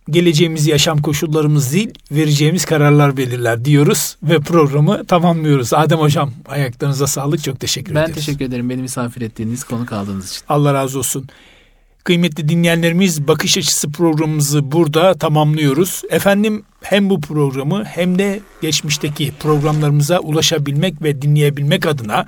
geleceğimiz 0.09 0.67
yaşam 0.67 1.01
koşullarımız 1.01 1.73
değil 1.73 1.91
vereceğimiz 2.11 2.65
kararlar 2.65 3.17
belirler 3.17 3.65
diyoruz 3.65 4.17
ve 4.23 4.39
programı 4.39 5.05
tamamlıyoruz. 5.05 5.73
Adem 5.73 5.99
Hocam 5.99 6.31
ayaklarınıza 6.49 7.07
sağlık 7.07 7.43
çok 7.43 7.59
teşekkür 7.59 7.95
ben 7.95 8.01
ediyoruz. 8.01 8.15
Ben 8.15 8.25
teşekkür 8.25 8.45
ederim 8.45 8.69
beni 8.69 8.81
misafir 8.81 9.21
ettiğiniz 9.21 9.63
konu 9.63 9.85
kaldığınız 9.85 10.29
için. 10.29 10.41
Allah 10.49 10.73
razı 10.73 10.99
olsun. 10.99 11.27
Kıymetli 12.03 12.49
dinleyenlerimiz 12.49 13.27
bakış 13.27 13.57
açısı 13.57 13.91
programımızı 13.91 14.71
burada 14.71 15.13
tamamlıyoruz. 15.13 16.01
Efendim 16.09 16.63
hem 16.81 17.09
bu 17.09 17.21
programı 17.21 17.85
hem 17.85 18.19
de 18.19 18.39
geçmişteki 18.61 19.33
programlarımıza 19.39 20.19
ulaşabilmek 20.19 21.01
ve 21.01 21.21
dinleyebilmek 21.21 21.85
adına 21.85 22.25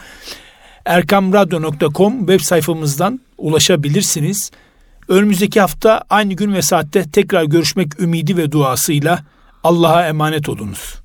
erkamradyo.com 0.85 2.19
web 2.19 2.39
sayfamızdan 2.39 3.19
ulaşabilirsiniz. 3.37 4.51
Önümüzdeki 5.07 5.61
hafta 5.61 6.03
aynı 6.09 6.33
gün 6.33 6.53
ve 6.53 6.61
saatte 6.61 7.11
tekrar 7.11 7.43
görüşmek 7.43 7.99
ümidi 7.99 8.37
ve 8.37 8.51
duasıyla 8.51 9.23
Allah'a 9.63 10.07
emanet 10.07 10.49
olunuz. 10.49 11.04